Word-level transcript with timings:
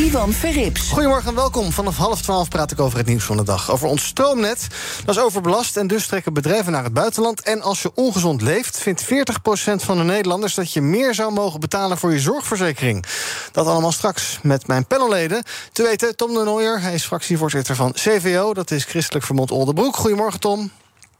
Ivan 0.00 0.32
Verrips. 0.32 0.90
Goedemorgen 0.90 1.28
en 1.28 1.34
welkom. 1.34 1.72
Vanaf 1.72 1.96
half 1.96 2.22
twaalf 2.22 2.48
praat 2.48 2.70
ik 2.70 2.80
over 2.80 2.98
het 2.98 3.06
nieuws 3.06 3.24
van 3.24 3.36
de 3.36 3.42
dag. 3.42 3.70
Over 3.70 3.88
ons 3.88 4.04
stroomnet. 4.04 4.66
Dat 5.04 5.16
is 5.16 5.22
overbelast 5.22 5.76
en 5.76 5.86
dus 5.86 6.06
trekken 6.06 6.32
bedrijven 6.32 6.72
naar 6.72 6.84
het 6.84 6.92
buitenland. 6.92 7.40
En 7.40 7.62
als 7.62 7.82
je 7.82 7.90
ongezond 7.94 8.42
leeft, 8.42 8.78
vindt 8.78 9.04
40% 9.04 9.06
van 9.76 9.96
de 9.96 10.02
Nederlanders... 10.02 10.54
dat 10.54 10.72
je 10.72 10.80
meer 10.80 11.14
zou 11.14 11.32
mogen 11.32 11.60
betalen 11.60 11.98
voor 11.98 12.12
je 12.12 12.20
zorgverzekering. 12.20 13.04
Dat 13.52 13.66
allemaal 13.66 13.92
straks 13.92 14.38
met 14.42 14.66
mijn 14.66 14.86
panelleden. 14.86 15.42
Te 15.72 15.82
weten, 15.82 16.16
Tom 16.16 16.34
de 16.34 16.44
Nooier. 16.44 16.80
Hij 16.80 16.94
is 16.94 17.04
fractievoorzitter 17.04 17.76
van 17.76 17.92
CVO. 17.92 18.54
Dat 18.54 18.70
is 18.70 18.84
Christelijk 18.84 19.24
Vermond 19.24 19.50
Oldenbroek. 19.50 19.96
Goedemorgen, 19.96 20.40
Tom. 20.40 20.70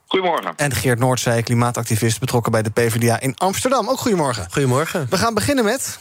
Goedemorgen. 0.06 0.52
En 0.56 0.72
Geert 0.72 0.98
Noordzij, 0.98 1.42
klimaatactivist 1.42 2.20
betrokken 2.20 2.52
bij 2.52 2.62
de 2.62 2.70
PvdA 2.70 3.20
in 3.20 3.36
Amsterdam. 3.36 3.88
Ook 3.88 3.98
goedemorgen. 3.98 4.46
Goedemorgen. 4.50 5.06
We 5.10 5.16
gaan 5.16 5.34
beginnen 5.34 5.64
met... 5.64 5.98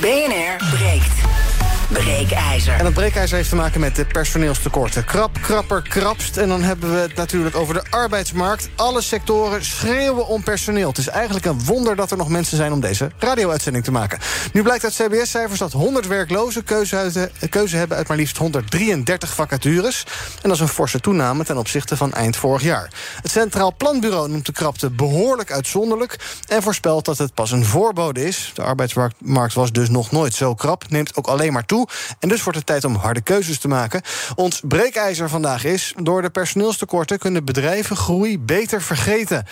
BNR 0.00 0.56
breekt. 0.76 1.51
Breekijzer. 1.92 2.74
En 2.74 2.84
dat 2.84 2.92
breekijzer 2.92 3.36
heeft 3.36 3.48
te 3.48 3.56
maken 3.56 3.80
met 3.80 3.96
de 3.96 4.04
personeelstekorten. 4.04 5.04
Krap, 5.04 5.38
krapper, 5.42 5.82
krapst. 5.82 6.36
En 6.36 6.48
dan 6.48 6.62
hebben 6.62 6.94
we 6.94 7.00
het 7.00 7.14
natuurlijk 7.14 7.56
over 7.56 7.74
de 7.74 7.82
arbeidsmarkt. 7.90 8.68
Alle 8.76 9.02
sectoren 9.02 9.64
schreeuwen 9.64 10.26
om 10.26 10.42
personeel. 10.42 10.88
Het 10.88 10.98
is 10.98 11.08
eigenlijk 11.08 11.44
een 11.44 11.64
wonder 11.64 11.96
dat 11.96 12.10
er 12.10 12.16
nog 12.16 12.28
mensen 12.28 12.56
zijn 12.56 12.72
om 12.72 12.80
deze 12.80 13.10
radio-uitzending 13.18 13.84
te 13.84 13.90
maken. 13.90 14.18
Nu 14.52 14.62
blijkt 14.62 14.84
uit 14.84 14.94
CBS-cijfers 14.94 15.58
dat 15.58 15.72
100 15.72 16.06
werklozen 16.06 16.64
keuze, 16.64 17.30
keuze 17.50 17.76
hebben 17.76 17.96
uit 17.96 18.08
maar 18.08 18.16
liefst 18.16 18.36
133 18.36 19.34
vacatures. 19.34 20.04
En 20.34 20.48
dat 20.48 20.52
is 20.52 20.60
een 20.60 20.68
forse 20.68 21.00
toename 21.00 21.44
ten 21.44 21.58
opzichte 21.58 21.96
van 21.96 22.12
eind 22.12 22.36
vorig 22.36 22.62
jaar. 22.62 22.90
Het 23.22 23.30
Centraal 23.30 23.74
Planbureau 23.76 24.28
noemt 24.28 24.46
de 24.46 24.52
krapte 24.52 24.90
behoorlijk 24.90 25.52
uitzonderlijk... 25.52 26.18
en 26.48 26.62
voorspelt 26.62 27.04
dat 27.04 27.18
het 27.18 27.34
pas 27.34 27.50
een 27.50 27.64
voorbode 27.64 28.24
is. 28.24 28.50
De 28.54 28.62
arbeidsmarkt 28.62 29.54
was 29.54 29.72
dus 29.72 29.88
nog 29.88 30.10
nooit 30.10 30.34
zo 30.34 30.54
krap, 30.54 30.84
neemt 30.88 31.16
ook 31.16 31.26
alleen 31.26 31.52
maar 31.52 31.64
toe. 31.64 31.81
En 32.18 32.28
dus 32.28 32.42
wordt 32.42 32.58
het 32.58 32.66
tijd 32.66 32.84
om 32.84 32.94
harde 32.94 33.20
keuzes 33.20 33.58
te 33.58 33.68
maken. 33.68 34.02
Ons 34.34 34.62
breekijzer 34.64 35.28
vandaag 35.28 35.64
is... 35.64 35.94
door 35.96 36.22
de 36.22 36.30
personeelstekorten 36.30 37.18
kunnen 37.18 37.44
bedrijven 37.44 37.96
groei 37.96 38.38
beter 38.38 38.82
vergeten. 38.82 39.46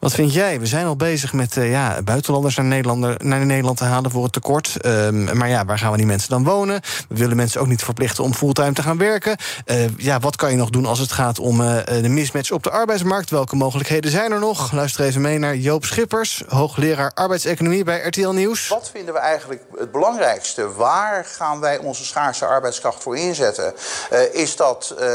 Wat 0.00 0.14
vind 0.14 0.32
jij? 0.32 0.60
We 0.60 0.66
zijn 0.66 0.86
al 0.86 0.96
bezig 0.96 1.32
met 1.32 1.56
uh, 1.56 1.70
ja, 1.70 2.02
buitenlanders 2.02 2.56
naar, 2.56 3.46
Nederland, 3.46 3.76
te 3.76 3.84
halen 3.84 4.10
voor 4.10 4.22
het 4.22 4.32
tekort. 4.32 4.86
Um, 4.86 5.36
maar 5.36 5.48
ja, 5.48 5.64
waar 5.64 5.78
gaan 5.78 5.90
we 5.90 5.96
die 5.96 6.06
mensen 6.06 6.30
dan 6.30 6.44
wonen? 6.44 6.80
We 7.08 7.16
willen 7.16 7.36
mensen 7.36 7.60
ook 7.60 7.66
niet 7.66 7.82
verplichten 7.82 8.24
om 8.24 8.34
fulltime 8.34 8.72
te 8.72 8.82
gaan 8.82 8.98
werken. 8.98 9.36
Uh, 9.66 9.76
ja, 9.96 10.20
wat 10.20 10.36
kan 10.36 10.50
je 10.50 10.56
nog 10.56 10.70
doen 10.70 10.86
als 10.86 10.98
het 10.98 11.12
gaat 11.12 11.38
om 11.38 11.60
uh, 11.60 11.76
de 11.86 12.08
mismatch 12.08 12.50
op 12.50 12.62
de 12.62 12.70
arbeidsmarkt? 12.70 13.30
Welke 13.30 13.56
mogelijkheden 13.56 14.10
zijn 14.10 14.32
er 14.32 14.40
nog? 14.40 14.72
Luister 14.72 15.04
even 15.04 15.20
mee 15.20 15.38
naar 15.38 15.56
Joop 15.56 15.84
Schippers, 15.84 16.42
hoogleraar 16.48 17.12
arbeidseconomie 17.14 17.84
bij 17.84 18.00
RTL 18.00 18.28
Nieuws. 18.28 18.68
Wat 18.68 18.90
vinden 18.92 19.14
we 19.14 19.20
eigenlijk 19.20 19.62
het 19.78 19.92
belangrijkste? 19.92 20.72
Waar 20.72 21.24
gaan 21.24 21.60
wij 21.60 21.73
onze 21.82 22.04
schaarse 22.04 22.46
arbeidskracht 22.46 23.02
voor 23.02 23.16
inzetten. 23.16 23.74
Uh, 24.12 24.34
is 24.34 24.56
dat 24.56 24.94
uh, 25.00 25.08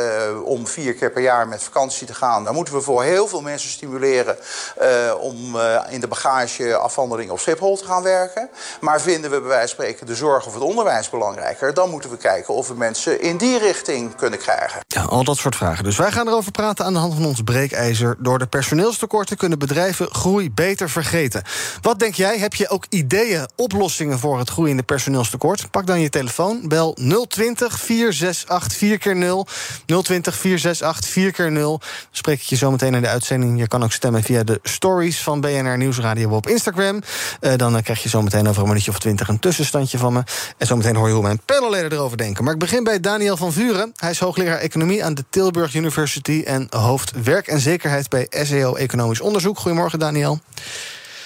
om 0.43 0.67
vier 0.67 0.93
keer 0.93 1.11
per 1.11 1.21
jaar 1.21 1.47
met 1.47 1.63
vakantie 1.63 2.07
te 2.07 2.13
gaan? 2.13 2.43
Dan 2.43 2.53
moeten 2.53 2.73
we 2.73 2.81
voor 2.81 3.03
heel 3.03 3.27
veel 3.27 3.41
mensen 3.41 3.69
stimuleren 3.69 4.38
uh, 4.81 4.88
om 5.19 5.57
in 5.89 6.00
de 6.00 6.07
bagageafhandeling 6.07 7.31
op 7.31 7.39
Schiphol 7.39 7.78
te 7.78 7.85
gaan 7.85 8.03
werken. 8.03 8.50
Maar 8.81 9.01
vinden 9.01 9.31
we 9.31 9.39
bij 9.39 9.50
wijze 9.50 9.75
van 9.75 9.85
spreken 9.85 10.06
de 10.06 10.16
zorg 10.16 10.45
of 10.45 10.53
het 10.53 10.63
onderwijs 10.63 11.09
belangrijker, 11.09 11.73
dan 11.73 11.89
moeten 11.89 12.09
we 12.09 12.17
kijken 12.17 12.53
of 12.53 12.67
we 12.67 12.73
mensen 12.73 13.22
in 13.22 13.38
die 13.38 13.57
richting 13.57 14.16
kunnen 14.16 14.39
krijgen. 14.39 14.79
Ja, 14.88 15.01
al 15.01 15.23
dat 15.23 15.38
soort 15.38 15.55
vragen. 15.55 15.84
Dus 15.84 15.97
wij 15.97 16.11
gaan 16.11 16.28
erover 16.28 16.51
praten 16.51 16.85
aan 16.85 16.94
de 16.94 17.00
hand 17.00 17.13
van 17.13 17.25
ons 17.25 17.41
breekijzer. 17.41 18.16
Door 18.19 18.39
de 18.39 18.47
personeelstekorten 18.47 19.38
kunnen 19.38 19.59
bedrijven 19.59 20.07
groei 20.11 20.51
beter 20.51 20.89
vergeten. 20.89 21.44
Wat 21.81 22.00
denk 22.00 22.13
jij? 22.13 22.38
Heb 22.38 22.53
je 22.53 22.69
ook 22.69 22.85
ideeën, 22.89 23.50
oplossingen 23.55 24.19
voor 24.19 24.39
het 24.39 24.50
groeiende 24.50 24.84
personeelstekort? 24.84 25.72
Pak 25.72 25.88
dan 25.88 26.00
je 26.00 26.09
telefoon 26.09 26.48
Bel 26.63 26.97
020 27.27 27.79
468 27.79 28.77
4 28.77 28.97
keer 28.97 29.15
0 29.15 29.47
020 29.85 30.35
468 30.35 31.11
4 31.11 31.31
keer 31.31 31.51
0 31.51 31.81
Spreek 32.11 32.41
ik 32.41 32.45
je 32.45 32.55
zo 32.55 32.71
meteen 32.71 32.93
in 32.93 33.01
de 33.01 33.07
uitzending. 33.07 33.59
Je 33.59 33.67
kan 33.67 33.83
ook 33.83 33.91
stemmen 33.91 34.23
via 34.23 34.43
de 34.43 34.59
stories 34.63 35.21
van 35.21 35.41
BNR 35.41 35.77
Nieuwsradio 35.77 36.29
op 36.29 36.47
Instagram. 36.47 37.01
Uh, 37.41 37.53
dan 37.55 37.75
uh, 37.75 37.81
krijg 37.81 38.03
je 38.03 38.09
zo 38.09 38.21
meteen 38.21 38.47
over 38.47 38.61
een 38.61 38.67
minuutje 38.67 38.91
of 38.91 38.99
twintig 38.99 39.27
een 39.27 39.39
tussenstandje 39.39 39.97
van 39.97 40.13
me. 40.13 40.23
En 40.57 40.67
zo 40.67 40.75
meteen 40.75 40.95
hoor 40.95 41.07
je 41.07 41.13
hoe 41.13 41.23
mijn 41.23 41.41
panelleden 41.45 41.91
erover 41.91 42.17
denken. 42.17 42.43
Maar 42.43 42.53
ik 42.53 42.59
begin 42.59 42.83
bij 42.83 42.99
Daniel 42.99 43.37
van 43.37 43.53
Vuren. 43.53 43.91
Hij 43.95 44.09
is 44.09 44.19
hoogleraar 44.19 44.57
economie 44.57 45.03
aan 45.03 45.13
de 45.13 45.25
Tilburg 45.29 45.75
University... 45.75 46.43
en 46.45 46.67
hoofd 46.69 47.23
werk 47.23 47.47
en 47.47 47.59
zekerheid 47.59 48.09
bij 48.09 48.27
SEO 48.29 48.75
Economisch 48.75 49.21
Onderzoek. 49.21 49.59
Goedemorgen, 49.59 49.99
Daniel. 49.99 50.39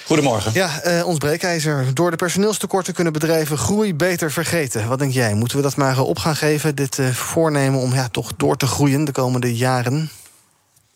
Goedemorgen. 0.05 0.51
Ja, 0.53 0.81
uh, 0.85 1.07
ons 1.07 1.17
breekijzer. 1.17 1.93
Door 1.93 2.11
de 2.11 2.17
personeelstekorten 2.17 2.93
kunnen 2.93 3.13
bedrijven 3.13 3.57
groei 3.57 3.95
beter 3.95 4.31
vergeten. 4.31 4.87
Wat 4.87 4.99
denk 4.99 5.13
jij? 5.13 5.33
Moeten 5.33 5.57
we 5.57 5.63
dat 5.63 5.75
maar 5.75 5.99
op 5.99 6.19
gaan 6.19 6.35
geven, 6.35 6.75
dit 6.75 6.97
uh, 6.97 7.09
voornemen 7.09 7.79
om 7.79 7.93
ja, 7.93 8.07
toch 8.11 8.31
door 8.37 8.57
te 8.57 8.67
groeien 8.67 9.05
de 9.05 9.11
komende 9.11 9.55
jaren? 9.55 10.09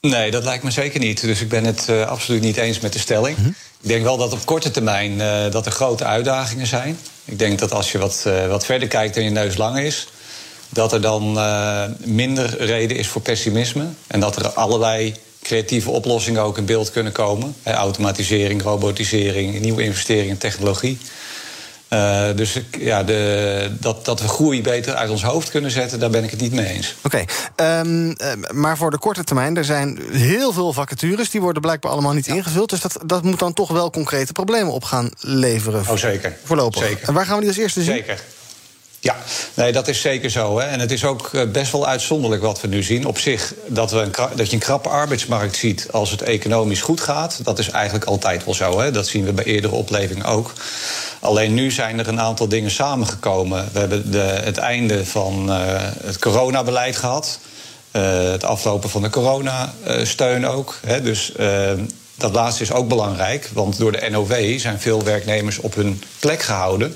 Nee, 0.01 0.31
dat 0.31 0.44
lijkt 0.44 0.63
me 0.63 0.72
zeker 0.72 1.00
niet. 1.00 1.22
Dus 1.22 1.41
ik 1.41 1.50
ben 1.50 1.63
het 1.63 1.88
uh, 1.90 2.06
absoluut 2.07 2.41
niet 2.41 2.57
eens 2.57 2.79
met 2.79 2.94
de 2.94 3.00
stelling. 3.00 3.38
Mm 3.38 3.44
-hmm. 3.44 3.56
Ik 3.81 3.88
denk 3.88 4.03
wel 4.03 4.18
dat 4.18 4.34
op 4.34 4.45
korte 4.45 4.72
termijn 4.72 5.18
dat 5.51 5.66
er 5.66 5.72
grote 5.72 6.03
uitdagingen 6.03 6.68
zijn. 6.68 7.00
Ik 7.25 7.39
denk 7.39 7.59
dat 7.59 7.72
als 7.72 7.91
je 7.91 7.97
wat, 7.97 8.25
wat 8.47 8.66
verder 8.66 8.88
kijkt 8.88 9.18
en 9.18 9.24
je 9.24 9.29
neus 9.29 9.57
lang 9.57 9.79
is... 9.79 10.07
dat 10.69 10.94
er 10.94 11.01
dan 11.01 11.39
minder 11.97 12.66
reden 12.66 12.97
is 12.97 13.07
voor 13.07 13.22
pessimisme. 13.22 13.85
En 14.07 14.19
dat 14.19 14.35
er 14.35 14.50
allerlei 14.50 15.16
creatieve 15.47 15.90
oplossingen 15.90 16.41
ook 16.41 16.58
in 16.58 16.66
beeld 16.66 16.91
kunnen 16.91 17.12
komen. 17.12 17.56
automatisering, 17.63 18.62
robotisering, 18.62 19.59
nieuwe 19.59 19.84
investeringen 19.84 20.30
in 20.30 20.38
technologie. 20.38 20.97
Uh, 21.90 22.25
dus 22.35 22.62
ja, 22.80 23.03
de, 23.03 23.72
dat, 23.80 24.06
dat 24.06 24.22
we 24.22 24.28
groei 24.28 24.62
beter 24.62 24.94
uit 24.94 25.09
ons 25.09 25.24
hoofd 25.24 25.50
kunnen 25.50 25.72
zetten, 25.72 26.00
daar 26.00 26.09
ben 26.09 26.24
ik 26.24 26.31
het 26.31 26.41
niet 26.41 26.53
mee 26.53 26.66
eens. 26.66 26.96
Oké, 27.03 27.25
okay. 27.56 27.80
um, 27.80 28.16
maar 28.52 28.78
voor 28.78 28.91
de 28.91 28.97
korte 28.97 29.24
termijn, 29.24 29.57
er 29.57 29.66
zijn 29.66 30.00
heel 30.12 30.53
veel 30.53 30.74
vacatures, 30.74 31.30
die 31.30 31.41
worden 31.41 31.62
blijkbaar 31.62 31.91
allemaal 31.91 32.13
niet 32.13 32.25
ja. 32.25 32.34
ingevuld. 32.34 32.69
Dus 32.69 32.81
dat, 32.81 33.00
dat 33.06 33.24
moet 33.24 33.40
dan 33.40 33.53
toch 33.53 33.69
wel 33.69 33.90
concrete 33.90 34.34
problemen 34.34 34.74
op 34.74 34.84
gaan 34.84 35.09
leveren. 35.19 35.86
Oh, 35.90 35.96
zeker. 35.96 36.38
Voorlopig. 36.44 36.84
Zeker. 36.84 37.07
En 37.07 37.13
waar 37.13 37.25
gaan 37.25 37.36
we 37.36 37.40
die 37.40 37.50
als 37.50 37.59
eerste 37.59 37.84
zien? 37.84 37.94
Zeker. 37.94 38.22
Ja, 39.07 39.16
nee, 39.53 39.72
dat 39.72 39.88
is 39.88 40.01
zeker 40.01 40.29
zo. 40.29 40.59
Hè. 40.59 40.66
En 40.66 40.79
het 40.79 40.91
is 40.91 41.06
ook 41.06 41.29
eh, 41.34 41.41
best 41.51 41.72
wel 41.72 41.88
uitzonderlijk 41.88 42.41
wat 42.41 42.62
we 42.62 42.68
nu 42.68 42.84
zien. 42.84 43.06
Op 43.06 43.18
zich, 43.18 43.53
dat, 43.68 43.91
we 43.91 44.00
een, 44.00 44.12
dat 44.35 44.47
je 44.47 44.53
een 44.53 44.59
krappe 44.59 44.90
arbeidsmarkt 44.90 45.56
ziet 45.56 45.88
als 45.91 46.12
het 46.12 46.22
economisch 46.22 46.81
goed 46.81 47.01
gaat... 47.01 47.40
dat 47.44 47.59
is 47.59 47.69
eigenlijk 47.69 48.06
altijd 48.06 48.45
wel 48.45 48.53
zo. 48.53 48.79
Hè. 48.79 48.91
Dat 48.91 49.07
zien 49.07 49.25
we 49.25 49.34
bij 49.34 49.44
eerdere 49.44 49.75
oplevingen 49.75 50.25
ook. 50.25 50.53
Alleen 51.19 51.53
nu 51.53 51.72
zijn 51.72 52.00
er 52.00 52.07
een 52.07 52.19
aantal 52.19 52.47
dingen 52.47 52.72
samengekomen. 52.72 53.69
We 53.72 53.79
hebben 53.79 54.12
de, 54.12 54.40
het 54.44 54.57
einde 54.57 55.06
van 55.06 55.50
uh, 55.50 55.57
het 56.03 56.19
coronabeleid 56.19 56.95
gehad. 56.95 57.39
Uh, 57.91 58.31
het 58.31 58.44
aflopen 58.44 58.89
van 58.89 59.01
de 59.01 59.09
coronasteun 59.09 60.47
ook. 60.47 60.79
Hè. 60.85 61.01
Dus 61.01 61.31
uh, 61.39 61.72
dat 62.16 62.34
laatste 62.34 62.63
is 62.63 62.72
ook 62.72 62.88
belangrijk. 62.88 63.50
Want 63.53 63.78
door 63.78 63.91
de 63.91 64.09
NOW 64.09 64.59
zijn 64.59 64.79
veel 64.79 65.03
werknemers 65.03 65.57
op 65.57 65.75
hun 65.75 66.03
plek 66.19 66.41
gehouden 66.41 66.95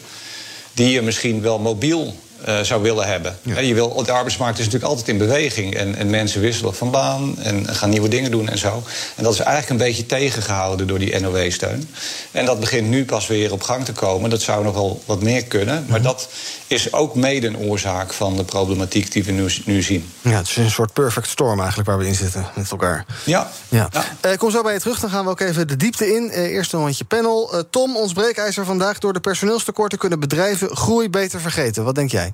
die 0.74 0.92
je 0.92 1.02
misschien 1.02 1.42
wel 1.42 1.60
mobiel 1.60 2.16
uh, 2.48 2.60
zou 2.60 2.82
willen 2.82 3.08
hebben. 3.08 3.38
Ja. 3.42 3.60
Je 3.60 3.74
wil, 3.74 4.04
de 4.04 4.12
arbeidsmarkt 4.12 4.60
is 4.60 4.66
natuurlijk 4.66 4.92
altijd 4.92 5.10
in 5.10 5.18
beweging. 5.18 5.76
En, 5.76 5.96
en, 5.96 6.10
mensen 6.10 6.42
wisselen 6.42 6.76
van 6.76 6.92
baan 6.92 7.40
en 7.40 7.68
gaan 7.68 7.90
nieuwe 7.90 8.08
dingen 8.08 8.32
doen 8.32 8.50
en 8.50 8.58
zo. 8.58 8.84
En 9.16 9.24
dat 9.24 9.34
is 9.34 9.40
eigenlijk 9.40 9.70
een 9.70 9.88
beetje 9.88 10.06
tegengehouden 10.06 10.88
door 10.88 11.00
die 11.00 11.20
NOW-steun. 11.20 11.90
En 12.32 12.46
dat 12.46 12.60
begint 12.60 12.88
nu 12.88 13.06
pas 13.06 13.28
weer 13.28 13.52
op 13.52 13.62
gang 13.62 13.86
te 13.86 13.92
komen. 13.92 14.30
Dat 14.30 14.42
zou 14.42 14.64
nog 14.64 14.74
wel 14.74 15.02
wat 15.06 15.22
meer 15.22 15.44
kunnen. 15.44 15.86
Maar 15.90 16.02
dat 16.02 16.30
is 16.68 16.94
ook 16.94 17.16
mede 17.16 17.48
een 17.48 17.58
oorzaak 17.58 18.14
van 18.14 18.36
de 18.36 18.44
problematiek 18.44 19.12
die 19.12 19.24
we 19.24 19.32
nu, 19.32 19.50
nu 19.66 19.82
zien. 19.82 20.12
Ja, 20.22 20.32
het 20.32 20.48
is 20.48 20.58
een 20.58 20.72
soort 20.72 20.94
perfect 20.94 21.28
storm 21.28 21.60
eigenlijk 21.60 21.90
waar 21.90 21.98
we 21.98 22.08
in 22.08 22.16
zitten 22.16 22.46
met 22.56 22.72
elkaar. 22.72 23.06
Ja. 23.24 23.52
ja. 23.70 23.90
ja. 23.92 24.32
Uh, 24.32 24.38
kom 24.38 24.52
zo 24.52 24.64
bij 24.64 24.74
je 24.74 24.80
terug, 24.80 25.00
dan 25.00 25.10
gaan 25.10 25.24
we 25.24 25.30
ook 25.30 25.40
even 25.40 25.68
de 25.68 25.78
diepte 25.78 26.14
in. 26.16 26.30
Uh, 26.30 26.38
eerst 26.38 26.74
een 26.74 26.80
rondje 26.80 27.06
panel. 27.06 27.66
Tom, 27.70 27.98
ons 27.98 28.14
breekijzer 28.14 28.66
vandaag. 28.66 29.00
Door 29.00 29.14
de 29.14 29.20
personeelstekorten 29.20 29.98
kunnen 29.98 30.20
bedrijven 30.20 30.76
groei 30.76 31.10
beter 31.10 31.42
vergeten. 31.42 31.84
Wat 31.84 31.96
denk 31.96 32.12
jij? 32.12 32.31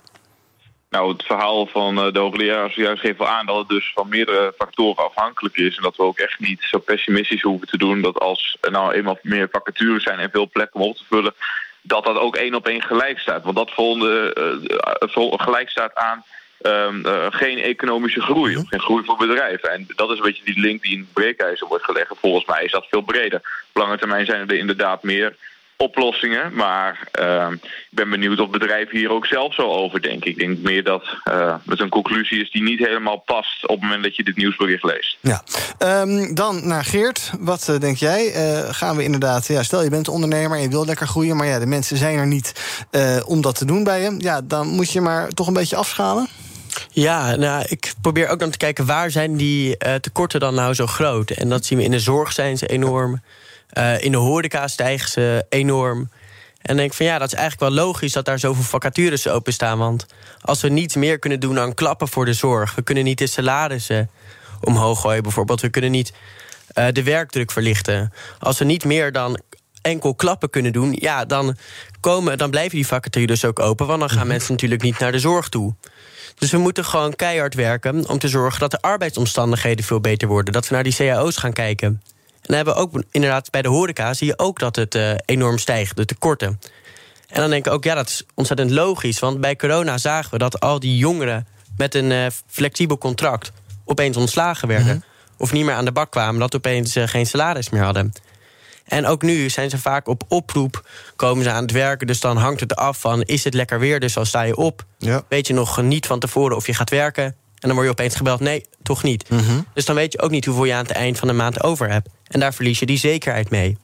Nou, 0.89 1.12
het 1.12 1.24
verhaal 1.24 1.66
van 1.66 1.95
de 1.95 2.19
hoogleraar 2.19 2.72
zojuist 2.72 3.01
geeft 3.01 3.18
wel 3.18 3.28
aan 3.28 3.45
dat 3.45 3.57
het 3.57 3.68
dus 3.68 3.92
van 3.94 4.10
meerdere 4.10 4.54
factoren 4.57 5.04
afhankelijk 5.06 5.57
is. 5.57 5.75
En 5.75 5.84
dat 5.84 5.95
we 5.95 6.04
ook 6.04 6.19
echt 6.19 6.39
niet 6.39 6.62
zo 6.62 6.80
pessimistisch 6.80 7.42
hoeven 7.42 7.68
te 7.68 7.78
doen 7.78 8.01
dat 8.01 8.19
als 8.19 8.57
er 8.62 8.72
nou 8.72 8.94
eenmaal 8.94 9.19
meer 9.22 9.48
vacatures 9.51 10.04
zijn 10.04 10.19
en 10.19 10.30
veel 10.31 10.50
plekken 10.50 10.80
om 10.80 10.88
op 10.88 10.98
te 10.98 11.04
vullen, 11.07 11.34
dat 11.81 12.06
dat 12.06 12.18
ook 12.18 12.36
één 12.36 12.56
op 12.56 12.68
één 12.68 12.81
gelijk 12.81 13.19
staat. 13.19 13.44
Want 13.44 13.56
dat 13.56 13.72
volgende, 13.72 14.36
uh, 15.18 15.34
gelijk 15.38 15.69
staat 15.69 15.95
aan 15.95 16.24
uh, 16.62 17.25
geen 17.30 17.57
economische 17.57 18.22
groei. 18.22 18.57
Of 18.57 18.68
geen 18.68 18.80
groei 18.80 19.06
voor 19.06 19.18
bedrijven. 19.18 19.72
En 19.72 19.88
dat 19.95 20.12
is 20.12 20.18
een 20.18 20.24
beetje 20.24 20.44
die 20.44 20.60
link 20.60 20.81
die 20.81 20.94
in 20.94 21.00
het 21.00 21.13
breekijzer 21.13 21.68
wordt 21.68 21.84
gelegd. 21.84 22.12
Volgens 22.16 22.45
mij 22.45 22.63
is 22.63 22.72
dat 22.72 22.88
veel 22.89 23.01
breder. 23.01 23.39
Op 23.74 23.81
lange 23.81 23.98
termijn 23.98 24.25
zijn 24.25 24.50
er 24.50 24.57
inderdaad 24.57 25.04
meer 25.04 25.36
oplossingen. 25.77 26.53
Maar 26.53 27.07
uh, 27.19 27.47
ik 27.51 27.88
ben 27.89 28.09
benieuwd 28.09 28.39
of 28.39 28.50
bedrijven 28.50 28.97
hier 28.97 29.12
ook 29.12 29.25
zelf 29.25 29.53
zo 29.53 29.62
over 29.62 30.01
denken. 30.01 30.29
Ik 30.29 30.38
denk 30.38 30.57
meer 30.57 30.83
dat 30.83 31.03
uh, 31.03 31.56
het 31.65 31.79
een 31.79 31.89
conclusie 31.89 32.41
is 32.41 32.51
die 32.51 32.63
niet 32.63 32.79
helemaal 32.79 33.18
past... 33.18 33.68
op 33.68 33.75
het 33.75 33.81
moment 33.81 34.03
dat 34.03 34.15
je 34.15 34.24
dit 34.24 34.35
nieuwsbericht 34.35 34.83
leest. 34.83 35.18
Ja. 35.21 35.44
Um, 36.01 36.35
dan 36.35 36.68
naar 36.68 36.83
Geert. 36.83 37.31
Wat 37.39 37.68
uh, 37.69 37.79
denk 37.79 37.97
jij? 37.97 38.25
Uh, 38.25 38.74
gaan 38.74 38.95
we 38.95 39.03
inderdaad... 39.03 39.47
Ja, 39.47 39.63
stel 39.63 39.83
je 39.83 39.89
bent 39.89 40.07
ondernemer 40.07 40.57
en 40.57 40.63
je 40.63 40.69
wil 40.69 40.85
lekker 40.85 41.07
groeien... 41.07 41.35
maar 41.35 41.47
ja, 41.47 41.59
de 41.59 41.65
mensen 41.65 41.97
zijn 41.97 42.18
er 42.18 42.27
niet 42.27 42.51
om 43.25 43.41
dat 43.41 43.56
te 43.56 43.65
doen 43.65 43.83
bij 43.83 44.01
je. 44.01 44.15
Ja, 44.18 44.41
dan 44.41 44.68
moet 44.68 44.91
je 44.91 45.01
maar 45.01 45.29
toch 45.29 45.47
een 45.47 45.53
beetje 45.53 45.75
afschalen? 45.75 46.27
Ja, 46.91 47.35
nou, 47.35 47.65
ik 47.68 47.94
probeer 48.01 48.27
ook 48.27 48.39
dan 48.39 48.50
te 48.50 48.57
kijken... 48.57 48.85
waar 48.85 49.12
zijn 49.12 49.35
die 49.35 49.77
tekorten 50.01 50.39
dan 50.39 50.56
nou 50.56 50.74
zo 50.74 50.85
groot? 50.88 51.29
En 51.29 51.50
dat 51.50 51.65
zien 51.65 51.77
we 51.77 51.83
in 51.83 51.91
de 51.91 52.00
zorg 52.00 52.31
zijn 52.31 52.57
ze 52.57 52.68
enorm... 52.68 53.21
Uh, 53.73 54.03
in 54.03 54.11
de 54.11 54.17
horeca 54.17 54.67
stijgen 54.67 55.09
ze 55.09 55.45
enorm. 55.49 55.99
En 55.99 56.73
dan 56.73 56.75
denk 56.75 56.89
ik 56.89 56.97
van 56.97 57.05
ja, 57.05 57.17
dat 57.17 57.27
is 57.27 57.37
eigenlijk 57.37 57.73
wel 57.73 57.85
logisch 57.85 58.13
dat 58.13 58.25
daar 58.25 58.39
zoveel 58.39 58.63
vacatures 58.63 59.27
openstaan. 59.27 59.77
Want 59.77 60.05
als 60.41 60.61
we 60.61 60.69
niet 60.69 60.95
meer 60.95 61.19
kunnen 61.19 61.39
doen 61.39 61.59
aan 61.59 61.73
klappen 61.73 62.07
voor 62.07 62.25
de 62.25 62.33
zorg, 62.33 62.75
we 62.75 62.81
kunnen 62.81 63.03
niet 63.03 63.17
de 63.17 63.27
salarissen 63.27 64.09
omhoog 64.61 65.01
gooien 65.01 65.23
bijvoorbeeld, 65.23 65.61
we 65.61 65.69
kunnen 65.69 65.91
niet 65.91 66.13
uh, 66.73 66.85
de 66.91 67.03
werkdruk 67.03 67.51
verlichten. 67.51 68.13
Als 68.39 68.59
we 68.59 68.65
niet 68.65 68.85
meer 68.85 69.11
dan 69.11 69.39
enkel 69.81 70.15
klappen 70.15 70.49
kunnen 70.49 70.73
doen, 70.73 70.97
ja, 70.99 71.25
dan, 71.25 71.57
komen, 71.99 72.37
dan 72.37 72.49
blijven 72.49 72.75
die 72.75 72.87
vacatures 72.87 73.45
ook 73.45 73.59
open. 73.59 73.87
Want 73.87 73.99
dan 73.99 74.09
gaan 74.09 74.19
mhm. 74.19 74.27
mensen 74.27 74.51
natuurlijk 74.51 74.81
niet 74.81 74.99
naar 74.99 75.11
de 75.11 75.19
zorg 75.19 75.49
toe. 75.49 75.75
Dus 76.35 76.51
we 76.51 76.57
moeten 76.57 76.85
gewoon 76.85 77.15
keihard 77.15 77.53
werken 77.53 78.09
om 78.09 78.19
te 78.19 78.27
zorgen 78.27 78.59
dat 78.59 78.71
de 78.71 78.81
arbeidsomstandigheden 78.81 79.85
veel 79.85 80.01
beter 80.01 80.27
worden. 80.27 80.53
Dat 80.53 80.67
we 80.67 80.73
naar 80.73 80.83
die 80.83 80.95
cao's 80.95 81.37
gaan 81.37 81.53
kijken. 81.53 82.01
En 82.47 82.53
dan 82.53 82.65
hebben 82.65 82.73
we 82.73 82.79
ook 82.79 83.03
inderdaad 83.11 83.51
bij 83.51 83.61
de 83.61 83.67
horeca 83.67 84.13
zie 84.13 84.27
je 84.27 84.39
ook 84.39 84.59
dat 84.59 84.75
het 84.75 84.95
uh, 84.95 85.11
enorm 85.25 85.57
stijgt, 85.57 85.95
de 85.95 86.05
tekorten. 86.05 86.59
En 87.27 87.41
dan 87.41 87.49
denk 87.49 87.65
ik 87.65 87.73
ook, 87.73 87.83
ja, 87.83 87.95
dat 87.95 88.07
is 88.07 88.23
ontzettend 88.35 88.71
logisch. 88.71 89.19
Want 89.19 89.41
bij 89.41 89.55
corona 89.55 89.97
zagen 89.97 90.31
we 90.31 90.38
dat 90.38 90.59
al 90.59 90.79
die 90.79 90.97
jongeren 90.97 91.47
met 91.77 91.95
een 91.95 92.11
uh, 92.11 92.25
flexibel 92.47 92.97
contract 92.97 93.51
opeens 93.85 94.17
ontslagen 94.17 94.67
werden. 94.67 94.88
Mhm. 94.88 95.05
Of 95.38 95.51
niet 95.51 95.65
meer 95.65 95.73
aan 95.73 95.85
de 95.85 95.91
bak 95.91 96.11
kwamen, 96.11 96.39
dat 96.39 96.55
opeens 96.55 96.95
uh, 96.95 97.07
geen 97.07 97.25
salaris 97.25 97.69
meer 97.69 97.83
hadden. 97.83 98.11
En 98.85 99.05
ook 99.05 99.21
nu 99.21 99.50
zijn 99.50 99.69
ze 99.69 99.77
vaak 99.77 100.07
op 100.07 100.23
oproep, 100.27 100.89
komen 101.15 101.43
ze 101.43 101.51
aan 101.51 101.61
het 101.61 101.71
werken. 101.71 102.07
Dus 102.07 102.19
dan 102.19 102.38
hangt 102.38 102.59
het 102.59 102.75
af 102.75 103.00
van, 103.00 103.21
is 103.21 103.43
het 103.43 103.53
lekker 103.53 103.79
weer, 103.79 104.00
dus 104.00 104.13
dan 104.13 104.25
sta 104.25 104.41
je 104.41 104.55
op. 104.55 104.85
Ja. 104.97 105.23
Weet 105.29 105.47
je 105.47 105.53
nog 105.53 105.81
niet 105.81 106.05
van 106.05 106.19
tevoren 106.19 106.55
of 106.55 106.65
je 106.65 106.73
gaat 106.73 106.89
werken. 106.89 107.23
En 107.23 107.67
dan 107.67 107.71
word 107.71 107.85
je 107.85 107.91
opeens 107.91 108.15
gebeld, 108.15 108.39
nee, 108.39 108.65
toch 108.83 109.03
niet. 109.03 109.29
Mhm. 109.29 109.59
Dus 109.73 109.85
dan 109.85 109.95
weet 109.95 110.11
je 110.11 110.21
ook 110.21 110.31
niet 110.31 110.45
hoeveel 110.45 110.65
je 110.65 110.73
aan 110.73 110.85
het 110.85 110.91
eind 110.91 111.19
van 111.19 111.27
de 111.27 111.33
maand 111.33 111.63
over 111.63 111.89
hebt. 111.89 112.09
En 112.27 112.39
daar 112.39 112.53
verlies 112.53 112.79
je 112.79 112.85
die 112.85 112.97
zekerheid 112.97 113.50
mee. 113.50 113.77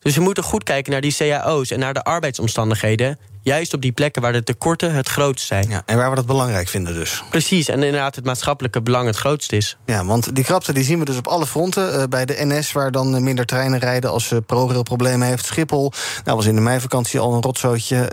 Dus 0.00 0.16
we 0.16 0.22
moeten 0.22 0.42
goed 0.42 0.64
kijken 0.64 0.92
naar 0.92 1.00
die 1.00 1.14
cao's 1.16 1.70
en 1.70 1.78
naar 1.78 1.94
de 1.94 2.04
arbeidsomstandigheden. 2.04 3.18
Juist 3.44 3.74
op 3.74 3.82
die 3.82 3.92
plekken 3.92 4.22
waar 4.22 4.32
de 4.32 4.42
tekorten 4.42 4.94
het 4.94 5.08
grootst 5.08 5.46
zijn. 5.46 5.68
Ja, 5.68 5.82
en 5.86 5.96
waar 5.96 6.10
we 6.10 6.16
dat 6.16 6.26
belangrijk 6.26 6.68
vinden 6.68 6.94
dus. 6.94 7.22
Precies, 7.30 7.68
en 7.68 7.82
inderdaad 7.82 8.14
het 8.14 8.24
maatschappelijke 8.24 8.82
belang 8.82 9.06
het 9.06 9.16
grootst 9.16 9.52
is. 9.52 9.76
Ja, 9.86 10.04
want 10.04 10.34
die 10.34 10.44
krapte 10.44 10.72
die 10.72 10.84
zien 10.84 10.98
we 10.98 11.04
dus 11.04 11.16
op 11.16 11.26
alle 11.26 11.46
fronten. 11.46 11.94
Uh, 11.94 12.02
bij 12.08 12.24
de 12.24 12.34
NS, 12.38 12.72
waar 12.72 12.90
dan 12.90 13.22
minder 13.22 13.46
treinen 13.46 13.78
rijden 13.78 14.10
als 14.10 14.30
uh, 14.30 14.38
ProRail 14.46 14.82
problemen 14.82 15.26
heeft. 15.26 15.44
Schiphol, 15.44 15.92
nou 16.24 16.36
was 16.36 16.46
in 16.46 16.54
de 16.54 16.60
meivakantie 16.60 17.20
al 17.20 17.34
een 17.34 17.42
rotzootje. 17.42 17.96
Uh, 17.96 18.10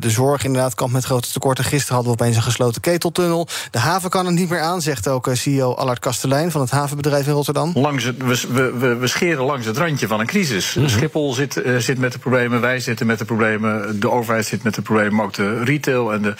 de 0.00 0.10
zorg 0.10 0.44
inderdaad 0.44 0.74
kampt 0.74 0.92
met 0.92 1.04
grote 1.04 1.32
tekorten. 1.32 1.64
Gisteren 1.64 1.94
hadden 1.94 2.16
we 2.16 2.22
opeens 2.22 2.36
een 2.36 2.42
gesloten 2.42 2.80
keteltunnel. 2.80 3.48
De 3.70 3.78
haven 3.78 4.10
kan 4.10 4.26
er 4.26 4.32
niet 4.32 4.48
meer 4.48 4.60
aan, 4.60 4.82
zegt 4.82 5.08
ook 5.08 5.28
CEO 5.32 5.74
Allard 5.74 5.98
Kastelein... 5.98 6.50
van 6.50 6.60
het 6.60 6.70
havenbedrijf 6.70 7.26
in 7.26 7.32
Rotterdam. 7.32 7.70
Langs 7.74 8.04
het, 8.04 8.16
we, 8.16 8.72
we, 8.78 8.96
we 8.96 9.06
scheren 9.06 9.44
langs 9.44 9.66
het 9.66 9.76
randje 9.76 10.06
van 10.06 10.20
een 10.20 10.26
crisis. 10.26 10.74
Mm 10.74 10.82
-hmm. 10.82 10.90
Schiphol 10.90 11.32
zit, 11.32 11.62
zit 11.78 11.98
met 11.98 12.12
de 12.12 12.18
problemen, 12.18 12.60
wij 12.60 12.80
zitten 12.80 13.06
met 13.06 13.18
de 13.18 13.24
problemen... 13.24 14.00
de 14.00 14.10
overheid 14.10 14.46
zit 14.46 14.64
met 14.66 14.74
de 14.74 14.82
problemen, 14.82 15.14
maar 15.14 15.24
ook 15.24 15.34
de 15.34 15.64
retail 15.64 16.12
en 16.12 16.22
de 16.22 16.34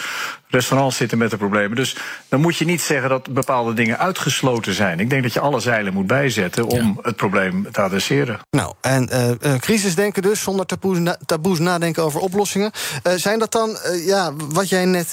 restaurants 0.49 0.97
zitten 0.97 1.19
met 1.19 1.31
de 1.31 1.37
problemen. 1.37 1.77
Dus 1.77 1.97
dan 2.29 2.41
moet 2.41 2.57
je 2.57 2.65
niet 2.65 2.81
zeggen 2.81 3.09
dat 3.09 3.33
bepaalde 3.35 3.75
dingen 3.75 3.99
uitgesloten 3.99 4.75
zijn. 4.75 5.01
Ik 5.01 5.11
denk 5.11 5.23
dat 5.23 5.33
je 5.33 5.41
alle 5.41 5.61
zeilen 5.61 5.93
moet 5.93 6.07
bijzetten 6.07 6.65
om 6.67 6.99
het 7.03 7.17
probleem 7.17 7.73
te 7.73 7.81
adresseren. 7.81 8.39
Nou, 8.51 8.75
en 8.81 9.09
uh, 9.13 9.55
crisis 9.59 9.95
denken 9.95 10.23
dus, 10.23 10.43
zonder 10.43 10.67
taboes, 10.67 10.99
na, 10.99 11.17
taboes 11.27 11.59
nadenken 11.59 12.03
over 12.03 12.21
oplossingen. 12.21 12.71
Uh, 13.07 13.13
zijn 13.17 13.39
dat 13.39 13.53
dan, 13.53 13.71
uh, 13.71 14.07
ja, 14.07 14.33
wat 14.35 14.69
jij 14.69 14.85
net, 14.85 15.13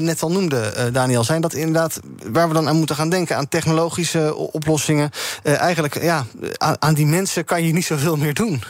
net 0.00 0.22
al 0.22 0.30
noemde, 0.30 0.90
Daniel, 0.92 1.24
zijn 1.24 1.40
dat 1.40 1.54
inderdaad 1.54 2.00
waar 2.26 2.48
we 2.48 2.54
dan 2.54 2.68
aan 2.68 2.76
moeten 2.76 2.96
gaan 2.96 3.10
denken? 3.10 3.36
Aan 3.36 3.48
technologische 3.48 4.34
oplossingen? 4.34 5.10
eigenlijk, 5.42 6.02
ja, 6.02 6.24
aan, 6.56 6.76
aan 6.78 6.94
die 6.94 7.06
mensen 7.06 7.44
kan 7.44 7.64
je 7.64 7.72
niet 7.72 7.84
zoveel 7.84 8.16
meer 8.16 8.34
doen. 8.34 8.62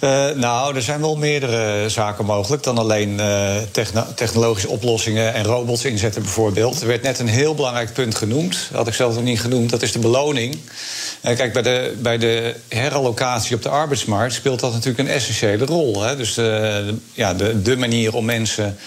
Uh, 0.00 0.30
nou, 0.30 0.76
er 0.76 0.82
zijn 0.82 1.00
wel 1.00 1.16
meerdere 1.16 1.88
zaken 1.88 2.24
mogelijk 2.24 2.62
dan 2.62 2.78
alleen 2.78 3.18
uh, 3.18 3.56
techno 3.70 4.04
technologische 4.14 4.68
oplossingen 4.68 5.34
en 5.34 5.44
robots 5.44 5.84
inzetten, 5.84 6.22
bijvoorbeeld. 6.22 6.80
Er 6.80 6.86
werd 6.86 7.02
net 7.02 7.18
een 7.18 7.28
heel 7.28 7.54
belangrijk 7.54 7.92
punt 7.92 8.14
genoemd, 8.14 8.52
dat 8.52 8.78
had 8.78 8.86
ik 8.86 8.94
zelf 8.94 9.14
nog 9.14 9.22
niet 9.22 9.40
genoemd, 9.40 9.70
dat 9.70 9.82
is 9.82 9.92
de 9.92 9.98
beloning. 9.98 10.54
Uh, 10.54 11.36
kijk, 11.36 11.52
bij 11.52 11.62
de, 11.62 11.96
bij 11.98 12.18
de 12.18 12.54
herallocatie 12.68 13.56
op 13.56 13.62
de 13.62 13.68
arbeidsmarkt 13.68 14.34
speelt 14.34 14.60
dat 14.60 14.72
natuurlijk 14.72 15.08
een 15.08 15.14
essentiële 15.14 15.64
rol. 15.64 16.02
Hè? 16.02 16.16
Dus 16.16 16.34
de, 16.34 16.94
ja, 17.12 17.34
de, 17.34 17.62
de 17.62 17.76
manier 17.76 18.14
om 18.14 18.24
mensen 18.24 18.78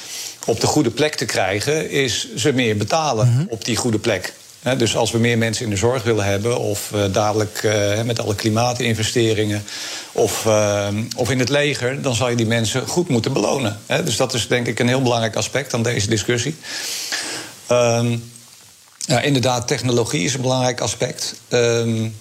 op 0.46 0.60
de 0.60 0.68
goede 0.68 0.92
plek 0.92 1.16
te 1.16 1.26
krijgen, 1.26 1.90
is 1.90 2.36
ze 2.36 2.54
meer 2.54 2.78
betalen 2.78 3.28
mm 3.28 3.36
-hmm. 3.38 3.48
op 3.50 3.66
die 3.66 3.76
goede 3.76 4.00
plek 4.00 4.34
dus 4.78 4.96
als 4.96 5.12
we 5.12 5.18
meer 5.18 5.38
mensen 5.38 5.64
in 5.64 5.70
de 5.70 5.78
zorg 5.78 6.04
willen 6.04 6.26
hebben, 6.26 6.60
of 6.60 6.92
uh, 6.96 7.04
dadelijk 7.12 7.64
uh, 7.64 8.02
met 8.02 8.20
alle 8.20 8.36
klimaatinvesteringen, 8.36 9.66
of, 10.12 10.46
uh, 10.46 10.88
of 11.16 11.30
in 11.30 11.40
het 11.40 11.50
leger, 11.50 12.02
dan 12.02 12.16
zal 12.16 12.30
je 12.30 12.36
die 12.36 12.46
mensen 12.46 12.88
goed 12.88 13.10
moeten 13.10 13.34
belonen. 13.34 13.80
dus 14.04 14.16
dat 14.16 14.34
is 14.34 14.48
denk 14.48 14.68
ik 14.68 14.80
een 14.80 14.88
heel 14.88 15.02
belangrijk 15.02 15.36
aspect 15.36 15.74
aan 15.74 15.84
deze 15.84 16.08
discussie. 16.08 16.56
Um, 17.72 18.32
ja, 18.98 19.22
inderdaad, 19.22 19.68
technologie 19.68 20.24
is 20.24 20.34
een 20.34 20.42
belangrijk 20.42 20.82
aspect. 20.82 21.36
Um, 21.50 22.16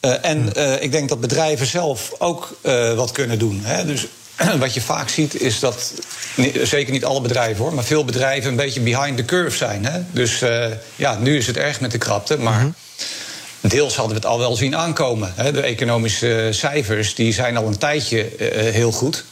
en 0.00 0.52
ik 0.82 0.92
denk 0.92 1.08
dat 1.08 1.20
bedrijven 1.20 1.66
zelf 1.66 2.12
ook 2.18 2.58
wat 2.96 3.12
kunnen 3.12 3.38
doen. 3.38 3.60
Hè? 3.62 3.84
Dus 3.84 4.06
wat 4.58 4.74
je 4.74 4.80
vaak 4.80 5.08
ziet 5.08 5.40
is 5.40 5.58
dat, 5.58 5.92
zeker 6.62 6.92
niet 6.92 7.04
alle 7.04 7.20
bedrijven 7.20 7.64
hoor, 7.64 7.74
maar 7.74 7.84
veel 7.84 8.04
bedrijven 8.04 8.50
een 8.50 8.56
beetje 8.56 8.80
behind 8.80 9.16
the 9.16 9.24
curve 9.24 9.56
zijn. 9.56 9.84
Hè? 9.84 10.00
Dus 10.10 10.42
uh, 10.42 10.66
ja, 10.96 11.18
nu 11.18 11.36
is 11.36 11.46
het 11.46 11.56
erg 11.56 11.80
met 11.80 11.90
de 11.90 11.98
krapte, 11.98 12.38
maar. 12.38 12.54
Mm 12.54 12.60
-hmm. 12.60 12.74
Deels 13.70 13.96
hadden 13.96 14.14
we 14.14 14.20
het 14.20 14.30
al 14.30 14.38
wel 14.38 14.56
zien 14.56 14.76
aankomen. 14.76 15.32
Hè? 15.36 15.52
De 15.52 15.60
economische 15.60 16.48
cijfers 16.50 17.14
die 17.14 17.32
zijn 17.32 17.56
al 17.56 17.66
een 17.66 17.78
tijdje 17.78 18.28
uh, 18.38 18.72
heel 18.72 18.92
goed. 18.92 19.24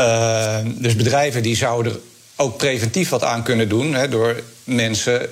Uh, 0.00 0.56
dus 0.64 0.96
bedrijven 0.96 1.42
die 1.42 1.56
zouden 1.56 2.00
ook 2.36 2.56
preventief 2.56 3.08
wat 3.08 3.22
aan 3.22 3.42
kunnen 3.42 3.68
doen... 3.68 3.94
Hè, 3.94 4.08
door 4.08 4.42
mensen 4.64 5.28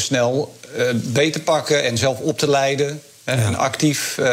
snel 0.00 0.58
beter 0.94 1.40
pakken 1.40 1.84
en 1.84 1.98
zelf 1.98 2.18
op 2.18 2.38
te 2.38 2.48
leiden 2.48 3.02
een, 3.24 3.56
actief, 3.56 4.16
uh, 4.18 4.26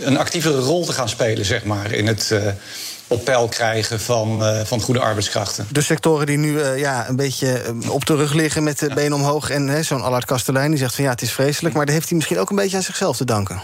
een 0.00 0.18
actievere 0.18 0.58
rol 0.58 0.84
te 0.84 0.92
gaan 0.92 1.08
spelen, 1.08 1.44
zeg 1.44 1.64
maar, 1.64 1.92
in 1.92 2.06
het 2.06 2.34
op 3.06 3.24
peil 3.24 3.48
krijgen 3.48 4.00
van, 4.00 4.42
uh, 4.42 4.60
van 4.64 4.80
goede 4.80 5.00
arbeidskrachten. 5.00 5.66
De 5.70 5.82
sectoren 5.82 6.26
die 6.26 6.38
nu 6.38 6.64
ja, 6.76 7.08
een 7.08 7.16
beetje 7.16 7.74
op 7.88 8.06
de 8.06 8.16
rug 8.16 8.32
liggen 8.32 8.62
met 8.62 8.78
de 8.78 8.88
ja. 8.88 8.94
benen 8.94 9.12
omhoog. 9.12 9.50
En 9.50 9.84
zo'n 9.84 10.02
Allard 10.02 10.24
Kastelein 10.24 10.70
die 10.70 10.78
zegt 10.78 10.94
van 10.94 11.04
ja, 11.04 11.10
het 11.10 11.22
is 11.22 11.32
vreselijk. 11.32 11.74
Maar 11.74 11.84
daar 11.86 11.94
heeft 11.94 12.08
hij 12.08 12.16
misschien 12.16 12.38
ook 12.38 12.50
een 12.50 12.56
beetje 12.56 12.76
aan 12.76 12.82
zichzelf 12.82 13.16
te 13.16 13.24
danken. 13.24 13.60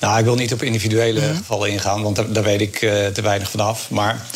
Nou, 0.00 0.18
ik 0.18 0.24
wil 0.24 0.34
niet 0.34 0.52
op 0.52 0.62
individuele 0.62 1.20
mm 1.20 1.26
-hmm. 1.26 1.36
gevallen 1.36 1.70
ingaan, 1.70 2.02
want 2.02 2.16
daar, 2.16 2.32
daar 2.32 2.42
weet 2.42 2.60
ik 2.60 2.78
te 3.12 3.20
weinig 3.22 3.50
vanaf. 3.50 3.90
Maar 3.90 4.26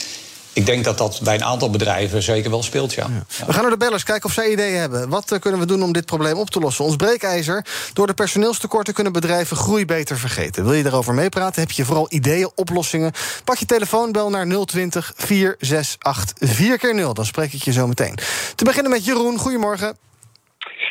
ik 0.53 0.67
denk 0.67 0.85
dat 0.85 0.99
dat 0.99 1.21
bij 1.25 1.35
een 1.35 1.45
aantal 1.45 1.71
bedrijven 1.71 2.23
zeker 2.23 2.51
wel 2.51 2.63
speelt, 2.63 2.95
ja. 2.95 3.07
ja. 3.09 3.47
We 3.47 3.53
gaan 3.53 3.63
naar 3.63 3.71
de 3.71 3.77
bellers, 3.77 4.05
kijken 4.05 4.25
of 4.25 4.33
zij 4.33 4.51
ideeën 4.51 4.79
hebben. 4.79 5.09
Wat 5.09 5.33
uh, 5.33 5.39
kunnen 5.39 5.61
we 5.61 5.67
doen 5.67 5.83
om 5.83 5.93
dit 5.93 6.07
probleem 6.07 6.37
op 6.37 6.51
te 6.51 6.61
lossen? 6.61 6.85
Ons 6.85 6.97
breekijzer. 6.97 7.65
Door 7.93 8.07
de 8.07 8.15
personeelstekorten 8.15 8.95
kunnen 8.95 9.13
bedrijven 9.13 9.57
groei 9.57 9.85
beter 9.85 10.19
vergeten. 10.19 10.65
Wil 10.65 10.73
je 10.73 10.85
erover 10.85 11.15
meepraten? 11.15 11.63
Heb 11.63 11.71
je 11.71 11.85
vooral 11.85 12.07
ideeën, 12.09 12.51
oplossingen? 12.55 13.13
Pak 13.45 13.57
je 13.57 13.67
telefoon, 13.67 14.13
bel 14.13 14.31
naar 14.31 14.47
020 14.67 15.13
468 15.17 16.49
4 16.49 16.79
keer 16.79 16.95
0 16.95 17.15
Dan 17.15 17.25
spreek 17.25 17.53
ik 17.53 17.63
je 17.63 17.73
zo 17.73 17.87
meteen. 17.87 18.19
Te 18.55 18.65
beginnen 18.65 18.91
met 18.91 19.05
Jeroen. 19.05 19.39
Goedemorgen. 19.39 19.97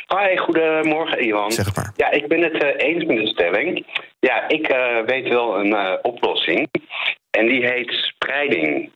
Hoi, 0.05 0.37
goedemorgen 0.37 1.27
Ivan. 1.27 1.51
Zeg 1.51 1.65
het 1.65 1.75
maar. 1.75 1.93
Ja, 1.95 2.11
ik 2.11 2.27
ben 2.27 2.41
het 2.41 2.63
uh, 2.63 2.69
eens 2.77 3.03
met 3.03 3.17
de 3.17 3.27
stelling. 3.27 3.85
Ja, 4.19 4.47
ik 4.47 4.71
uh, 4.71 5.05
weet 5.05 5.27
wel 5.27 5.59
een 5.59 5.71
uh, 5.71 5.93
oplossing. 6.01 6.69
En 7.31 7.47
die 7.47 7.65
heet 7.65 7.91
spreiding. 7.91 8.91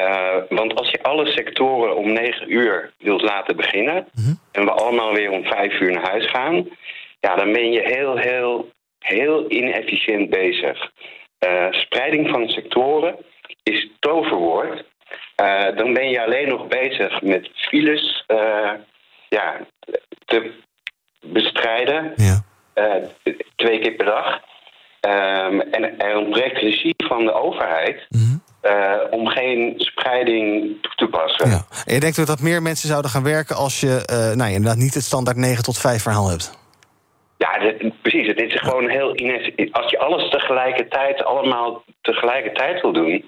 Uh, 0.00 0.36
want 0.48 0.74
als 0.74 0.90
je 0.90 1.02
alle 1.02 1.26
sectoren 1.26 1.96
om 1.96 2.12
negen 2.12 2.52
uur 2.52 2.92
wilt 2.98 3.22
laten 3.22 3.56
beginnen... 3.56 3.94
Mm 3.94 4.24
-hmm. 4.24 4.38
en 4.52 4.64
we 4.64 4.70
allemaal 4.70 5.12
weer 5.12 5.30
om 5.30 5.44
vijf 5.44 5.80
uur 5.80 5.92
naar 5.92 6.10
huis 6.10 6.26
gaan... 6.30 6.68
ja, 7.20 7.34
dan 7.36 7.52
ben 7.52 7.72
je 7.72 7.80
heel, 7.80 8.16
heel, 8.16 8.70
heel 8.98 9.50
inefficiënt 9.50 10.30
bezig. 10.30 10.90
Eh, 11.38 11.66
spreiding 11.70 12.28
van 12.28 12.48
sectoren 12.48 13.16
is 13.62 13.90
toverwoord. 13.98 14.84
Eh, 15.34 15.76
dan 15.76 15.92
ben 15.92 16.10
je 16.10 16.24
alleen 16.24 16.48
nog 16.48 16.66
bezig 16.68 17.22
met 17.22 17.48
files 17.54 18.24
eh, 18.26 18.70
ja, 19.28 19.66
te 20.24 20.52
bestrijden. 21.20 22.12
Ja. 22.16 22.44
Eh, 22.74 23.32
twee 23.56 23.78
keer 23.78 23.92
per 23.92 24.06
dag. 24.06 24.40
Ehm, 25.00 25.60
en 25.60 25.98
er 25.98 26.16
ontbreekt 26.16 26.58
regie 26.58 26.94
van 26.96 27.24
de 27.24 27.32
overheid 27.32 28.06
eh, 28.08 28.35
om 29.10 29.26
geen 29.26 29.74
spreiding 29.76 30.76
toe 30.82 30.92
te 30.94 31.06
passen. 31.06 31.48
Ja. 31.50 31.66
En 31.86 31.94
je 31.94 32.00
denkt 32.00 32.18
ook 32.18 32.26
dat 32.26 32.40
meer 32.40 32.62
mensen 32.62 32.88
zouden 32.88 33.10
gaan 33.10 33.22
werken 33.22 33.56
als 33.56 33.80
je 33.80 34.02
eh, 34.06 34.36
nou, 34.36 34.50
inderdaad 34.50 34.76
niet 34.82 34.94
het 34.94 35.04
standaard 35.04 35.36
9 35.36 35.64
tot 35.64 35.78
5 35.78 36.02
verhaal 36.02 36.28
hebt. 36.28 36.58
Ja, 37.36 37.58
dit- 37.58 38.02
precies. 38.02 38.26
Het 38.26 38.40
is 38.40 38.60
gewoon 38.60 38.88
heel. 38.88 39.08
Als 39.72 39.90
je 39.90 39.98
alles 39.98 40.30
tegelijkertijd, 40.30 41.24
allemaal 41.24 41.82
tegelijkertijd 42.02 42.80
wil 42.82 42.92
doen, 42.92 43.24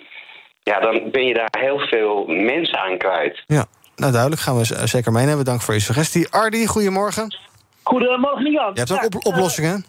ja, 0.62 0.80
dan 0.80 1.10
ben 1.10 1.24
je 1.26 1.34
daar 1.34 1.54
heel 1.60 1.78
veel 1.78 2.24
mensen 2.26 2.78
aan 2.78 2.98
kwijt. 2.98 3.42
Ja, 3.46 3.64
nou 3.96 4.12
duidelijk, 4.12 4.42
gaan 4.42 4.56
we 4.58 4.86
zeker 4.86 5.12
meenemen. 5.12 5.44
Dank 5.44 5.60
voor 5.62 5.74
je 5.74 5.80
suggestie. 5.80 6.28
Ardi, 6.30 6.66
goedemorgen. 6.66 7.36
Goedemorgen, 7.82 8.50
Jan. 8.52 8.70
Je 8.72 8.78
hebt 8.78 8.92
ook 8.92 9.00
Ja, 9.00 9.06
op- 9.06 9.26
oplossingen. 9.26 9.84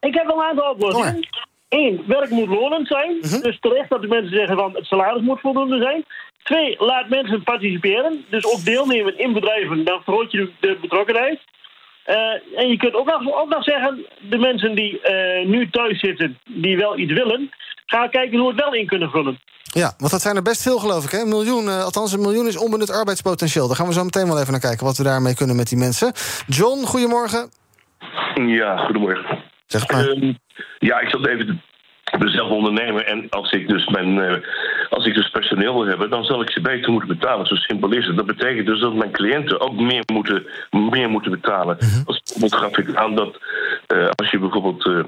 eh, 0.00 0.08
Ik 0.08 0.14
heb 0.14 0.26
wel 0.26 0.36
een 0.36 0.44
aantal 0.48 0.70
oplossingen. 0.70 1.28
Eén, 1.70 2.02
werk 2.06 2.30
moet 2.30 2.48
lonend 2.48 2.86
zijn. 2.86 3.16
Mhm. 3.20 3.40
Dus 3.40 3.58
terecht 3.60 3.88
dat 3.90 4.00
de 4.02 4.08
mensen 4.08 4.36
zeggen 4.36 4.56
van 4.56 4.74
het 4.74 4.84
salaris 4.86 5.22
moet 5.22 5.40
voldoende 5.40 5.78
zijn. 5.82 6.04
Twee, 6.42 6.76
laat 6.78 7.08
mensen 7.08 7.42
participeren. 7.42 8.24
Dus 8.30 8.44
ook 8.46 8.64
deelnemen 8.64 9.18
in 9.18 9.32
bedrijven. 9.32 9.84
Dan 9.84 10.00
vergroot 10.04 10.32
je 10.32 10.50
de- 10.60 10.78
betrokkenheid. 10.80 11.40
Eh, 12.04 12.16
en 12.60 12.68
je 12.68 12.76
kunt 12.76 12.94
ook 12.94 13.06
nog, 13.06 13.40
ook 13.42 13.48
nog 13.48 13.64
zeggen, 13.64 14.06
de 14.30 14.38
mensen 14.38 14.74
die 14.74 15.00
eh, 15.00 15.46
nu 15.46 15.70
thuis 15.70 16.00
zitten, 16.00 16.38
die 16.48 16.76
wel 16.76 16.98
iets 16.98 17.12
willen, 17.12 17.50
ga 17.86 18.08
kijken 18.08 18.38
hoe 18.38 18.48
we 18.48 18.54
het 18.54 18.64
wel 18.64 18.74
in 18.74 18.86
kunnen 18.86 19.10
vullen. 19.10 19.38
Ja, 19.62 19.94
want 19.98 20.10
dat 20.10 20.22
zijn 20.22 20.36
er 20.36 20.42
best 20.42 20.62
veel, 20.62 20.78
geloof 20.78 21.04
ik. 21.04 21.10
Hè? 21.10 21.18
Een 21.20 21.28
miljoen, 21.28 21.68
eh, 21.68 21.84
althans 21.84 22.12
een 22.12 22.20
miljoen 22.20 22.46
is 22.46 22.56
onbenut 22.58 22.90
arbeidspotentieel. 22.90 23.66
Daar 23.66 23.76
gaan 23.76 23.86
we 23.86 23.92
zo 23.92 24.04
meteen 24.04 24.26
wel 24.26 24.38
even 24.38 24.50
naar 24.52 24.60
kijken 24.60 24.86
wat 24.86 24.96
we 24.96 25.02
daarmee 25.02 25.34
kunnen 25.34 25.56
met 25.56 25.68
die 25.68 25.78
mensen. 25.78 26.12
John, 26.46 26.84
goedemorgen. 26.84 27.50
Ja, 28.34 28.76
goedemorgen. 28.76 29.38
Zeg 29.66 29.90
maar. 29.90 30.08
Ehm, 30.08 30.32
ja, 30.78 31.00
ik 31.00 31.08
zat 31.08 31.26
even 31.26 31.46
te 31.46 31.56
ik 32.12 32.18
ben 32.18 32.30
zelf 32.30 32.50
ondernemer 32.50 33.04
en 33.04 33.26
als 33.30 33.52
ik 33.52 33.68
dus 33.68 33.88
mijn 33.88 34.20
eh, 34.20 34.36
als 34.88 35.06
ik 35.06 35.14
dus 35.14 35.30
personeel 35.30 35.74
wil 35.74 35.86
hebben, 35.86 36.10
dan 36.10 36.24
zal 36.24 36.42
ik 36.42 36.50
ze 36.50 36.60
beter 36.60 36.92
moeten 36.92 37.08
betalen. 37.08 37.46
Zo 37.46 37.54
simpel 37.54 37.92
is 37.92 38.06
het. 38.06 38.16
Dat 38.16 38.26
betekent 38.26 38.66
dus 38.66 38.80
dat 38.80 38.94
mijn 38.94 39.10
cliënten 39.10 39.60
ook 39.60 39.74
meer 39.74 40.02
moeten, 40.12 40.46
meer 40.70 41.10
moeten 41.10 41.30
betalen. 41.30 41.78
Als 42.04 42.22
bijvoorbeeld 42.24 42.54
gaf 42.54 42.78
ik 42.78 42.94
aan 42.94 43.14
dat 43.14 43.38
eh, 43.86 44.08
als 44.10 44.30
je 44.30 44.38
bijvoorbeeld 44.38 44.86
eh 44.86 45.04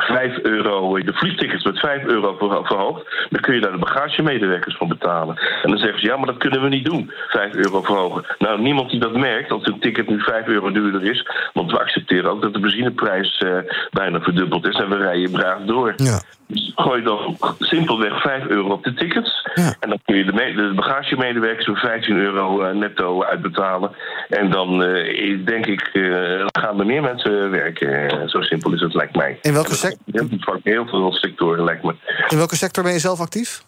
5 0.00 0.38
euro, 0.42 0.98
de 0.98 1.12
vliegtickets 1.12 1.64
met 1.64 1.78
5 1.78 2.04
euro 2.04 2.36
ver- 2.38 2.66
verhoogt, 2.66 3.26
dan 3.30 3.40
kun 3.40 3.54
je 3.54 3.60
daar 3.60 3.72
de 3.72 3.78
bagagemedewerkers 3.78 4.76
van 4.76 4.88
betalen. 4.88 5.36
En 5.62 5.70
dan 5.70 5.78
zeggen 5.78 6.00
ze, 6.00 6.06
ja, 6.06 6.16
maar 6.16 6.26
dat 6.26 6.36
kunnen 6.36 6.62
we 6.62 6.68
niet 6.68 6.84
doen, 6.84 7.10
5 7.28 7.54
euro 7.54 7.82
verhogen. 7.82 8.24
Nou, 8.38 8.60
niemand 8.60 8.90
die 8.90 9.00
dat 9.00 9.16
merkt, 9.16 9.50
als 9.52 9.66
een 9.66 9.80
ticket 9.80 10.08
nu 10.08 10.20
5 10.20 10.46
euro 10.46 10.70
duurder 10.70 11.04
is, 11.04 11.28
want 11.52 11.70
we 11.70 11.78
accepteren 11.78 12.30
ook 12.30 12.42
dat 12.42 12.52
de 12.52 12.60
benzineprijs 12.60 13.38
eh, 13.38 13.58
bijna 13.90 14.20
verdubbeld 14.20 14.66
is 14.66 14.76
en 14.76 14.88
we 14.88 14.96
rijden 14.96 15.30
braaf 15.30 15.60
door. 15.60 15.92
Ja. 15.96 16.20
Dus 16.46 16.72
gooi 16.76 17.02
dan 17.02 17.36
simpelweg 17.58 18.20
5 18.20 18.46
euro 18.46 18.72
op 18.72 18.84
de 18.84 18.94
tickets. 18.94 19.48
En 19.54 19.88
dan 19.88 19.98
kun 20.04 20.16
je 20.16 20.24
de, 20.24 20.32
de 20.32 20.72
bagagemedewerkers 20.74 21.66
voor 21.66 21.76
15 21.76 22.16
euro 22.16 22.62
eh, 22.62 22.74
netto 22.74 23.22
uitbetalen. 23.22 23.90
En 24.28 24.50
dan 24.50 24.82
eh, 24.82 25.44
denk 25.44 25.66
ik, 25.66 25.80
eh, 25.80 26.02
gaan 26.46 26.80
er 26.80 26.86
meer 26.86 27.02
mensen 27.02 27.50
werken. 27.50 28.28
Zo 28.28 28.40
simpel 28.40 28.72
is 28.72 28.80
het, 28.80 28.94
lijkt 28.94 29.16
mij. 29.16 29.38
In 29.42 29.52
welke 29.52 29.74
geldt 29.74 30.34
voor 30.38 30.60
heel 30.62 30.86
veel 30.86 31.12
sectoren, 31.12 31.64
lijkt 31.64 31.82
me. 31.82 31.94
In 32.28 32.36
welke 32.36 32.56
sector 32.56 32.82
ben 32.82 32.92
je 32.92 32.98
zelf 32.98 33.20
actief? 33.20 33.64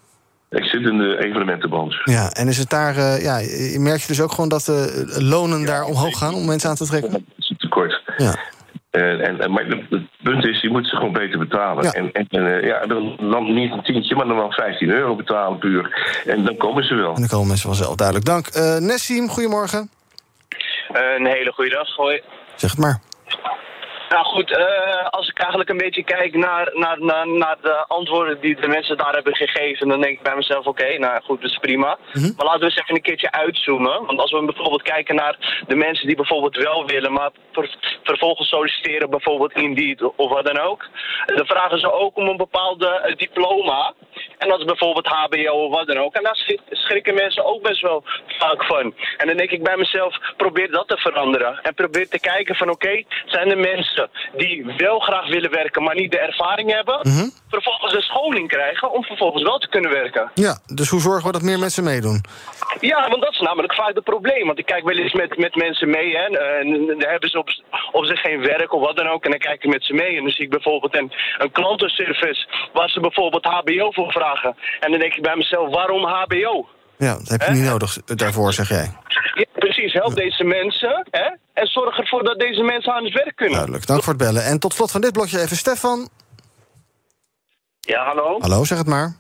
Ik 0.51 0.65
zit 0.65 0.83
in 0.83 0.99
de 0.99 1.25
evenementenbranche. 1.25 2.01
Ja, 2.05 2.31
en 2.31 2.49
is 2.49 2.59
het 2.59 2.71
daar, 2.71 2.97
eh, 2.97 3.23
ja, 3.23 3.39
je 3.39 3.77
merk 3.79 4.01
je 4.01 4.07
dus 4.07 4.21
ook 4.21 4.31
gewoon 4.31 4.49
dat 4.49 4.65
de 4.65 5.17
lonen 5.19 5.65
daar 5.65 5.85
omhoog 5.85 6.19
gaan 6.19 6.35
om 6.35 6.47
mensen 6.47 6.71
aan 6.71 6.77
te 6.77 6.87
trekken? 6.87 7.11
Dat 7.11 7.21
is 7.37 7.55
tekort. 7.59 8.03
Ja. 8.17 8.39
Eh, 8.99 9.29
en, 9.29 9.41
en, 9.41 9.51
maar 9.51 9.65
het 9.65 10.03
punt 10.23 10.45
is, 10.45 10.61
je 10.61 10.71
moet 10.71 10.89
ze 10.89 10.97
gewoon 10.97 11.13
beter 11.13 11.39
betalen. 11.39 11.85
Ja. 11.85 11.93
En, 11.93 12.13
en 12.13 12.27
eh, 12.31 12.67
ja, 12.67 12.87
dan, 12.87 13.17
dan 13.21 13.55
niet 13.55 13.73
een 13.73 13.83
tientje, 13.83 14.15
maar 14.15 14.27
dan 14.27 14.37
wel 14.37 14.53
15 14.53 14.91
euro 14.91 15.17
betalen 15.17 15.59
puur. 15.59 16.13
En 16.27 16.45
dan 16.45 16.57
komen 16.57 16.85
ze 16.85 16.95
wel. 16.95 17.15
En 17.15 17.21
dan 17.21 17.29
komen 17.29 17.47
mensen 17.47 17.69
vanzelf, 17.69 17.95
duidelijk. 17.95 18.27
Dank. 18.27 18.47
Eh 18.47 18.77
Nessim, 18.77 19.29
goedemorgen. 19.29 19.91
Een 20.93 21.27
hele 21.27 21.53
goede 21.53 21.71
dag. 21.71 21.97
Hoi. 21.97 22.23
Zeg 22.55 22.71
het 22.71 22.81
maar. 22.81 23.01
Nou 24.09 24.25
goed, 24.25 24.51
eh, 24.57 25.07
als 25.11 25.29
ik 25.29 25.39
eigenlijk 25.39 25.71
een 25.71 25.77
beetje 25.77 26.03
kijk 26.05 26.35
naar, 26.35 26.71
naar, 26.75 26.97
naar, 27.01 27.29
naar 27.29 27.57
de 27.63 27.85
antwoorden 27.87 28.41
die 28.41 28.61
de 28.61 28.69
mensen 28.69 28.97
daar 28.97 29.15
hebben 29.15 29.37
gegeven, 29.37 29.89
dan 29.89 30.01
denk 30.01 30.17
ik 30.17 30.23
bij 30.23 30.37
mezelf, 30.37 30.67
oké, 30.67 30.99
nou 30.99 31.23
goed, 31.23 31.43
dat 31.43 31.51
is 31.51 31.59
prima. 31.59 31.99
Maar 32.37 32.47
laten 32.47 32.61
we 32.61 32.65
eens 32.65 32.77
even 32.77 32.95
een 32.95 33.03
keertje 33.03 33.31
uitzoomen. 33.33 34.07
Want 34.07 34.21
als 34.21 34.31
we 34.33 34.45
bijvoorbeeld 34.45 34.83
kijken 34.83 35.15
naar 35.15 35.63
de 35.67 35.75
mensen 35.77 36.07
die 36.07 36.17
bijvoorbeeld 36.17 36.57
wel 36.57 36.87
willen, 36.87 37.13
maar 37.13 37.31
ver- 37.53 37.99
vervolgens 38.03 38.49
solliciteren 38.49 39.11
bijvoorbeeld 39.11 39.53
Indeed 39.53 40.03
of 40.17 40.31
wat 40.31 40.47
dan 40.47 40.59
ook, 40.59 40.89
dan 41.27 41.47
vragen 41.47 41.79
ze 41.79 41.93
ook 41.93 42.17
om 42.17 42.29
een 42.29 42.37
bepaalde 42.37 42.89
eh, 42.89 43.17
diploma. 43.17 43.95
En 44.39 44.49
dat 44.49 44.59
is 44.59 44.65
bijvoorbeeld 44.65 45.07
HBO 45.07 45.53
of 45.53 45.75
wat 45.75 45.87
dan 45.87 45.99
ook. 45.99 46.15
En 46.15 46.23
daar 46.23 46.37
schri- 46.37 46.61
schrikken 46.71 47.15
mensen 47.15 47.45
ook 47.45 47.63
best 47.63 47.81
wel 47.81 48.05
vaak 48.27 48.65
van. 48.65 48.95
En 49.17 49.27
dan 49.27 49.37
denk 49.37 49.51
ik 49.51 49.63
bij 49.63 49.77
mezelf, 49.77 50.19
probeer 50.37 50.71
dat 50.71 50.89
te 50.89 50.97
veranderen. 50.97 51.61
En 51.63 51.75
probeer 51.75 52.09
te 52.09 52.21
kijken 52.21 52.55
van 52.55 52.71
oké, 52.71 53.03
zijn 53.27 53.51
er 53.51 53.59
mensen 53.59 54.11
die 54.37 54.75
wel 54.77 54.99
graag 54.99 55.29
willen 55.29 55.51
werken, 55.51 55.83
maar 55.83 55.95
niet 55.95 56.11
de 56.13 56.19
ervaring 56.19 56.73
hebben. 56.73 57.01
Vervolgens 57.51 57.95
een 57.95 58.03
scholing 58.03 58.49
krijgen 58.49 58.91
om 58.93 59.05
vervolgens 59.05 59.43
wel 59.43 59.59
te 59.59 59.69
kunnen 59.69 59.91
werken. 59.91 60.31
Ja, 60.35 60.59
dus 60.67 60.89
hoe 60.89 61.01
zorgen 61.01 61.27
we 61.27 61.33
dat 61.33 61.43
meer 61.43 61.59
mensen 61.59 61.85
meedoen? 61.85 62.25
Ja, 62.81 63.09
want 63.09 63.23
dat 63.23 63.33
is 63.33 63.41
namelijk 63.41 63.75
vaak 63.75 63.95
het 63.95 64.05
probleem. 64.05 64.47
Want 64.47 64.59
ik 64.59 64.67
kijk 64.67 64.85
wel 64.85 64.97
eens 64.97 65.13
met, 65.13 65.37
met 65.39 65.55
mensen 65.57 65.91
mee. 65.91 66.17
Hè, 66.17 66.25
en 66.39 66.87
dan 66.87 67.03
hebben 67.09 67.31
ze 67.31 67.39
op, 67.39 67.49
op 67.93 68.05
zich 68.05 68.21
geen 68.21 68.41
werk 68.41 68.73
of 68.73 68.81
wat 68.81 68.97
dan 68.97 69.09
ook. 69.09 69.25
En 69.25 69.31
dan 69.31 69.41
kijk 69.41 69.65
ik 69.65 69.71
met 69.71 69.85
ze 69.85 69.93
mee. 69.93 70.17
En 70.17 70.23
dan 70.23 70.31
zie 70.33 70.45
ik 70.45 70.51
bijvoorbeeld 70.51 70.97
een, 70.97 71.13
een 71.39 71.51
klantenservice 71.53 72.47
waar 72.73 72.91
ze 72.91 73.01
bijvoorbeeld 73.01 73.45
HBO 73.45 73.91
voor 73.93 74.08
vragen. 74.11 74.57
En 74.81 74.91
dan 74.91 75.01
denk 75.01 75.15
ik 75.15 75.23
bij 75.23 75.37
mezelf, 75.37 75.71
waarom 75.75 76.05
HBO? 76.05 76.69
Ja, 76.99 77.15
dat 77.15 77.29
heb 77.29 77.43
je 77.43 77.51
niet 77.53 77.65
nodig 77.71 77.97
eh, 78.07 78.17
daarvoor, 78.17 78.53
zeg 78.53 78.69
jij. 78.69 78.91
Ja, 79.35 79.45
precies, 79.53 79.93
help 79.93 80.15
deze 80.15 80.45
mensen. 80.45 81.07
Hè, 81.11 81.29
en 81.53 81.67
zorg 81.67 81.99
ervoor 81.99 82.25
dat 82.25 82.39
deze 82.39 82.63
mensen 82.63 82.93
aan 82.93 83.05
het 83.05 83.13
werk 83.15 83.37
kunnen. 83.37 83.55
Duidelijk, 83.55 83.87
dank 83.87 84.03
voor 84.03 84.13
het 84.13 84.23
bellen. 84.23 84.45
En 84.45 84.59
tot 84.59 84.73
slot 84.75 84.91
van 84.91 85.01
dit 85.01 85.13
blokje 85.13 85.41
even 85.41 85.57
Stefan. 85.57 86.09
Ja, 87.81 88.05
hallo. 88.05 88.41
Hallo, 88.41 88.65
zeg 88.65 88.79
het 88.79 88.87
maar. 88.87 89.17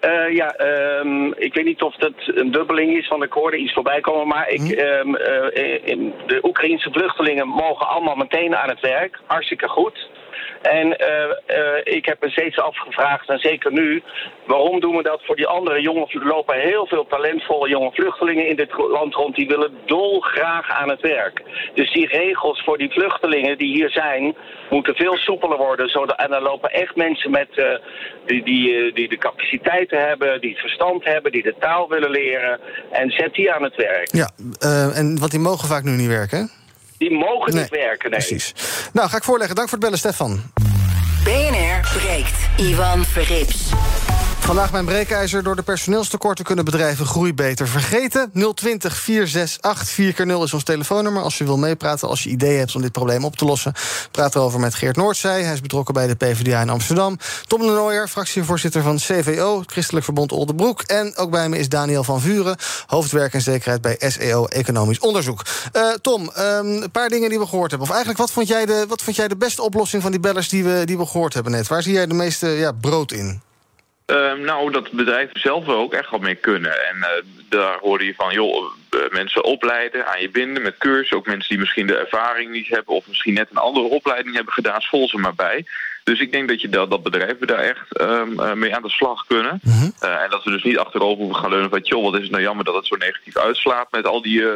Eh, 0.00 0.34
ja, 0.34 0.54
ehm, 0.54 1.26
ik 1.32 1.54
weet 1.54 1.64
niet 1.64 1.82
of 1.82 1.94
dat 1.94 2.12
een 2.24 2.50
dubbeling 2.52 2.96
is, 2.96 3.08
want 3.08 3.22
ik 3.22 3.32
hoorde 3.32 3.56
iets 3.56 3.72
voorbij 3.72 4.00
komen. 4.00 4.26
Maar 4.28 4.48
ik, 4.48 4.60
ehm, 4.70 5.14
eh, 5.14 5.86
in- 5.92 6.14
de 6.26 6.38
Oekraïnse 6.42 6.90
vluchtelingen 6.92 7.48
mogen 7.48 7.88
allemaal 7.88 8.14
meteen 8.14 8.56
aan 8.56 8.68
het 8.68 8.80
werk. 8.80 9.18
Hartstikke 9.26 9.68
goed. 9.68 10.08
En 10.62 10.98
eh, 10.98 11.24
eh, 11.46 11.80
ik 11.84 12.04
heb 12.04 12.20
me 12.20 12.30
steeds 12.30 12.58
afgevraagd, 12.58 13.28
en 13.28 13.38
zeker 13.38 13.72
nu, 13.72 14.02
waarom 14.46 14.80
doen 14.80 14.96
we 14.96 15.02
dat 15.02 15.20
voor 15.24 15.36
die 15.36 15.46
andere 15.46 15.80
jonge 15.80 16.06
Er 16.12 16.26
lopen 16.26 16.60
heel 16.60 16.86
veel 16.86 17.06
talentvolle 17.06 17.68
jonge 17.68 17.90
vluchtelingen 17.92 18.48
in 18.48 18.56
dit 18.56 18.72
land 18.78 19.14
rond. 19.14 19.34
Die 19.34 19.46
willen 19.46 19.72
dolgraag 19.86 20.70
aan 20.70 20.88
het 20.88 21.00
werk. 21.00 21.42
Dus 21.74 21.92
die 21.92 22.06
regels 22.06 22.62
voor 22.64 22.78
die 22.78 22.90
vluchtelingen 22.90 23.58
die 23.58 23.76
hier 23.76 23.90
zijn, 23.90 24.34
moeten 24.70 24.94
veel 24.94 25.16
soepeler 25.16 25.58
worden. 25.58 25.88
Zodat, 25.88 26.16
en 26.16 26.30
dan 26.30 26.42
lopen 26.42 26.70
echt 26.70 26.96
mensen 26.96 27.30
met, 27.30 27.48
eh, 27.54 27.66
die, 28.26 28.44
die, 28.44 28.92
die 28.92 29.08
de 29.08 29.18
capaciteiten 29.18 30.06
hebben, 30.08 30.40
die 30.40 30.50
het 30.50 30.60
verstand 30.60 31.04
hebben, 31.04 31.32
die 31.32 31.42
de 31.42 31.54
taal 31.58 31.88
willen 31.88 32.10
leren. 32.10 32.60
En 32.90 33.10
zet 33.10 33.34
die 33.34 33.52
aan 33.52 33.62
het 33.62 33.76
werk. 33.76 34.08
Ja, 34.12 34.30
en, 34.94 35.18
want 35.18 35.30
die 35.30 35.40
mogen 35.40 35.68
vaak 35.68 35.82
nu 35.82 35.90
niet 35.90 36.08
werken, 36.08 36.38
hè? 36.38 36.61
Die 37.02 37.18
mogen 37.18 37.54
niet 37.54 37.68
werken, 37.68 38.10
nee. 38.10 38.18
Precies. 38.18 38.54
Nou, 38.92 39.08
ga 39.08 39.16
ik 39.16 39.24
voorleggen. 39.24 39.56
Dank 39.56 39.68
voor 39.68 39.78
het 39.78 39.86
bellen, 39.86 39.98
Stefan. 39.98 40.42
BNR 41.24 41.98
breekt. 41.98 42.34
Ivan 42.56 43.04
Verrips. 43.04 43.70
Vandaag 44.42 44.72
mijn 44.72 44.84
breekijzer. 44.84 45.42
Door 45.42 45.56
de 45.56 45.62
personeelstekorten 45.62 46.44
kunnen 46.44 46.64
bedrijven 46.64 47.06
groei 47.06 47.34
beter 47.34 47.68
vergeten. 47.68 48.30
020 48.54 48.96
468 48.96 49.88
4 49.88 50.12
keer 50.12 50.26
0 50.26 50.44
is 50.44 50.54
ons 50.54 50.64
telefoonnummer. 50.64 51.22
Als 51.22 51.38
je 51.38 51.44
wil 51.44 51.56
meepraten, 51.56 52.08
als 52.08 52.22
je 52.22 52.30
ideeën 52.30 52.58
hebt 52.58 52.74
om 52.74 52.82
dit 52.82 52.92
probleem 52.92 53.24
op 53.24 53.36
te 53.36 53.44
lossen. 53.44 53.72
Praat 54.10 54.34
erover 54.34 54.60
met 54.60 54.74
Geert 54.74 54.96
Noordzij. 54.96 55.42
Hij 55.42 55.52
is 55.52 55.60
betrokken 55.60 55.94
bij 55.94 56.06
de 56.06 56.14
PvdA 56.14 56.60
in 56.60 56.70
Amsterdam. 56.70 57.18
Tom 57.46 57.60
de 57.60 57.66
Nooijer, 57.66 58.08
fractievoorzitter 58.08 58.82
van 58.82 58.96
CVO, 58.96 59.62
Christelijk 59.66 60.04
Verbond 60.04 60.32
Oldenbroek. 60.32 60.82
En 60.82 61.16
ook 61.16 61.30
bij 61.30 61.48
me 61.48 61.58
is 61.58 61.68
Daniel 61.68 62.04
van 62.04 62.20
Vuren, 62.20 62.56
hoofdwerk 62.86 63.34
en 63.34 63.40
zekerheid 63.40 63.80
bij 63.80 63.96
SEO 63.98 64.46
Economisch 64.46 64.98
Onderzoek. 64.98 65.42
Eh, 65.72 65.88
Tom, 66.00 66.30
ehm, 66.34 66.66
een 66.66 66.90
paar 66.90 67.08
dingen 67.08 67.28
die 67.28 67.38
we 67.38 67.46
gehoord 67.46 67.70
hebben. 67.70 67.88
Of 67.88 67.94
eigenlijk, 67.94 68.24
wat 68.24 68.32
vond 68.32 68.48
jij 68.48 68.66
de, 68.66 68.84
wat 68.88 69.02
vond 69.02 69.16
jij 69.16 69.28
de 69.28 69.36
beste 69.36 69.62
oplossing 69.62 70.02
van 70.02 70.10
die 70.10 70.20
bellers 70.20 70.48
die 70.48 70.64
we, 70.64 70.82
die 70.84 70.98
we 70.98 71.06
gehoord 71.06 71.34
hebben 71.34 71.52
net? 71.52 71.68
Waar 71.68 71.82
zie 71.82 71.92
jij 71.92 72.06
de 72.06 72.14
meeste 72.14 72.48
ja, 72.48 72.72
brood 72.72 73.12
in? 73.12 73.50
Ehm, 74.12 74.40
nou, 74.40 74.70
dat 74.70 74.90
bedrijven 74.90 75.40
zelf 75.40 75.68
ook 75.68 75.92
echt 75.92 76.10
wat 76.10 76.20
mee 76.20 76.34
kunnen. 76.34 76.86
En 76.88 77.02
eh, 77.02 77.22
daar 77.48 77.78
hoorde 77.78 78.04
je 78.04 78.14
van, 78.14 78.32
joh, 78.32 78.72
eh, 78.90 79.00
mensen 79.10 79.44
opleiden, 79.44 80.06
aan 80.06 80.20
je 80.20 80.30
binden 80.30 80.62
met 80.62 80.78
cursussen. 80.78 81.16
Ook 81.16 81.26
mensen 81.26 81.48
die 81.48 81.58
misschien 81.58 81.86
de 81.86 81.96
ervaring 81.96 82.50
niet 82.50 82.68
hebben 82.68 82.94
of 82.94 83.06
misschien 83.06 83.34
net 83.34 83.50
een 83.50 83.56
andere 83.56 83.86
opleiding 83.86 84.34
hebben 84.34 84.52
gedaan, 84.52 84.82
vol 84.82 85.08
ze 85.08 85.18
maar 85.18 85.34
bij. 85.34 85.64
Dus 86.04 86.20
ik 86.20 86.32
denk 86.32 86.48
dat, 86.48 86.60
je 86.60 86.68
dat, 86.68 86.90
dat 86.90 87.02
bedrijven 87.02 87.46
daar 87.46 87.58
echt 87.58 88.00
um, 88.00 88.58
mee 88.58 88.74
aan 88.74 88.82
de 88.82 88.90
slag 88.90 89.26
kunnen. 89.26 89.60
Mhm. 89.62 89.90
Uh, 90.02 90.22
en 90.22 90.30
dat 90.30 90.44
we 90.44 90.50
dus 90.50 90.62
niet 90.62 90.78
achterover 90.78 91.24
hoeven 91.24 91.40
gaan 91.40 91.50
leunen 91.50 91.70
van... 91.70 91.80
joh, 91.80 92.02
wat 92.02 92.14
is 92.14 92.22
het 92.22 92.30
nou 92.30 92.42
jammer 92.42 92.64
dat 92.64 92.74
het 92.74 92.86
zo 92.86 92.96
negatief 92.96 93.36
uitslaat... 93.36 93.90
met 93.90 94.06
al 94.06 94.22
die 94.22 94.40
uh, 94.40 94.50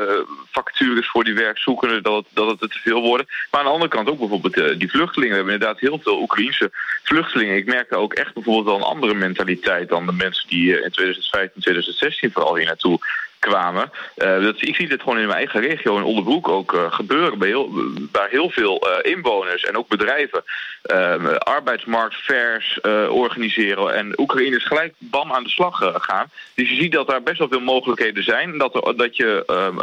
vacatures 0.50 1.08
voor 1.08 1.24
die 1.24 1.34
werkzoekenden, 1.34 2.02
dat 2.02 2.14
het, 2.14 2.26
dat 2.32 2.50
het 2.50 2.62
er 2.62 2.68
te 2.68 2.78
veel 2.78 3.00
worden. 3.00 3.26
Maar 3.50 3.60
aan 3.60 3.66
de 3.66 3.72
andere 3.72 3.90
kant 3.90 4.08
ook 4.08 4.18
bijvoorbeeld 4.18 4.78
die 4.78 4.90
vluchtelingen. 4.90 5.30
We 5.30 5.36
hebben 5.36 5.54
inderdaad 5.54 5.80
heel 5.80 6.00
veel 6.02 6.20
Oekraïense 6.20 6.70
vluchtelingen. 7.02 7.56
Ik 7.56 7.66
merkte 7.66 7.96
ook 7.96 8.14
echt 8.14 8.34
bijvoorbeeld 8.34 8.66
wel 8.66 8.76
een 8.76 8.94
andere 8.94 9.14
mentaliteit... 9.14 9.88
dan 9.88 10.06
de 10.06 10.12
mensen 10.12 10.48
die 10.48 10.82
in 10.82 10.90
2015, 10.90 11.60
2016 11.60 12.32
vooral 12.32 12.56
hier 12.56 12.66
naartoe 12.66 12.98
kwamen. 13.38 13.90
Uh, 14.16 14.42
dat, 14.42 14.62
ik 14.62 14.74
zie 14.74 14.88
dit 14.88 15.02
gewoon 15.02 15.18
in 15.18 15.26
mijn 15.26 15.38
eigen 15.38 15.60
regio 15.60 15.96
in 15.96 16.02
Onderbroek 16.02 16.48
ook 16.48 16.72
uh, 16.72 16.92
gebeuren. 16.92 17.38
Bij 17.38 17.48
heel, 17.48 17.70
waar 18.12 18.28
heel 18.28 18.50
veel 18.50 18.88
uh, 18.88 19.12
inwoners 19.12 19.64
en 19.64 19.76
ook 19.76 19.88
bedrijven 19.88 20.44
arbeidsmarktfairs 21.38 22.80
organiseren. 23.10 23.94
En 23.94 24.20
Oekraïners 24.20 24.64
gelijk 24.64 24.94
bam 24.98 25.32
aan 25.32 25.42
de 25.42 25.48
slag 25.48 25.92
gaan. 25.94 26.30
Dus 26.54 26.68
je 26.68 26.74
ziet 26.74 26.92
dat 26.92 27.08
daar 27.08 27.22
best 27.22 27.38
wel 27.38 27.48
veel 27.48 27.60
mogelijkheden 27.60 28.24
zijn. 28.24 28.58
Dat, 28.58 28.74
er, 28.74 28.96
dat 28.96 29.16
je 29.16 29.42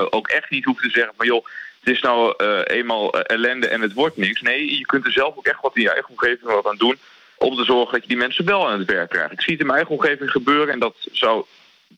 ook 0.10 0.28
echt 0.28 0.50
niet 0.50 0.66
hoeft 0.66 0.82
te 0.82 0.90
zeggen 0.90 1.14
van 1.18 1.26
joh. 1.26 1.46
Het 1.80 1.94
is 1.94 2.02
nou 2.02 2.34
eenmaal 2.64 3.14
ellende 3.14 3.68
en 3.68 3.82
het 3.82 3.94
wordt 3.94 4.18
niks. 4.18 4.42
Nee, 4.42 4.78
je 4.78 4.86
kunt 4.86 5.06
er 5.06 5.12
zelf 5.12 5.38
ook 5.38 5.48
echt 5.48 5.62
wat 5.62 5.76
in 5.76 5.82
je 5.82 5.92
eigen 5.92 6.10
omgeving 6.10 6.52
wat 6.52 6.68
aan 6.68 6.78
doen 6.78 6.98
om 7.38 7.56
te 7.56 7.64
zorgen 7.64 7.92
dat 7.92 8.02
je 8.02 8.08
die 8.08 8.18
mensen 8.18 8.46
wel 8.46 8.70
aan 8.70 8.80
het 8.80 8.92
werk 8.92 9.10
krijgt. 9.10 9.32
Ik 9.32 9.42
zie 9.42 9.52
het 9.52 9.62
in 9.62 9.68
mijn 9.68 9.78
eigen 9.78 9.96
omgeving 9.96 10.32
gebeuren 10.32 10.74
en 10.74 10.80
dat 10.80 10.96
zou 11.12 11.46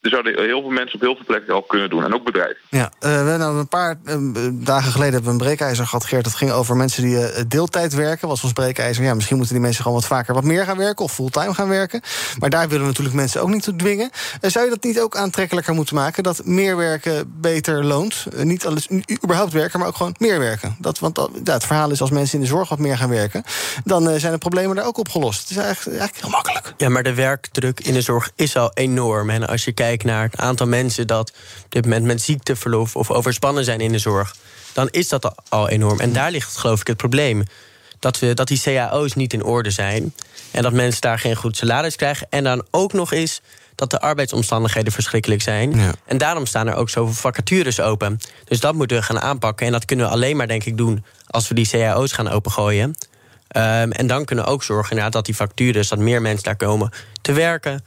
er 0.01 0.09
zouden 0.09 0.43
heel 0.43 0.61
veel 0.61 0.69
mensen 0.69 0.95
op 0.95 1.01
heel 1.01 1.15
veel 1.15 1.25
plekken 1.25 1.53
al 1.53 1.61
kunnen 1.61 1.89
doen. 1.89 2.03
En 2.03 2.13
ook 2.13 2.23
bedrijven. 2.23 2.57
Ja, 2.69 2.91
uh, 2.99 2.99
we 2.99 3.07
hebben 3.07 3.41
een 3.41 3.67
paar 3.67 3.95
uh, 4.05 4.15
dagen 4.53 4.91
geleden 4.91 5.13
hebben 5.13 5.31
we 5.31 5.39
een 5.39 5.45
breekijzer 5.45 5.85
gehad, 5.85 6.05
Geert. 6.05 6.23
Dat 6.23 6.35
ging 6.35 6.51
over 6.51 6.75
mensen 6.75 7.03
die 7.03 7.15
uh, 7.15 7.27
deeltijd 7.47 7.93
werken. 7.93 8.27
Was 8.27 8.43
ons 8.43 8.53
breekijzer. 8.53 9.03
Ja, 9.03 9.13
misschien 9.13 9.37
moeten 9.37 9.55
die 9.55 9.63
mensen 9.63 9.83
gewoon 9.83 9.97
wat 9.97 10.07
vaker 10.07 10.33
wat 10.33 10.43
meer 10.43 10.65
gaan 10.65 10.77
werken. 10.77 11.05
Of 11.05 11.13
fulltime 11.13 11.53
gaan 11.53 11.69
werken. 11.69 12.01
Maar 12.39 12.49
daar 12.49 12.67
willen 12.67 12.81
we 12.81 12.87
natuurlijk 12.87 13.15
mensen 13.15 13.41
ook 13.41 13.49
niet 13.49 13.63
toe 13.63 13.75
dwingen. 13.75 14.09
zou 14.41 14.65
je 14.65 14.71
dat 14.71 14.83
niet 14.83 14.99
ook 14.99 15.17
aantrekkelijker 15.17 15.73
moeten 15.73 15.95
maken? 15.95 16.23
Dat 16.23 16.45
meer 16.45 16.77
werken 16.77 17.33
beter 17.41 17.85
loont. 17.85 18.25
niet 18.43 18.65
alles, 18.65 18.87
überhaupt 19.23 19.53
werken, 19.53 19.79
maar 19.79 19.87
ook 19.87 19.95
gewoon 19.95 20.15
meer 20.17 20.39
werken. 20.39 20.75
Dat, 20.79 20.99
want 20.99 21.15
dat, 21.15 21.29
ja, 21.43 21.53
het 21.53 21.65
verhaal 21.65 21.91
is 21.91 22.01
als 22.01 22.09
mensen 22.09 22.35
in 22.35 22.43
de 22.43 22.49
zorg 22.49 22.69
wat 22.69 22.79
meer 22.79 22.97
gaan 22.97 23.09
werken. 23.09 23.43
Dan 23.83 24.19
zijn 24.19 24.31
de 24.31 24.37
problemen 24.37 24.75
daar 24.75 24.85
ook 24.85 24.97
opgelost. 24.97 25.41
Het 25.41 25.49
is 25.49 25.57
eigenlijk, 25.57 25.99
eigenlijk 25.99 26.21
heel 26.21 26.35
makkelijk. 26.35 26.73
Ja, 26.77 26.89
maar 26.89 27.03
de 27.03 27.13
werkdruk 27.13 27.79
in 27.79 27.93
de 27.93 28.01
zorg 28.01 28.31
is 28.35 28.57
al 28.57 28.71
enorm. 28.73 29.29
En 29.29 29.47
als 29.47 29.65
je 29.65 29.71
kijkt 29.71 29.84
naar 30.03 30.23
het 30.23 30.37
aantal 30.37 30.67
mensen 30.67 31.07
dat 31.07 31.29
op 31.63 31.71
dit 31.71 31.83
moment 31.83 32.05
met 32.05 32.21
ziekteverlof 32.21 32.95
of 32.95 33.11
overspannen 33.11 33.63
zijn 33.63 33.79
in 33.79 33.91
de 33.91 33.99
zorg, 33.99 34.35
dan 34.73 34.87
is 34.91 35.09
dat 35.09 35.35
al 35.49 35.69
enorm. 35.69 35.99
En 35.99 36.13
daar 36.13 36.31
ligt 36.31 36.57
geloof 36.57 36.79
ik 36.79 36.87
het 36.87 36.97
probleem. 36.97 37.43
Dat, 37.99 38.19
we, 38.19 38.33
dat 38.33 38.47
die 38.47 38.61
cao's 38.61 39.13
niet 39.13 39.33
in 39.33 39.43
orde 39.43 39.71
zijn. 39.71 40.13
En 40.51 40.61
dat 40.61 40.73
mensen 40.73 41.01
daar 41.01 41.19
geen 41.19 41.35
goed 41.35 41.57
salaris 41.57 41.95
krijgen. 41.95 42.27
En 42.29 42.43
dan 42.43 42.65
ook 42.71 42.93
nog 42.93 43.11
eens 43.11 43.41
dat 43.75 43.89
de 43.89 43.99
arbeidsomstandigheden 43.99 44.93
verschrikkelijk 44.93 45.41
zijn. 45.41 45.71
Ja. 45.75 45.91
En 46.05 46.17
daarom 46.17 46.45
staan 46.45 46.67
er 46.67 46.75
ook 46.75 46.89
zoveel 46.89 47.13
vacatures 47.13 47.79
open. 47.79 48.19
Dus 48.45 48.59
dat 48.59 48.75
moeten 48.75 48.97
we 48.97 49.03
gaan 49.03 49.19
aanpakken. 49.19 49.65
En 49.65 49.71
dat 49.71 49.85
kunnen 49.85 50.05
we 50.05 50.11
alleen 50.11 50.37
maar, 50.37 50.47
denk 50.47 50.63
ik, 50.63 50.77
doen 50.77 51.05
als 51.27 51.47
we 51.47 51.55
die 51.55 51.67
cao's 51.67 52.11
gaan 52.11 52.29
opengooien. 52.29 52.95
Um, 53.57 53.91
en 53.91 54.07
dan 54.07 54.25
kunnen 54.25 54.45
we 54.45 54.51
ook 54.51 54.63
zorgen 54.63 55.11
dat 55.11 55.25
die 55.25 55.35
vacatures, 55.35 55.87
dat 55.87 55.99
meer 55.99 56.21
mensen 56.21 56.43
daar 56.43 56.55
komen 56.55 56.91
te 57.21 57.33
werken. 57.33 57.83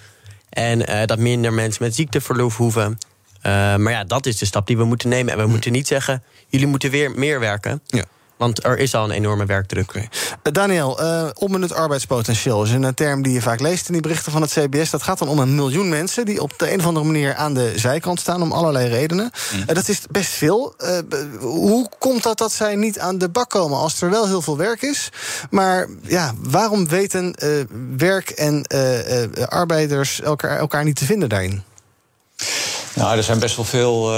En 0.51 0.91
uh, 0.91 1.05
dat 1.05 1.19
minder 1.19 1.53
mensen 1.53 1.83
met 1.85 1.95
ziekteverlof 1.95 2.57
hoeven. 2.57 2.99
Uh, 3.39 3.77
maar 3.77 3.91
ja, 3.91 4.05
dat 4.05 4.27
is 4.27 4.39
de 4.39 4.47
stap 4.47 4.67
die 4.67 4.77
we 4.77 4.85
moeten 4.85 5.09
nemen. 5.09 5.33
En 5.33 5.39
we 5.39 5.47
moeten 5.47 5.73
niet 5.73 5.87
zeggen, 5.87 6.23
jullie 6.49 6.67
moeten 6.67 6.91
weer 6.91 7.11
meer 7.11 7.41
werken. 7.41 7.81
Ja. 7.87 8.05
Want 8.39 8.65
er 8.65 8.79
is 8.79 8.95
al 8.95 9.05
een 9.05 9.11
enorme 9.11 9.47
werkdruk. 9.47 9.89
Okay. 9.89 10.09
Uh, 10.43 10.53
Daniel, 10.53 11.03
uh, 11.03 11.29
om 11.35 11.55
het 11.55 11.73
arbeidspotentieel 11.73 12.65
is 12.65 12.71
een 12.71 12.95
term 12.95 13.23
die 13.23 13.33
je 13.33 13.43
vaak 13.43 13.61
leest 13.61 13.87
in 13.87 13.93
die 13.93 14.03
berichten 14.03 14.33
van 14.33 14.43
het 14.43 14.51
CBS. 14.51 14.91
Dat 14.91 15.03
gaat 15.03 15.19
dan 15.19 15.29
om 15.29 15.39
een 15.39 15.55
miljoen 15.55 15.89
mensen 15.89 16.25
die 16.25 16.43
op 16.43 16.53
de 16.57 16.73
een 16.73 16.79
of 16.79 16.87
andere 16.87 17.07
manier 17.07 17.35
aan 17.35 17.55
de 17.55 17.73
zijkant 17.77 18.21
staan 18.21 18.43
om 18.43 18.53
allerlei 18.53 18.89
redenen. 18.89 19.31
Mm. 19.53 19.61
Uh, 19.61 19.67
dat 19.67 19.89
is 19.89 20.01
best 20.11 20.31
veel. 20.31 20.75
hoe 21.41 21.89
komt 21.99 22.23
dat 22.23 22.39
dat 22.39 22.53
zij 22.53 22.77
niet 22.77 22.99
aan 22.99 23.19
de 23.19 23.29
bak 23.29 23.51
komen 23.51 23.79
als 23.79 24.01
er 24.01 24.11
wel 24.11 24.27
heel 24.27 24.43
veel 24.43 24.57
werk 24.57 24.83
is? 24.83 25.09
Maar 25.51 25.89
ja, 26.03 26.35
waarom 26.39 26.89
weten 26.89 27.35
werk 27.97 28.31
en 28.31 28.67
arbeiders 29.49 30.21
elkaar, 30.21 30.59
elkaar 30.59 30.85
niet 30.85 30.97
te 30.97 31.05
vinden 31.05 31.29
daarin? 31.29 31.63
Nou, 32.95 33.17
er 33.17 33.23
zijn 33.23 33.39
best 33.39 33.57
wel 33.57 33.65
veel 33.65 34.13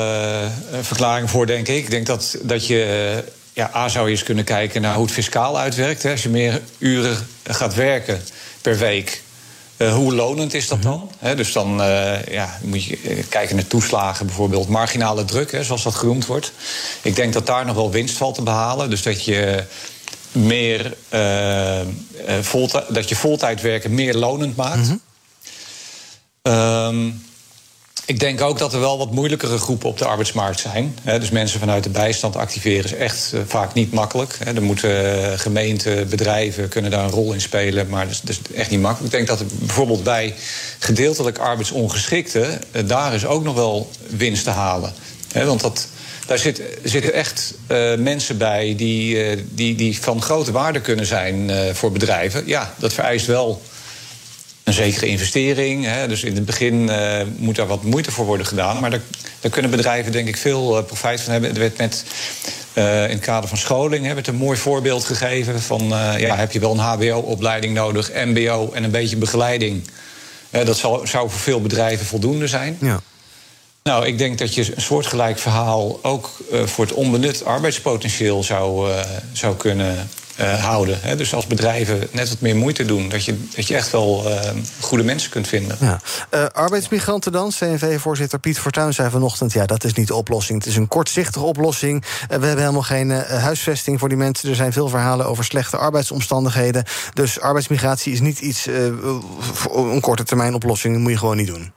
verklaringen 0.81 1.29
voor, 1.29 1.47
denk 1.47 1.69
ik. 1.69 1.77
Ik 1.77 1.91
denk 1.91 2.07
dat, 2.07 2.37
dat 2.43 2.67
je 2.67 3.25
ja, 3.53 3.71
A 3.75 3.89
zou 3.89 4.07
je 4.07 4.13
eens 4.13 4.23
kunnen 4.23 4.45
kijken 4.45 4.83
naar 4.83 4.95
hoe 4.95 5.05
het 5.05 5.13
fiscaal 5.13 5.59
uitwerkt. 5.59 6.03
Hè. 6.03 6.11
Als 6.11 6.23
je 6.23 6.29
meer 6.29 6.61
uren 6.79 7.27
gaat 7.45 7.75
werken 7.75 8.21
per 8.61 8.79
week, 8.79 9.23
uh, 9.77 9.95
hoe 9.95 10.15
lonend 10.15 10.55
is 10.55 10.69
dat 10.69 10.83
dan? 10.83 11.11
He, 11.19 11.35
dus 11.35 11.53
dan 11.53 11.81
uh, 11.81 12.25
ja, 12.25 12.59
moet 12.63 12.85
je 12.85 13.25
kijken 13.29 13.57
naar 13.57 13.67
toeslagen 13.67 14.27
bijvoorbeeld, 14.27 14.69
marginale 14.69 15.25
druk, 15.25 15.53
hè, 15.53 15.65
zoals 15.65 15.83
dat 15.83 15.95
genoemd 15.95 16.27
wordt. 16.27 16.53
Ik 17.03 17.17
denk 17.17 17.33
dat 17.33 17.47
daar 17.47 17.67
nog 17.67 17.75
wel 17.75 17.91
winst 17.91 18.17
valt 18.17 18.35
te 18.35 18.43
behalen. 18.43 18.91
Dus 18.91 19.03
dat 19.03 19.25
je 19.25 19.65
meer 20.33 20.97
uh, 21.15 21.81
dat 22.89 23.09
je 23.09 23.17
voltijd 23.17 23.61
werken 23.61 23.95
meer 23.95 24.15
lonend 24.15 24.57
maakt. 24.57 24.89
Mm 24.89 25.01
-hmm. 26.43 26.53
um, 26.53 27.23
ik 28.11 28.21
denk 28.21 28.41
ook 28.41 28.59
dat 28.59 28.73
er 28.73 28.81
wel 28.81 28.99
wat 28.99 29.11
moeilijkere 29.13 29.59
groepen 29.59 29.89
op 29.89 29.99
de 29.99 30.05
arbeidsmarkt 30.05 30.61
zijn. 30.61 30.99
Dus 31.05 31.31
mensen 31.31 31.61
vanuit 31.61 31.85
de 31.85 31.91
bijstand 31.91 32.37
activeren 32.37 32.85
is 32.85 32.95
echt 32.95 33.33
vaak 33.47 33.75
niet 33.75 33.93
makkelijk. 33.93 34.39
Er 34.45 34.63
moeten 34.63 35.39
gemeenten, 35.39 36.09
bedrijven 36.09 36.69
kunnen 36.69 36.91
daar 36.91 37.05
een 37.05 37.11
rol 37.11 37.33
in 37.33 37.41
spelen, 37.41 37.89
maar 37.89 38.07
dat 38.07 38.21
is, 38.25 38.41
echt 38.55 38.71
niet 38.71 38.81
makkelijk. 38.81 39.15
Ik 39.15 39.27
denk 39.27 39.39
dat 39.39 39.59
bijvoorbeeld 39.59 40.03
bij 40.03 40.35
gedeeltelijk 40.79 41.39
arbeidsongeschikten, 41.39 42.61
daar 42.87 43.15
is 43.15 43.27
ook 43.27 43.43
nog 43.43 43.55
wel 43.55 43.91
winst 44.09 44.45
te 44.45 44.51
halen. 44.51 44.93
Want 45.33 45.61
dat, 45.61 45.89
daar 46.27 46.39
zit, 46.39 46.63
zitten 46.83 47.13
echt 47.13 47.55
mensen 47.99 48.39
bij 48.39 48.75
die, 48.77 49.45
die, 49.55 49.75
die 49.75 50.01
van 50.01 50.23
grote 50.23 50.53
waarde 50.53 50.81
kunnen 50.81 51.07
zijn 51.07 51.51
voor 51.75 51.93
bedrijven. 51.93 52.43
Ja, 52.47 52.75
dat 52.79 52.93
vereist 52.93 53.27
wel 53.27 53.63
een 54.65 54.73
zekere 54.73 55.07
investering. 55.07 55.85
Hè. 55.85 56.09
Dus 56.09 56.25
in 56.25 56.35
het 56.35 56.45
begin 56.45 56.75
uh, 56.75 57.21
moet 57.37 57.57
daar 57.57 57.67
wat 57.67 57.83
moeite 57.83 58.11
voor 58.11 58.25
worden 58.25 58.47
gedaan. 58.47 58.81
Maar 58.81 58.91
daar, 58.91 59.01
daar 59.41 59.51
kunnen 59.51 59.71
bedrijven 59.71 60.13
denk 60.13 60.29
ik 60.29 60.37
veel 60.37 60.79
uh, 60.79 60.85
profijt 60.85 61.21
van 61.21 61.33
hebben. 61.33 61.51
Er 61.51 61.59
werd 61.59 61.77
net 61.77 62.05
uh, 62.75 63.03
in 63.03 63.11
het 63.11 63.21
kader 63.21 63.49
van 63.49 63.59
scholing 63.59 64.07
hè, 64.07 64.15
werd 64.15 64.27
een 64.27 64.35
mooi 64.35 64.59
voorbeeld 64.59 65.05
gegeven 65.05 65.63
van... 65.63 65.89
ja, 66.19 66.37
heb 66.37 66.53
je 66.53 66.61
wel 66.61 66.73
een 66.73 66.79
hbo-opleiding 66.79 67.75
nodig, 67.75 68.11
mbo 68.15 68.71
en 68.73 68.85
een 68.85 68.91
beetje 68.91 69.17
begeleiding. 69.17 69.89
dat 70.51 70.77
zou, 70.77 71.07
zou 71.07 71.31
voor 71.31 71.41
veel 71.41 71.61
bedrijven 71.61 72.07
voldoende 72.07 72.47
zijn. 72.47 72.77
Ja. 72.81 73.01
Nou, 73.83 74.07
ik 74.07 74.19
denk 74.19 74.39
dat 74.39 74.55
je 74.55 74.73
een 74.75 74.83
soortgelijk 74.83 75.39
verhaal 75.39 75.99
ook 76.03 76.31
voor 76.65 76.85
het 76.85 76.95
onbenut 76.95 77.45
arbeidspotentieel 77.45 78.43
zou, 78.43 78.91
zou 79.33 79.57
kunnen 79.57 80.09
uh, 80.41 80.65
houden. 80.65 80.99
Hè? 81.01 81.17
Dus 81.17 81.35
als 81.35 81.47
bedrijven 81.47 82.09
net 82.11 82.29
wat 82.29 82.41
meer 82.41 82.57
moeite 82.57 82.85
doen, 82.85 83.09
dat 83.09 83.25
je, 83.25 83.47
dat 83.55 83.67
je 83.67 83.75
echt 83.75 83.91
wel 83.91 84.31
uh, 84.31 84.41
goede 84.81 85.05
mensen 85.05 85.31
kunt 85.31 85.49
vinden. 85.49 85.77
Ja. 85.81 86.01
Uh, 86.35 86.45
arbeidsmigranten 86.53 87.33
dan? 87.33 87.53
CNV-voorzitter 87.59 88.39
Piet 88.39 88.59
Fortuyn 88.59 88.95
zei 88.95 89.11
vanochtend: 89.11 89.53
ja, 89.53 89.67
dat 89.67 89.85
is 89.85 89.93
niet 89.93 90.07
de 90.07 90.15
oplossing. 90.15 90.59
Het 90.59 90.69
is 90.69 90.77
een 90.77 90.89
kortzichtige 90.89 91.45
oplossing. 91.45 92.01
we 92.01 92.27
hebben 92.29 92.59
helemaal 92.59 92.83
geen 92.83 93.11
huisvesting 93.11 93.99
voor 93.99 94.09
die 94.09 94.19
mensen. 94.19 94.49
Er 94.49 94.55
zijn 94.55 94.73
veel 94.73 94.89
verhalen 94.89 95.27
over 95.27 95.45
slechte 95.45 95.77
arbeidsomstandigheden. 95.77 96.85
Dus 97.15 97.41
arbeidsmigratie 97.41 98.13
is 98.13 98.21
niet 98.21 98.41
iets, 98.41 98.67
een 98.67 100.01
korte 100.01 100.25
termijn 100.25 100.55
oplossing. 100.55 100.95
Dat 100.95 101.03
moet 101.03 101.13
je 101.13 101.19
gewoon 101.19 101.37
niet 101.37 101.47
doen. 101.47 101.73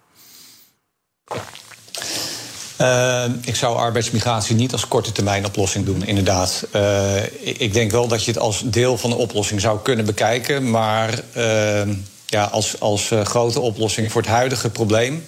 Uh, 2.81 3.23
ik 3.41 3.55
zou 3.55 3.77
arbeidsmigratie 3.77 4.55
niet 4.55 4.71
als 4.71 4.88
korte 4.88 5.12
termijn 5.12 5.45
oplossing 5.45 5.86
doen, 5.86 6.05
inderdaad. 6.05 6.67
Uh, 6.75 7.23
ik 7.39 7.73
denk 7.73 7.91
wel 7.91 8.07
dat 8.07 8.23
je 8.23 8.31
het 8.31 8.39
als 8.39 8.62
deel 8.65 8.97
van 8.97 9.09
de 9.09 9.15
oplossing 9.15 9.62
zou 9.62 9.79
kunnen 9.79 10.05
bekijken. 10.05 10.69
Maar 10.69 11.19
uh, 11.38 11.81
ja, 12.25 12.43
als, 12.43 12.79
als 12.79 13.12
grote 13.23 13.59
oplossing 13.59 14.12
voor 14.12 14.21
het 14.21 14.29
huidige 14.29 14.69
probleem 14.69 15.25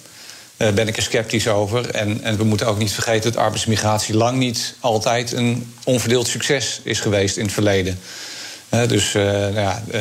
ben 0.56 0.88
ik 0.88 0.96
er 0.96 1.02
sceptisch 1.02 1.48
over. 1.48 1.90
En, 1.90 2.22
en 2.22 2.36
we 2.36 2.44
moeten 2.44 2.66
ook 2.66 2.78
niet 2.78 2.92
vergeten 2.92 3.32
dat 3.32 3.42
arbeidsmigratie 3.42 4.14
lang 4.14 4.38
niet 4.38 4.74
altijd 4.80 5.32
een 5.32 5.74
onverdeeld 5.84 6.26
succes 6.26 6.80
is 6.82 7.00
geweest 7.00 7.36
in 7.36 7.44
het 7.44 7.52
verleden. 7.52 7.98
Dus 8.88 9.14
uh, 9.14 9.22
nou 9.22 9.54
ja, 9.54 9.82
uh, 9.94 10.00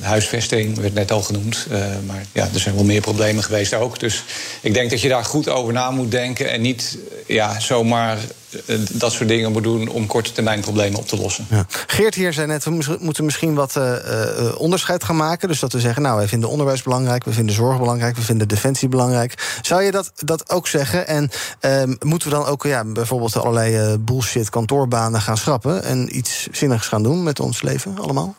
huisvesting 0.00 0.78
werd 0.78 0.94
net 0.94 1.12
al 1.12 1.22
genoemd. 1.22 1.66
maar 2.06 2.24
ja, 2.32 2.48
er 2.54 2.60
zijn 2.60 2.74
wel 2.74 2.84
meer 2.84 3.00
problemen 3.00 3.44
geweest 3.44 3.74
ook. 3.74 4.00
Dus 4.00 4.24
ik 4.60 4.74
denk 4.74 4.90
dat 4.90 5.00
je 5.00 5.08
daar 5.08 5.24
goed 5.24 5.48
over 5.48 5.72
na 5.72 5.90
moet 5.90 6.10
denken. 6.10 6.50
En 6.50 6.60
niet 6.60 6.98
ja, 7.26 7.60
zomaar 7.60 8.16
eh, 8.16 8.47
dat 8.90 9.12
soort 9.12 9.28
dingen 9.28 9.52
moet 9.52 9.62
doen 9.62 9.88
om 9.88 10.06
korte 10.06 10.32
termijn 10.32 10.60
problemen 10.60 10.98
op 10.98 11.08
te 11.08 11.16
lossen. 11.16 11.46
Ja. 11.50 11.66
Geert 11.86 12.14
hier 12.14 12.32
zei 12.32 12.46
net, 12.46 12.64
we 12.64 12.98
moeten 13.00 13.24
misschien 13.24 13.54
wat 13.54 13.76
eh, 13.76 13.96
eh, 13.96 14.60
onderscheid 14.60 15.04
gaan 15.04 15.16
maken. 15.16 15.48
Dus 15.48 15.60
dat 15.60 15.72
we 15.72 15.80
zeggen, 15.80 16.02
nou, 16.02 16.16
wij 16.16 16.28
vinden 16.28 16.48
onderwijs 16.48 16.82
belangrijk... 16.82 17.24
we 17.24 17.32
vinden 17.32 17.54
zorg 17.54 17.78
belangrijk, 17.78 18.16
we 18.16 18.22
vinden 18.22 18.48
defensie 18.48 18.88
belangrijk. 18.88 19.58
Zou 19.62 19.82
je 19.82 19.90
dat, 19.90 20.12
dat 20.16 20.50
ook 20.50 20.66
zeggen? 20.68 21.06
En 21.06 21.30
ehm, 21.60 21.94
moeten 22.00 22.28
we 22.28 22.34
dan 22.34 22.44
ook 22.46 22.62
ja, 22.62 22.84
bijvoorbeeld 22.84 23.36
allerlei 23.36 23.76
eh, 23.76 23.94
bullshit 24.00 24.50
kantoorbanen 24.50 25.20
gaan 25.20 25.36
schrappen... 25.36 25.84
en 25.84 26.16
iets 26.16 26.48
zinnigs 26.52 26.86
gaan 26.86 27.02
doen 27.02 27.22
met 27.22 27.40
ons 27.40 27.62
leven 27.62 27.98
allemaal? 27.98 28.36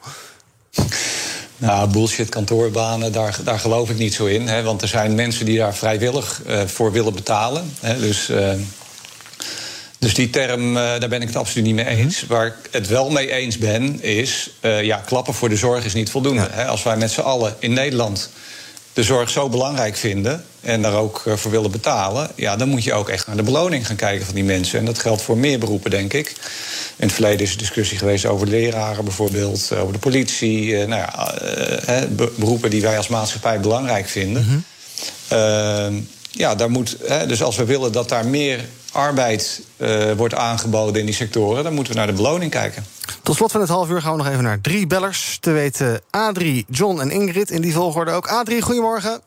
Nou, 1.59 1.89
bullshit 1.89 2.29
kantoorbanen, 2.29 3.11
daar, 3.11 3.37
daar 3.43 3.59
geloof 3.59 3.89
ik 3.89 3.97
niet 3.97 4.13
zo 4.13 4.25
in. 4.25 4.47
Hè, 4.47 4.63
want 4.63 4.81
er 4.81 4.87
zijn 4.87 5.15
mensen 5.15 5.45
die 5.45 5.57
daar 5.57 5.75
vrijwillig 5.75 6.41
eh, 6.45 6.61
voor 6.65 6.91
willen 6.91 7.13
betalen. 7.13 7.73
Hè, 7.79 7.99
dus, 7.99 8.29
eh, 8.29 8.51
dus 9.99 10.13
die 10.13 10.29
term, 10.29 10.77
eh, 10.77 10.83
daar 10.83 11.09
ben 11.09 11.21
ik 11.21 11.27
het 11.27 11.37
absoluut 11.37 11.65
niet 11.65 11.75
mee 11.75 11.85
eens. 11.85 12.25
Waar 12.27 12.45
ik 12.45 12.53
het 12.71 12.87
wel 12.87 13.09
mee 13.09 13.31
eens 13.31 13.57
ben, 13.57 14.01
is... 14.01 14.49
eh, 14.59 14.83
ja, 14.83 14.97
klappen 14.97 15.33
voor 15.33 15.49
de 15.49 15.55
zorg 15.55 15.85
is 15.85 15.93
niet 15.93 16.09
voldoende. 16.09 16.47
Hè. 16.51 16.65
Als 16.65 16.83
wij 16.83 16.97
met 16.97 17.11
z'n 17.11 17.19
allen 17.19 17.55
in 17.59 17.73
Nederland 17.73 18.29
de 18.93 19.03
zorg 19.03 19.29
zo 19.29 19.49
belangrijk 19.49 19.95
vinden... 19.95 20.43
en 20.61 20.81
daar 20.81 20.93
ook 20.95 21.23
eh, 21.25 21.35
voor 21.35 21.51
willen 21.51 21.71
betalen... 21.71 22.31
Ja, 22.35 22.55
dan 22.55 22.69
moet 22.69 22.83
je 22.83 22.93
ook 22.93 23.09
echt 23.09 23.27
naar 23.27 23.35
de 23.35 23.43
beloning 23.43 23.87
gaan 23.87 23.95
kijken 23.95 24.25
van 24.25 24.35
die 24.35 24.43
mensen. 24.43 24.79
En 24.79 24.85
dat 24.85 24.99
geldt 24.99 25.21
voor 25.21 25.37
meer 25.37 25.59
beroepen, 25.59 25.91
denk 25.91 26.13
ik. 26.13 26.27
In 26.95 27.05
het 27.05 27.13
verleden 27.13 27.39
is 27.39 27.51
er 27.51 27.57
discussie 27.57 27.97
geweest 27.97 28.25
over 28.25 28.47
leraren 28.47 29.03
bijvoorbeeld... 29.03 29.71
over 29.75 29.93
de 29.93 29.99
politie, 29.99 30.85
nou 30.87 31.01
ja, 31.01 31.35
beroepen 32.35 32.69
die 32.69 32.81
wij 32.81 32.97
als 32.97 33.07
maatschappij 33.07 33.59
belangrijk 33.59 34.07
vinden. 34.07 34.65
Ehm, 35.27 35.93
ja, 36.31 36.55
daar 36.55 36.71
moet, 36.71 36.97
hè, 37.05 37.25
dus 37.25 37.43
als 37.43 37.55
we 37.55 37.65
willen 37.65 37.91
dat 37.91 38.09
daar 38.09 38.25
meer 38.25 38.65
arbeid 38.93 39.67
eh, 39.77 40.11
wordt 40.11 40.35
aangeboden 40.35 40.99
in 40.99 41.05
die 41.05 41.15
sectoren... 41.15 41.63
dan 41.63 41.73
moeten 41.73 41.93
we 41.93 41.99
naar 41.99 42.07
de 42.07 42.13
beloning 42.13 42.51
kijken. 42.51 42.83
Tot 43.23 43.35
slot 43.35 43.51
van 43.51 43.61
het 43.61 43.69
half 43.69 43.89
uur 43.89 44.01
gaan 44.01 44.11
we 44.11 44.17
nog 44.17 44.27
even 44.27 44.43
naar 44.43 44.61
drie 44.61 44.87
bellers. 44.87 45.37
Te 45.39 45.51
weten 45.51 46.01
Adrie, 46.09 46.65
John 46.69 46.99
en 46.99 47.11
Ingrid 47.11 47.49
in 47.49 47.61
die 47.61 47.73
volgorde 47.73 48.11
ook. 48.11 48.27
Adrie, 48.27 48.61
goedemorgen. 48.61 49.21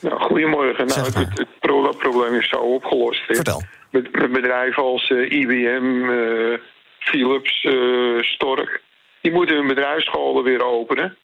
Nou, 0.00 0.20
goedemorgen. 0.20 0.86
Nou, 0.86 1.00
het, 1.00 1.14
het, 1.14 1.38
het 1.38 1.98
probleem 1.98 2.34
is 2.34 2.48
zo 2.48 2.56
opgelost. 2.56 3.20
Vertel. 3.20 3.62
Met, 3.90 4.12
met 4.12 4.32
bedrijven 4.32 4.82
als 4.82 5.10
eh, 5.10 5.30
IBM, 5.30 6.10
eh, 6.10 6.58
Philips, 6.98 7.64
eh, 7.64 8.22
Stork... 8.22 8.82
die 9.20 9.32
moeten 9.32 9.56
hun 9.56 9.66
bedrijfsscholen 9.66 10.44
weer 10.44 10.64
openen. 10.64 11.16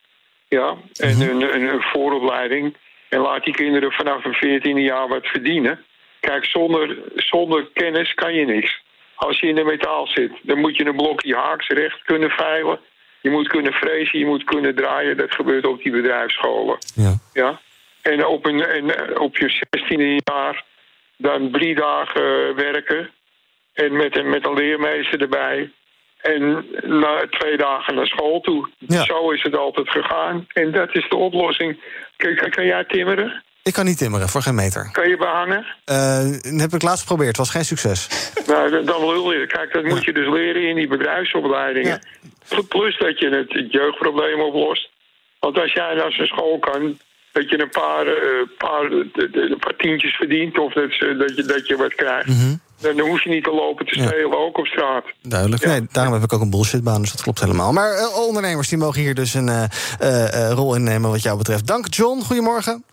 Ja, 0.48 0.77
en 1.01 1.20
een, 1.20 1.55
een, 1.55 1.62
een 1.62 1.83
vooropleiding. 1.83 2.77
En 3.09 3.20
laat 3.20 3.44
die 3.44 3.55
kinderen 3.55 3.92
vanaf 3.92 4.22
hun 4.22 4.61
14e 4.61 4.83
jaar 4.83 5.09
wat 5.09 5.27
verdienen. 5.27 5.85
Kijk, 6.21 6.45
zonder, 6.45 6.99
zonder 7.15 7.69
kennis 7.73 8.15
kan 8.15 8.35
je 8.35 8.45
niks. 8.45 8.81
Als 9.15 9.41
je 9.41 9.47
in 9.47 9.55
de 9.55 9.65
metaal 9.65 10.07
zit, 10.07 10.33
dan 10.43 10.59
moet 10.59 10.77
je 10.77 10.87
een 10.87 10.97
blokje 10.97 11.37
haaksrecht 11.37 12.03
kunnen 12.05 12.31
veilen. 12.31 12.79
Je 13.21 13.31
moet 13.31 13.49
kunnen 13.49 13.73
frezen, 13.73 14.19
je 14.19 14.27
moet 14.27 14.45
kunnen 14.45 14.75
draaien. 14.75 15.17
Dat 15.17 15.35
gebeurt 15.35 15.67
op 15.67 15.83
die 15.83 15.93
bedrijfsscholen. 15.93 16.79
Ja. 16.95 17.19
Ja. 17.33 17.61
En 18.03 18.27
op, 18.27 18.47
een, 18.47 18.65
en 18.65 18.97
eh, 18.97 19.21
op 19.21 19.37
je 19.37 19.67
16e 19.79 20.25
jaar 20.25 20.65
dan 21.17 21.51
drie 21.51 21.75
dagen 21.75 22.55
werken. 22.55 23.11
En 23.73 23.97
met 23.97 24.19
een, 24.19 24.31
met 24.31 24.47
een 24.47 24.55
leermeester 24.55 25.21
erbij. 25.21 25.71
En 26.21 26.67
na 26.83 27.27
twee 27.31 27.57
dagen 27.57 27.95
naar 27.95 28.07
school 28.07 28.41
toe. 28.41 28.69
Zo 28.89 29.31
is 29.31 29.43
het 29.43 29.57
altijd 29.57 29.91
gegaan. 29.91 30.47
En 30.53 30.73
dat 30.73 30.95
is 30.95 31.09
de 31.09 31.17
oplossing. 31.17 31.81
Kan, 32.17 32.51
kan 32.51 32.67
jij 32.67 32.85
timmeren? 32.85 33.43
Ik 33.69 33.75
kan 33.75 33.85
niet 33.85 33.99
timmeren, 33.99 34.29
voor 34.29 34.43
geen 34.43 34.55
meter. 34.55 34.89
Kan 34.93 35.09
je 35.09 35.17
behangen? 35.17 35.67
Eh, 35.85 36.53
dat 36.53 36.61
heb 36.61 36.73
ik 36.75 36.83
laatst 36.83 37.01
geprobeerd, 37.01 37.37
was 37.37 37.51
geen 37.51 37.65
succes. 37.65 38.09
Nou, 38.47 38.85
dan- 38.85 39.01
lul 39.07 39.33
je. 39.33 39.47
Kijk, 39.47 39.73
dat 39.73 39.85
moet 39.85 40.05
je 40.05 40.13
dus 40.13 40.29
leren 40.29 40.69
in 40.69 40.75
die 40.77 40.89
bedrijfsopleidingen. 40.89 42.07
Plus 42.69 42.99
dat 42.99 43.19
je 43.19 43.29
het, 43.29 43.73
jeugdprobleem 43.73 44.41
oplost. 44.41 44.91
Want 45.41 45.59
als 45.59 45.73
jij 45.73 45.95
naar 45.95 46.13
zijn 46.13 46.27
school 46.27 46.59
kan, 46.59 46.99
dat 47.33 47.51
je 47.51 47.61
een 47.61 47.69
paar, 47.71 48.07
eh, 48.07 48.47
paar, 48.59 48.89
de- 48.91 49.11
de- 49.33 49.49
een 49.53 49.59
paar 49.59 49.77
tientjes 49.77 50.17
verdient... 50.17 50.59
of 50.59 50.73
dat, 50.73 50.91
ze- 50.91 51.17
dat, 51.19 51.37
je, 51.37 51.43
dat 51.43 51.67
je 51.67 51.77
wat 51.77 51.95
krijgt... 51.95 52.29
dan, 52.81 52.97
dan 52.97 53.09
hoef 53.09 53.23
je 53.25 53.31
niet 53.31 53.45
te 53.45 53.51
lopen 53.55 53.87
te 53.87 53.95
stelen, 53.95 54.39
ook 54.39 54.59
op 54.59 54.67
straat. 54.67 55.05
Duidelijk. 55.23 55.65
Nee, 55.67 55.87
daarom 55.93 56.13
heb 56.13 56.23
ik 56.23 56.33
ook 56.33 56.41
een 56.41 56.51
bullshitbaan, 56.51 57.01
dus 57.01 57.13
dat 57.13 57.23
klopt 57.23 57.41
helemaal. 57.41 57.73
Maar 57.73 57.93
eh, 57.93 58.17
ondernemers 58.27 58.69
die 58.69 58.79
mogen 58.79 59.01
hier 59.01 59.15
dus 59.15 59.35
een 59.35 59.49
eh, 59.49 59.65
eh, 59.99 60.51
eh, 60.51 60.53
rol 60.53 60.75
innemen 60.75 61.11
wat 61.11 61.23
jou 61.23 61.39
betreft. 61.39 61.67
Dank 61.67 61.87
John, 61.95 62.21
goedemorgen. 62.23 62.85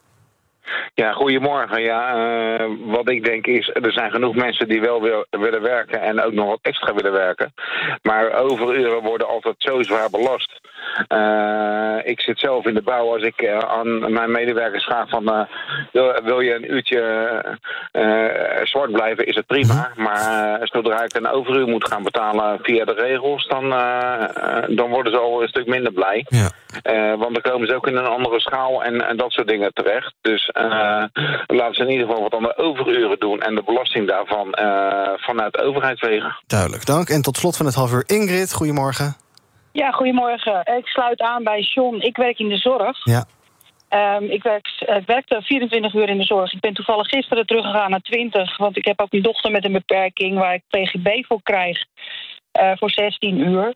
Ja, 0.94 1.12
goedemorgen. 1.12 1.82
Ja, 1.82 2.14
eh, 2.58 2.66
wat 2.86 3.10
ik 3.10 3.24
denk 3.24 3.48
is, 3.48 3.70
er 3.74 3.92
zijn 3.92 4.12
genoeg 4.12 4.36
mensen 4.36 4.68
die 4.68 4.82
wel 4.82 5.02
wil- 5.02 5.26
willen 5.30 5.62
werken 5.62 6.02
en 6.02 6.22
ook 6.22 6.34
nog 6.34 6.48
wat 6.48 6.60
extra 6.62 6.94
willen 6.94 7.12
werken. 7.12 7.54
Maar 8.02 8.34
overuren 8.34 9.02
worden 9.02 9.28
altijd 9.28 9.56
zo 9.58 9.84
zwaar 9.84 10.10
belast. 10.10 10.60
Eh, 11.08 11.98
ik 12.04 12.22
zit 12.22 12.40
zelf 12.40 12.66
in 12.66 12.74
de 12.74 12.82
bouw. 12.82 13.14
Als 13.14 13.24
ik 13.24 13.42
eh, 13.42 13.58
aan 13.58 14.14
mijn 14.14 14.32
medewerkers 14.32 14.84
vraag 14.84 15.10
van 15.10 15.32
eh, 15.32 15.42
wil, 15.92 16.14
wil 16.24 16.40
je 16.40 16.56
een 16.56 16.74
uurtje 16.74 17.04
zwart 18.64 18.92
blijven, 18.92 19.26
is 19.26 19.36
het 19.36 19.46
prima. 19.46 19.92
Maar 19.96 20.60
eh, 20.60 20.68
zodra 20.68 21.04
ik 21.04 21.16
een 21.16 21.28
overuur 21.28 21.68
moet 21.68 21.88
gaan 21.88 22.04
betalen 22.04 22.60
via 22.62 22.86
de 22.86 22.94
regels, 22.94 23.48
dan, 23.48 23.70
dan 24.76 24.90
worden 24.90 25.14
ze 25.14 25.20
al 25.20 25.42
een 25.42 25.48
stuk 25.48 25.68
minder 25.68 25.92
blij. 25.92 26.26
Eh, 26.82 27.14
want 27.18 27.34
dan 27.34 27.42
komen 27.42 27.68
ze 27.68 27.76
ook 27.76 27.88
in 27.88 27.96
een 27.96 28.06
andere 28.06 28.40
schaal 28.40 28.84
en, 28.84 29.08
en 29.08 29.18
dat 29.18 29.32
soort 29.32 29.48
dingen 29.48 29.74
terecht. 29.74 30.14
Dus 30.22 30.50
laten 31.46 31.76
ze 31.76 31.82
in 31.82 31.90
ieder 31.90 32.08
geval 32.08 32.22
wat 32.22 32.34
aan 32.34 32.44
de 32.44 32.58
overuren 32.58 33.20
doen 33.20 33.40
en 33.40 33.56
de 33.56 33.64
belasting 33.66 34.08
daarvan 34.08 34.48
vanuit 35.16 35.54
de 35.54 35.62
overheid 35.62 36.00
wegen. 36.00 36.36
Duidelijk, 36.48 36.86
dank. 36.86 37.10
En 37.10 37.22
tot 37.22 37.38
slot 37.38 37.58
van 37.58 37.66
het 37.66 37.76
half 37.76 37.92
uur 37.92 38.04
Ingrid, 38.06 38.54
goedemorgen. 38.54 39.25
Ja, 39.76 39.92
goedemorgen. 39.92 40.66
Ik 40.78 40.88
sluit 40.88 41.22
aan 41.22 41.44
bij 41.44 41.60
John. 41.62 41.96
Ik 42.00 42.18
werk 42.18 42.40
in 42.40 42.50
de 42.50 42.58
zorg. 42.58 42.98
Ja. 43.04 43.26
Ehm, 43.90 44.24
ik, 44.24 44.44
werk, 44.44 44.68
ik 44.80 45.06
werkte 45.06 45.42
24 45.42 45.94
uur 45.94 46.10
in 46.10 46.18
de 46.18 46.24
zorg. 46.24 46.54
Ik 46.54 46.60
ben 46.60 46.74
toevallig 46.74 47.08
gisteren 47.08 47.46
teruggegaan 47.46 47.90
naar 47.90 48.02
20. 48.02 48.58
Want 48.58 48.78
ik 48.78 48.86
heb 48.86 49.02
ook 49.02 49.14
een 49.14 49.22
dochter 49.22 49.52
met 49.52 49.66
een 49.66 49.72
beperking 49.72 50.38
waar 50.38 50.54
ik 50.54 50.64
PGB 50.70 51.26
voor 51.26 51.42
krijg. 51.44 51.86
eh, 52.52 52.72
voor 52.76 52.90
16 52.90 53.40
uur. 53.40 53.74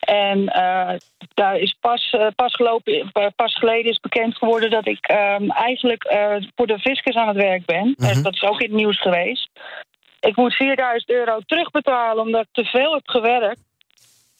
En 0.00 0.48
eh, 0.48 0.94
daar 1.34 1.56
is 1.56 1.76
pas, 1.80 2.10
eh, 2.10 2.26
pas, 2.36 2.54
gelopen, 2.54 3.12
pas 3.36 3.54
geleden 3.54 3.90
is 3.90 4.00
bekend 4.00 4.36
geworden 4.36 4.70
dat 4.70 4.86
ik 4.86 5.06
ehm, 5.06 5.50
eigenlijk 5.50 6.14
voor 6.56 6.66
de 6.66 6.78
fiscus 6.78 7.14
aan 7.14 7.28
het 7.28 7.36
werk 7.36 7.64
ben. 7.64 7.94
Eh, 7.98 8.22
dat 8.22 8.34
is 8.34 8.42
ook 8.42 8.60
in 8.60 8.68
het 8.70 8.76
nieuws 8.80 9.00
geweest. 9.00 9.50
Ik 10.20 10.36
moet 10.36 10.54
4000 10.54 11.10
euro 11.10 11.38
terugbetalen 11.46 12.22
omdat 12.24 12.40
ik 12.40 12.48
te 12.52 12.64
veel 12.64 12.92
heb 12.92 13.08
gewerkt. 13.08 13.60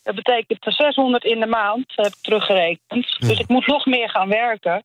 Dat 0.03 0.15
betekent 0.15 0.59
600 0.61 1.25
in 1.25 1.41
de 1.41 1.47
maand, 1.47 1.85
heb 1.87 2.07
ik 2.07 2.23
teruggerekend. 2.23 3.17
Dus 3.19 3.39
ik 3.39 3.49
moet 3.49 3.67
nog 3.67 3.87
meer 3.87 4.11
gaan 4.11 4.29
werken. 4.29 4.85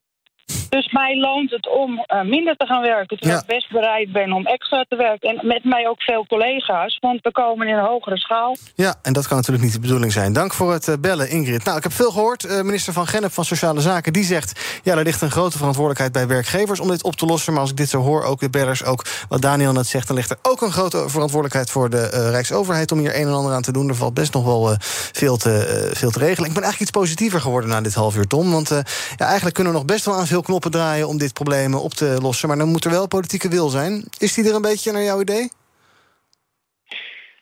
Dus 0.69 0.91
mij 0.91 1.17
loont 1.17 1.51
het 1.51 1.69
om 1.69 1.99
eh, 1.99 2.21
minder 2.21 2.55
te 2.55 2.65
gaan 2.65 2.81
werken. 2.81 3.17
Terwijl 3.17 3.39
ik 3.39 3.47
best 3.47 3.71
bereid 3.71 4.11
ben 4.11 4.31
om 4.31 4.45
extra 4.45 4.85
te 4.89 4.95
werken. 4.95 5.29
En 5.29 5.47
met 5.47 5.63
mij 5.63 5.87
ook 5.87 6.01
veel 6.01 6.25
collega's, 6.27 6.97
want 6.99 7.21
we 7.21 7.31
komen 7.31 7.67
in 7.67 7.73
een 7.73 7.85
hogere 7.85 8.17
schaal. 8.17 8.55
Ja, 8.75 8.95
en 9.01 9.13
dat 9.13 9.27
kan 9.27 9.37
natuurlijk 9.37 9.63
niet 9.63 9.73
de 9.73 9.79
bedoeling 9.79 10.11
zijn. 10.11 10.33
Dank 10.33 10.53
voor 10.53 10.71
het 10.71 10.87
eh, 10.87 10.95
bellen, 10.99 11.29
Ingrid. 11.29 11.63
Nou, 11.63 11.77
ik 11.77 11.83
heb 11.83 11.91
veel 11.91 12.11
gehoord. 12.11 12.43
Eh, 12.43 12.61
minister 12.61 12.93
Van 12.93 13.07
Gennep 13.07 13.31
van 13.31 13.45
Sociale 13.45 13.81
Zaken 13.81 14.13
die 14.13 14.23
zegt... 14.23 14.66
ja, 14.83 14.95
er 14.97 15.03
ligt 15.03 15.21
een 15.21 15.31
grote 15.31 15.57
verantwoordelijkheid 15.57 16.11
bij 16.11 16.27
werkgevers 16.27 16.79
om 16.79 16.87
dit 16.87 17.03
op 17.03 17.15
te 17.15 17.25
lossen. 17.25 17.53
Maar 17.53 17.61
als 17.61 17.71
ik 17.71 17.77
dit 17.77 17.89
zo 17.89 18.01
hoor, 18.01 18.23
ook 18.23 18.39
de 18.39 18.49
bellers, 18.49 18.83
ook 18.83 19.05
wat 19.29 19.41
Daniel 19.41 19.71
net 19.71 19.87
zegt... 19.87 20.07
dan 20.07 20.15
ligt 20.15 20.29
er 20.29 20.37
ook 20.41 20.61
een 20.61 20.71
grote 20.71 21.09
verantwoordelijkheid 21.09 21.71
voor 21.71 21.89
de 21.89 22.09
eh, 22.09 22.29
Rijksoverheid... 22.29 22.91
om 22.91 22.99
hier 22.99 23.15
een 23.15 23.27
en 23.27 23.33
ander 23.33 23.53
aan 23.53 23.61
te 23.61 23.71
doen. 23.71 23.89
Er 23.89 23.95
valt 23.95 24.13
best 24.13 24.33
nog 24.33 24.45
wel 24.45 24.71
eh, 24.71 24.75
veel, 25.11 25.37
te, 25.37 25.65
eh, 25.65 25.95
veel 25.95 26.11
te 26.11 26.19
regelen. 26.19 26.47
Ik 26.47 26.53
ben 26.53 26.63
eigenlijk 26.63 26.79
iets 26.79 26.99
positiever 26.99 27.41
geworden 27.41 27.69
na 27.69 27.81
dit 27.81 27.93
half 27.93 28.15
uur, 28.15 28.27
Tom. 28.27 28.51
Want 28.51 28.69
ja, 29.17 29.25
eigenlijk 29.25 29.55
kunnen 29.55 29.73
we 29.73 29.79
nog 29.79 29.87
best 29.87 30.05
wel 30.05 30.15
aan 30.15 30.27
veel 30.27 30.41
knoppen 30.41 30.71
draaien... 30.71 31.07
om 31.07 31.17
dit 31.17 31.33
probleem 31.33 31.73
op 31.73 31.93
te 31.93 32.17
lossen. 32.21 32.47
Maar 32.47 32.57
dan 32.57 32.67
moet 32.67 32.85
er 32.85 32.91
wel 32.91 33.07
politieke 33.07 33.49
wil 33.49 33.69
zijn. 33.69 34.05
Is 34.17 34.33
die 34.33 34.47
er 34.49 34.55
een 34.55 34.61
beetje 34.61 34.91
naar 34.91 35.03
jouw 35.03 35.21
idee? 35.21 35.49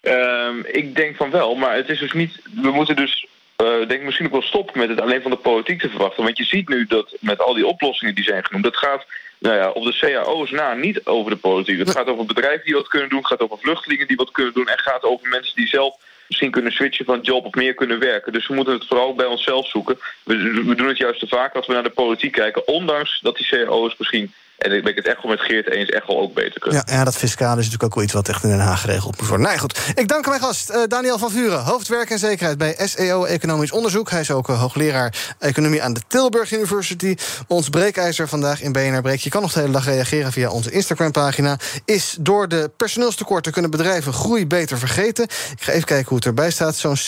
Ehm, 0.02 0.60
ik 0.66 0.96
denk 0.96 1.16
van 1.16 1.32
wel, 1.32 1.56
maar 1.56 1.76
het 1.76 1.90
is 1.90 2.00
dus 2.00 2.14
niet. 2.14 2.42
We 2.62 2.72
moeten 2.72 2.96
dus. 2.96 3.28
Denk 3.56 3.92
ik 3.92 4.04
misschien 4.04 4.26
ook 4.26 4.32
wel 4.32 4.42
stoppen 4.42 4.80
met 4.80 4.90
het 4.90 5.02
alleen 5.02 5.22
van 5.22 5.32
de 5.32 5.38
politiek 5.38 5.82
te 5.82 5.90
verwachten. 5.90 6.24
Want 6.24 6.38
je 6.38 6.44
ziet 6.44 6.70
nu 6.70 6.86
dat 6.86 7.16
met 7.20 7.40
al 7.40 7.54
die 7.54 7.68
oplossingen 7.68 8.16
die 8.16 8.24
zijn 8.24 8.46
genoemd, 8.46 8.64
dat 8.64 8.78
gaat 8.78 9.06
nou 9.40 9.56
ja, 9.56 9.70
op 9.70 9.84
de 9.84 9.98
cao's 10.00 10.52
na 10.52 10.74
niet 10.74 11.06
over 11.06 11.32
de 11.32 11.38
politiek. 11.38 11.80
Het 11.80 11.92
gaat 11.92 12.08
over 12.08 12.26
bedrijven 12.26 12.66
die 12.66 12.74
wat 12.74 12.88
kunnen 12.88 13.10
doen, 13.10 13.18
het 13.18 13.28
gaat 13.28 13.42
over 13.42 13.58
vluchtelingen 13.58 14.08
die 14.08 14.18
wat 14.18 14.32
kunnen 14.32 14.54
doen 14.54 14.68
en 14.68 14.80
gaat 14.80 15.04
over 15.04 15.30
mensen 15.30 15.56
die 15.56 15.68
zelf 15.68 15.96
misschien 16.28 16.52
kunnen 16.52 16.72
switchen 16.72 17.06
van 17.06 17.22
job 17.22 17.46
of 17.46 17.54
meer 17.54 17.74
kunnen 17.74 18.00
werken. 18.00 18.34
Dus 18.34 18.48
we 18.48 18.54
moeten 18.54 18.74
het 18.74 18.88
vooral 18.88 19.16
bij 19.16 19.26
onszelf 19.26 19.68
zoeken. 19.68 20.00
We, 20.24 20.38
we 20.66 20.76
doen 20.76 20.88
het 20.88 20.98
juist 20.98 21.20
te 21.20 21.28
vaak 21.28 21.56
als 21.56 21.68
we 21.68 21.74
naar 21.74 21.84
de 21.84 21.90
politiek 21.90 22.32
kijken, 22.32 22.68
ondanks 22.68 23.20
dat 23.22 23.36
die 23.36 23.48
cao's 23.48 23.96
misschien 23.98 24.34
En 24.58 24.72
ik 24.72 24.84
ben 24.84 24.96
het 24.96 25.08
echt 25.08 25.22
wel 25.22 25.32
met 25.32 25.42
Geert 25.42 25.72
eens, 25.72 25.90
echt 25.90 26.08
wel 26.08 26.20
ook 26.20 26.34
beter 26.34 26.60
kunnen. 26.60 26.84
Ja, 26.88 26.96
ja, 26.96 27.04
dat 27.04 27.18
fiscale 27.18 27.50
is 27.50 27.56
natuurlijk 27.56 27.84
ook 27.84 27.96
wel 27.96 28.04
iets 28.04 28.14
wat 28.14 28.30
echt 28.30 28.44
in 28.44 28.50
Den 28.50 28.60
Haag 28.60 28.82
geregeld 28.82 29.20
moet 29.20 29.28
worden. 29.28 29.48
Nee, 29.48 29.58
goed. 29.58 29.80
Ik 29.96 30.08
dank 30.08 30.28
mijn 30.28 30.40
gast, 30.40 30.70
uh, 30.70 30.78
Daniel 30.88 31.18
van 31.18 31.32
Vuren, 31.32 31.64
hoofdwerk 31.64 32.10
en 32.10 32.20
zekerheid 32.20 32.58
bij 32.58 32.76
SEO 32.78 33.26
Economisch 33.26 33.72
Onderzoek. 33.72 34.10
Hij 34.10 34.20
is 34.20 34.32
ook 34.32 34.50
uh, 34.50 34.60
hoogleraar 34.60 35.36
economie 35.40 35.84
aan 35.84 35.94
de 35.94 36.02
Tilburg 36.08 36.52
University. 36.52 37.16
Ons 37.48 37.70
breekijzer 37.70 38.28
vandaag 38.28 38.62
in 38.62 38.72
BNR 38.72 39.02
Breek. 39.02 39.20
Je 39.20 39.30
kan 39.30 39.42
nog 39.42 39.54
de 39.54 39.60
hele 39.60 39.72
dag 39.72 39.86
reageren 39.86 40.32
via 40.32 40.50
onze 40.50 40.72
Instagram-pagina. 40.72 41.58
Is 41.86 42.18
door 42.20 42.48
de 42.48 42.72
personeelstekorten 42.78 43.52
kunnen 43.52 43.72
bedrijven 43.72 44.14
groei 44.14 44.48
beter 44.48 44.78
vergeten? 44.78 45.24
Ik 45.24 45.64
ga 45.64 45.72
even 45.72 45.86
kijken 45.86 46.08
hoe 46.08 46.18
het 46.18 46.26
erbij 46.26 46.52
staat. 46.52 46.76
Zo'n 46.76 46.98
60% 46.98 47.00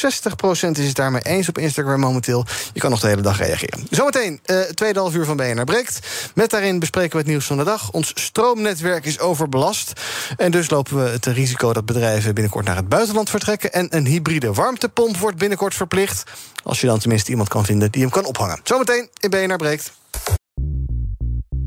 is 0.71 0.87
het 0.87 0.95
daarmee 0.95 1.21
eens 1.21 1.49
op 1.49 1.57
Instagram 1.57 1.99
momenteel. 1.99 2.45
Je 2.73 2.79
kan 2.79 2.89
nog 2.89 2.99
de 2.99 3.07
hele 3.07 3.21
dag 3.21 3.37
reageren. 3.37 3.87
Zometeen, 3.89 4.39
uh, 4.45 4.59
tweede 4.59 4.99
half 4.99 5.15
uur 5.15 5.25
van 5.25 5.37
BNR 5.37 5.63
Breekt. 5.63 5.99
Met 6.35 6.49
daarin 6.49 6.79
bespreken 6.79 7.11
we 7.11 7.17
het 7.17 7.27
nieuws 7.27 7.36
van 7.45 7.57
de 7.57 7.63
dag. 7.63 7.91
Ons 7.91 8.11
stroomnetwerk 8.13 9.05
is 9.05 9.19
overbelast. 9.19 9.91
En 10.37 10.51
dus 10.51 10.69
lopen 10.69 11.03
we 11.03 11.09
het 11.09 11.25
risico 11.25 11.73
dat 11.73 11.85
bedrijven 11.85 12.33
binnenkort 12.33 12.65
naar 12.65 12.75
het 12.75 12.89
buitenland 12.89 13.29
vertrekken. 13.29 13.73
En 13.73 13.95
een 13.95 14.05
hybride 14.05 14.53
warmtepomp 14.53 15.17
wordt 15.17 15.37
binnenkort 15.37 15.75
verplicht. 15.75 16.23
Als 16.63 16.81
je 16.81 16.87
dan 16.87 16.99
tenminste 16.99 17.31
iemand 17.31 17.49
kan 17.49 17.65
vinden 17.65 17.91
die 17.91 18.01
hem 18.01 18.11
kan 18.11 18.25
ophangen. 18.25 18.59
Zometeen 18.63 19.09
in 19.19 19.29
BNR 19.29 19.55
Breekt. 19.57 19.91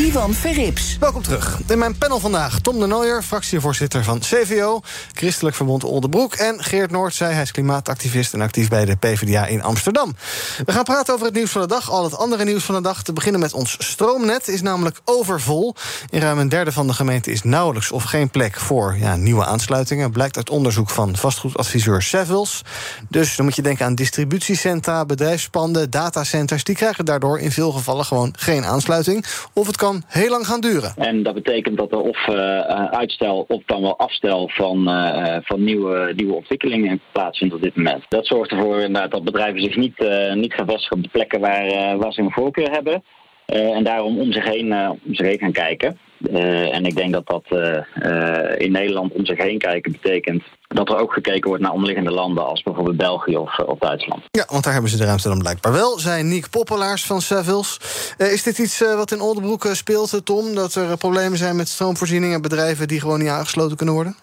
Ivan 0.00 0.34
Verrips. 0.34 0.96
Welkom 1.00 1.22
terug. 1.22 1.60
In 1.66 1.78
mijn 1.78 1.98
panel 1.98 2.20
vandaag 2.20 2.60
Tom 2.60 2.80
de 2.80 2.86
Nooijer, 2.86 3.22
fractievoorzitter 3.22 4.04
van 4.04 4.18
CVO... 4.18 4.80
Christelijk 5.12 5.56
Verbond 5.56 5.84
Oldenbroek... 5.84 6.34
en 6.34 6.64
Geert 6.64 6.90
Noordzij, 6.90 7.32
hij 7.32 7.42
is 7.42 7.50
klimaatactivist 7.50 8.34
en 8.34 8.40
actief 8.40 8.68
bij 8.68 8.84
de 8.84 8.96
PvdA 8.96 9.46
in 9.46 9.62
Amsterdam. 9.62 10.16
We 10.64 10.72
gaan 10.72 10.84
praten 10.84 11.14
over 11.14 11.26
het 11.26 11.34
nieuws 11.34 11.50
van 11.50 11.60
de 11.60 11.66
dag, 11.66 11.90
al 11.90 12.04
het 12.04 12.16
andere 12.16 12.44
nieuws 12.44 12.64
van 12.64 12.74
de 12.74 12.80
dag. 12.80 13.02
Te 13.02 13.12
beginnen 13.12 13.40
met 13.40 13.52
ons 13.52 13.76
stroomnet, 13.78 14.48
is 14.48 14.62
namelijk 14.62 15.00
overvol. 15.04 15.74
In 16.10 16.20
ruim 16.20 16.38
een 16.38 16.48
derde 16.48 16.72
van 16.72 16.86
de 16.86 16.92
gemeente 16.92 17.30
is 17.30 17.42
nauwelijks 17.42 17.90
of 17.90 18.02
geen 18.02 18.30
plek... 18.30 18.56
voor 18.56 18.96
ja, 18.98 19.16
nieuwe 19.16 19.44
aansluitingen, 19.44 20.10
blijkt 20.10 20.36
uit 20.36 20.50
onderzoek 20.50 20.90
van 20.90 21.16
vastgoedadviseur 21.16 22.02
Savills. 22.02 22.62
Dus 23.08 23.36
dan 23.36 23.44
moet 23.44 23.56
je 23.56 23.62
denken 23.62 23.86
aan 23.86 23.94
distributiecentra, 23.94 25.04
bedrijfspanden, 25.04 25.90
datacenters... 25.90 26.64
die 26.64 26.74
krijgen 26.74 27.04
daardoor 27.04 27.38
in 27.38 27.52
veel 27.52 27.72
gevallen 27.72 28.04
gewoon 28.04 28.34
geen 28.36 28.64
aansluiting... 28.64 29.24
of 29.52 29.66
het 29.66 29.76
kan 29.76 29.88
heel 30.06 30.30
lang 30.30 30.46
gaan 30.46 30.60
duren. 30.60 30.92
En 30.96 31.22
dat 31.22 31.34
betekent 31.34 31.78
dat 31.78 31.92
er 31.92 32.00
of 32.00 32.26
uh, 32.28 32.60
uitstel 32.90 33.44
of 33.48 33.62
dan 33.66 33.82
wel 33.82 33.98
afstel 33.98 34.48
van, 34.48 34.88
uh, 34.88 35.36
van 35.42 35.64
nieuwe, 35.64 36.12
nieuwe 36.16 36.34
ontwikkelingen 36.34 37.00
plaatsvindt 37.12 37.54
op 37.54 37.62
dit 37.62 37.76
moment. 37.76 38.04
Dat 38.08 38.26
zorgt 38.26 38.50
ervoor 38.50 38.80
inderdaad 38.80 39.10
dat 39.10 39.24
bedrijven 39.24 39.60
zich 39.60 39.76
niet, 39.76 39.98
niet 40.34 40.54
gaan 40.54 40.66
vestigen 40.66 40.96
op 40.96 41.02
de 41.02 41.08
plekken 41.08 41.40
waar, 41.40 41.96
waar 41.98 42.12
ze 42.12 42.20
een 42.20 42.32
voorkeur 42.32 42.70
hebben. 42.70 43.02
en 43.46 43.84
daarom 43.84 44.18
om 44.18 44.32
zich 44.32 44.44
heen, 44.44 44.74
om 44.88 45.14
zich 45.14 45.26
heen 45.26 45.38
gaan 45.38 45.52
kijken. 45.52 45.98
Uh, 46.20 46.74
en 46.74 46.84
ik 46.84 46.96
denk 46.96 47.12
dat 47.12 47.26
dat 47.26 47.44
uh, 47.48 47.76
uh, 48.02 48.58
in 48.58 48.72
Nederland 48.72 49.12
om 49.12 49.26
zich 49.26 49.38
heen 49.38 49.58
kijken 49.58 49.92
betekent 49.92 50.42
dat 50.68 50.88
er 50.88 50.98
ook 50.98 51.12
gekeken 51.12 51.48
wordt 51.48 51.62
naar 51.62 51.72
omliggende 51.72 52.10
landen 52.10 52.46
als 52.46 52.62
bijvoorbeeld 52.62 52.96
België 52.96 53.36
of, 53.36 53.78
Duitsland. 53.78 54.22
Ja, 54.30 54.46
want 54.48 54.64
daar 54.64 54.72
hebben 54.72 54.90
ze 54.90 54.96
de 54.96 55.04
ruimte 55.04 55.28
dan 55.28 55.38
blijkbaar 55.38 55.72
wel. 55.72 55.98
Zijn 55.98 56.28
Niek 56.28 56.50
Poppelaars 56.50 57.04
van 57.06 57.20
Savills. 57.20 57.80
is 58.18 58.42
dit 58.42 58.58
iets 58.58 58.80
wat 58.80 59.12
in 59.12 59.20
Oldenbroek 59.20 59.68
speelt, 59.72 60.20
Tom? 60.24 60.54
Dat 60.54 60.74
er 60.74 60.96
problemen 60.96 61.38
zijn 61.38 61.56
met 61.56 61.68
stroomvoorziening 61.68 62.34
en 62.34 62.42
bedrijven 62.42 62.88
die 62.88 63.00
gewoon 63.00 63.18
niet 63.18 63.28
aangesloten 63.28 63.76
kunnen 63.76 63.94
worden? 63.94 64.16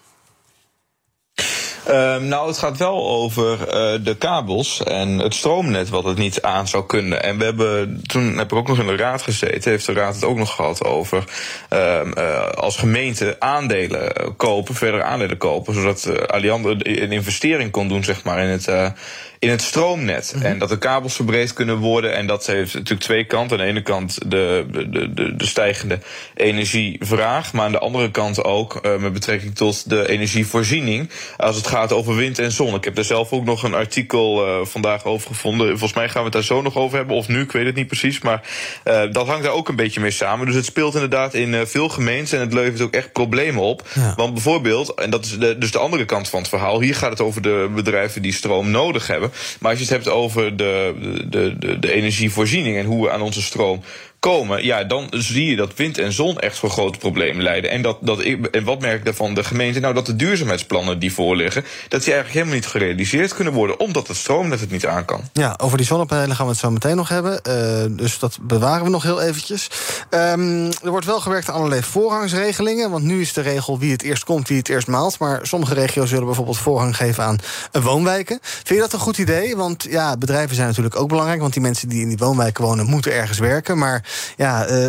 Um, 1.90 2.28
nou, 2.28 2.48
het 2.48 2.58
gaat 2.58 2.76
wel 2.76 3.08
over 3.08 3.58
uh, 3.60 4.04
de 4.04 4.16
kabels 4.18 4.82
en 4.82 5.18
het 5.18 5.34
stroomnet 5.34 5.88
wat 5.88 6.04
het 6.04 6.18
niet 6.18 6.42
aan 6.42 6.68
zou 6.68 6.86
kunnen. 6.86 7.22
En 7.22 7.38
we 7.38 7.44
hebben, 7.44 8.02
toen 8.06 8.38
heb 8.38 8.52
ik 8.52 8.58
ook 8.58 8.68
nog 8.68 8.78
in 8.78 8.86
de 8.86 8.96
raad 8.96 9.22
gezeten, 9.22 9.70
heeft 9.70 9.86
de 9.86 9.92
raad 9.92 10.14
het 10.14 10.24
ook 10.24 10.36
nog 10.36 10.54
gehad 10.54 10.84
over 10.84 11.24
um, 11.70 12.12
uh, 12.18 12.48
als 12.48 12.76
gemeente 12.76 13.36
aandelen 13.38 14.12
kopen, 14.36 14.74
verder 14.74 15.02
aandelen 15.02 15.36
kopen, 15.36 15.74
zodat 15.74 16.28
Alliander 16.30 17.00
een 17.00 17.12
investering 17.12 17.70
kon 17.70 17.88
doen, 17.88 18.04
zeg 18.04 18.24
maar, 18.24 18.38
in 18.38 18.48
het 18.48 18.94
in 19.38 19.50
het 19.50 19.62
stroomnet. 19.62 20.32
Mm 20.34 20.40
-hmm. 20.40 20.50
En 20.50 20.58
dat 20.58 20.68
de 20.68 20.78
kabels 20.78 21.14
verbreed 21.14 21.52
kunnen 21.52 21.76
worden. 21.76 22.14
En 22.14 22.26
dat 22.26 22.46
heeft 22.46 22.74
natuurlijk 22.74 23.00
twee 23.00 23.24
kanten. 23.24 23.58
Aan 23.58 23.64
de 23.64 23.70
ene 23.70 23.82
kant 23.82 24.30
de, 24.30 24.66
de, 24.70 25.12
de, 25.12 25.36
de 25.36 25.46
stijgende 25.46 25.98
energievraag. 26.34 27.52
Maar 27.52 27.64
aan 27.64 27.72
de 27.72 27.78
andere 27.78 28.10
kant 28.10 28.44
ook 28.44 28.78
uh, 28.82 28.96
met 28.96 29.12
betrekking 29.12 29.54
tot 29.54 29.90
de 29.90 30.08
energievoorziening. 30.08 31.10
Als 31.36 31.56
het 31.56 31.66
gaat 31.66 31.92
over 31.92 32.16
wind 32.16 32.38
en 32.38 32.52
zon. 32.52 32.74
Ik 32.74 32.84
heb 32.84 32.98
er 32.98 33.04
zelf 33.04 33.32
ook 33.32 33.44
nog 33.44 33.62
een 33.62 33.74
artikel 33.74 34.48
uh, 34.48 34.66
vandaag 34.66 35.04
over 35.04 35.26
gevonden. 35.28 35.68
Volgens 35.68 35.92
mij 35.92 36.08
gaan 36.08 36.18
we 36.18 36.24
het 36.24 36.32
daar 36.32 36.42
zo 36.42 36.62
nog 36.62 36.76
over 36.76 36.96
hebben. 36.96 37.16
Of 37.16 37.28
nu, 37.28 37.40
ik 37.40 37.52
weet 37.52 37.66
het 37.66 37.74
niet 37.74 37.86
precies. 37.86 38.20
Maar 38.20 38.42
uh, 38.84 39.02
dat 39.12 39.26
hangt 39.26 39.42
daar 39.42 39.52
ook 39.52 39.68
een 39.68 39.76
beetje 39.76 40.00
mee 40.00 40.10
samen. 40.10 40.46
Dus 40.46 40.54
het 40.54 40.64
speelt 40.64 40.94
inderdaad 40.94 41.34
in 41.34 41.66
veel 41.66 41.88
gemeenten. 41.88 42.38
En 42.38 42.44
het 42.44 42.54
levert 42.54 42.80
ook 42.80 42.94
echt 42.94 43.12
problemen 43.12 43.62
op. 43.62 43.88
Ja. 43.94 44.12
Want 44.16 44.32
bijvoorbeeld, 44.32 44.94
en 44.94 45.10
dat 45.10 45.24
is 45.24 45.38
de, 45.38 45.58
dus 45.58 45.70
de 45.70 45.78
andere 45.78 46.04
kant 46.04 46.28
van 46.28 46.40
het 46.40 46.48
verhaal. 46.48 46.80
Hier 46.80 46.94
gaat 46.94 47.10
het 47.10 47.20
over 47.20 47.42
de 47.42 47.70
bedrijven 47.74 48.22
die 48.22 48.32
stroom 48.32 48.70
nodig 48.70 49.06
hebben. 49.06 49.27
Maar 49.60 49.70
als 49.70 49.80
je 49.80 49.84
het 49.84 49.94
hebt 49.94 50.08
over 50.08 50.56
de, 50.56 50.94
de, 51.28 51.58
de, 51.58 51.78
de 51.78 51.92
energievoorziening 51.92 52.76
en 52.76 52.84
hoe 52.84 53.04
we 53.04 53.10
aan 53.10 53.22
onze 53.22 53.42
stroom 53.42 53.82
komen, 54.20 54.64
ja, 54.64 54.84
dan 54.84 55.06
zie 55.10 55.50
je 55.50 55.56
dat 55.56 55.74
wind 55.76 55.98
en 55.98 56.12
zon 56.12 56.38
echt 56.38 56.58
voor 56.58 56.70
grote 56.70 56.98
problemen 56.98 57.42
leiden. 57.42 57.70
En, 57.70 57.82
dat, 57.82 57.98
dat 58.00 58.20
en 58.20 58.64
wat 58.64 58.80
merk 58.80 58.98
ik 58.98 59.04
daarvan 59.04 59.34
de 59.34 59.44
gemeente? 59.44 59.80
Nou, 59.80 59.94
dat 59.94 60.06
de 60.06 60.16
duurzaamheidsplannen 60.16 60.98
die 60.98 61.12
voorliggen, 61.12 61.64
dat 61.88 62.04
die 62.04 62.12
eigenlijk 62.12 62.32
helemaal 62.32 62.54
niet 62.54 62.66
gerealiseerd 62.66 63.34
kunnen 63.34 63.52
worden, 63.52 63.80
omdat 63.80 64.08
het 64.08 64.16
stroomnet 64.16 64.60
het 64.60 64.70
niet 64.70 64.86
aan 64.86 65.04
kan. 65.04 65.20
Ja, 65.32 65.54
over 65.62 65.76
die 65.76 65.86
zonnepanelen 65.86 66.36
gaan 66.36 66.46
we 66.46 66.52
het 66.52 66.60
zo 66.60 66.70
meteen 66.70 66.96
nog 66.96 67.08
hebben. 67.08 67.40
Uh, 67.48 67.96
dus 67.96 68.18
dat 68.18 68.38
bewaren 68.40 68.84
we 68.84 68.90
nog 68.90 69.02
heel 69.02 69.20
eventjes. 69.20 69.70
Um, 70.10 70.66
er 70.66 70.90
wordt 70.90 71.06
wel 71.06 71.20
gewerkt 71.20 71.48
aan 71.48 71.54
allerlei 71.54 71.82
voorrangsregelingen. 71.82 72.90
Want 72.90 73.04
nu 73.04 73.20
is 73.20 73.32
de 73.32 73.40
regel 73.40 73.78
wie 73.78 73.92
het 73.92 74.02
eerst 74.02 74.24
komt, 74.24 74.48
wie 74.48 74.58
het 74.58 74.68
eerst 74.68 74.86
maalt. 74.86 75.18
Maar 75.18 75.40
sommige 75.42 75.74
regio's 75.74 76.08
zullen 76.08 76.26
bijvoorbeeld 76.26 76.58
voorrang 76.58 76.96
geven 76.96 77.24
aan 77.24 77.38
woonwijken. 77.72 78.38
Vind 78.42 78.68
je 78.68 78.78
dat 78.78 78.92
een 78.92 78.98
goed 78.98 79.18
idee? 79.18 79.56
Want 79.56 79.86
ja, 79.90 80.16
bedrijven 80.16 80.54
zijn 80.54 80.68
natuurlijk 80.68 80.96
ook 80.96 81.08
belangrijk. 81.08 81.40
Want 81.40 81.52
die 81.52 81.62
mensen 81.62 81.88
die 81.88 82.00
in 82.02 82.08
die 82.08 82.18
woonwijken 82.18 82.64
wonen, 82.64 82.86
moeten 82.86 83.12
ergens 83.12 83.38
werken. 83.38 83.78
Maar 83.78 84.06
ja, 84.36 84.70
uh, 84.70 84.88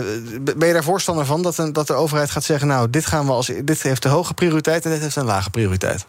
ben 0.56 0.68
je 0.68 0.74
daar 0.74 0.84
voorstander 0.84 1.26
van 1.26 1.42
dat, 1.42 1.58
een, 1.58 1.74
dat 1.74 1.88
de 1.88 1.94
overheid 1.94 2.30
gaat 2.30 2.44
zeggen: 2.44 2.68
Nou, 2.68 2.90
dit, 2.90 3.06
gaan 3.06 3.26
we 3.26 3.32
als, 3.32 3.52
dit 3.64 3.82
heeft 3.82 4.04
de 4.04 4.10
hoge 4.10 4.34
prioriteit 4.34 4.86
en 4.86 4.92
dit 4.92 5.02
heeft 5.02 5.16
een 5.16 5.26
lage 5.26 5.50
prioriteit? 5.50 6.06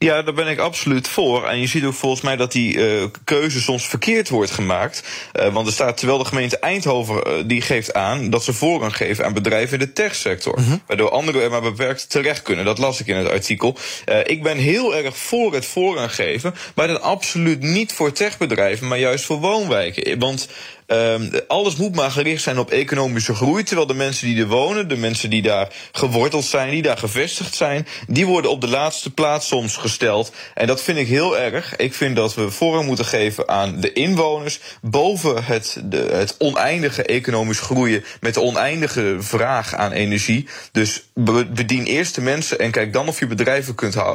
Ja, 0.00 0.22
daar 0.22 0.34
ben 0.34 0.48
ik 0.48 0.58
absoluut 0.58 1.08
voor. 1.08 1.46
En 1.46 1.60
je 1.60 1.66
ziet 1.66 1.84
ook 1.84 1.94
volgens 1.94 2.20
mij 2.20 2.36
dat 2.36 2.52
die 2.52 2.74
uh, 2.74 3.04
keuze 3.24 3.60
soms 3.60 3.88
verkeerd 3.88 4.28
wordt 4.28 4.50
gemaakt. 4.50 5.02
Uh, 5.32 5.52
want 5.52 5.66
er 5.66 5.72
staat, 5.72 5.96
terwijl 5.96 6.18
de 6.18 6.24
gemeente 6.24 6.58
Eindhoven 6.58 7.22
uh, 7.26 7.42
die 7.46 7.60
geeft 7.60 7.94
aan 7.94 8.30
dat 8.30 8.44
ze 8.44 8.52
voorrang 8.52 8.96
geven 8.96 9.24
aan 9.24 9.32
bedrijven 9.32 9.78
in 9.78 9.86
de 9.86 9.92
techsector. 9.92 10.58
-hmm. 10.58 10.82
Waardoor 10.86 11.10
anderen 11.10 11.42
er 11.42 11.50
maar 11.50 11.62
beperkt 11.62 12.10
terecht 12.10 12.42
kunnen. 12.42 12.64
Dat 12.64 12.78
las 12.78 13.00
ik 13.00 13.06
in 13.06 13.16
het 13.16 13.30
artikel. 13.30 13.76
ik 14.24 14.42
ben 14.42 14.56
heel 14.56 14.96
erg 14.96 15.16
voor 15.16 15.54
het 15.54 15.66
voorrang 15.66 16.14
geven, 16.14 16.54
maar 16.74 16.86
dan 16.86 17.02
absoluut 17.02 17.60
niet 17.60 17.92
voor 17.92 18.12
techbedrijven, 18.12 18.88
maar 18.88 18.98
juist 18.98 19.24
voor 19.24 19.38
woonwijken. 19.38 20.18
Want 20.18 20.48
Um, 20.90 21.30
alles 21.46 21.76
moet 21.76 21.94
maar 21.94 22.10
gericht 22.10 22.42
zijn 22.42 22.58
op 22.58 22.70
economische 22.70 23.34
groei. 23.34 23.62
Terwijl 23.62 23.86
de 23.86 23.94
mensen 23.94 24.26
die 24.26 24.40
er 24.40 24.46
wonen, 24.46 24.88
de 24.88 24.96
mensen 24.96 25.30
die 25.30 25.42
daar 25.42 25.68
geworteld 25.92 26.44
zijn, 26.44 26.70
die 26.70 26.82
daar 26.82 26.98
gevestigd 26.98 27.54
zijn, 27.54 27.86
die 28.06 28.26
worden 28.26 28.50
op 28.50 28.60
de 28.60 28.68
laatste 28.68 29.10
plaats 29.10 29.46
soms 29.46 29.76
gesteld. 29.76 30.32
En 30.54 30.66
dat 30.66 30.82
vind 30.82 30.98
ik 30.98 31.08
heel 31.08 31.38
erg. 31.38 31.76
Ik 31.76 31.94
vind 31.94 32.16
dat 32.16 32.34
we 32.34 32.50
voorrang 32.50 32.86
moeten 32.86 33.04
geven 33.04 33.48
aan 33.48 33.80
de 33.80 33.92
inwoners 33.92 34.60
boven 34.80 35.44
het, 35.44 35.80
de, 35.84 36.08
het 36.12 36.34
oneindige 36.38 37.02
economisch 37.02 37.60
groeien 37.60 38.04
met 38.20 38.34
de 38.34 38.40
oneindige 38.40 39.16
vraag 39.18 39.74
aan 39.74 39.92
energie. 39.92 40.48
Dus 40.72 41.02
bedien 41.48 41.84
eerst 41.84 42.14
de 42.14 42.20
mensen 42.20 42.58
en 42.58 42.70
kijk 42.70 42.92
dan 42.92 43.08
of 43.08 43.18
je 43.18 43.26
bedrijven 43.26 43.74
kunt, 43.74 43.94
uh, 43.96 44.14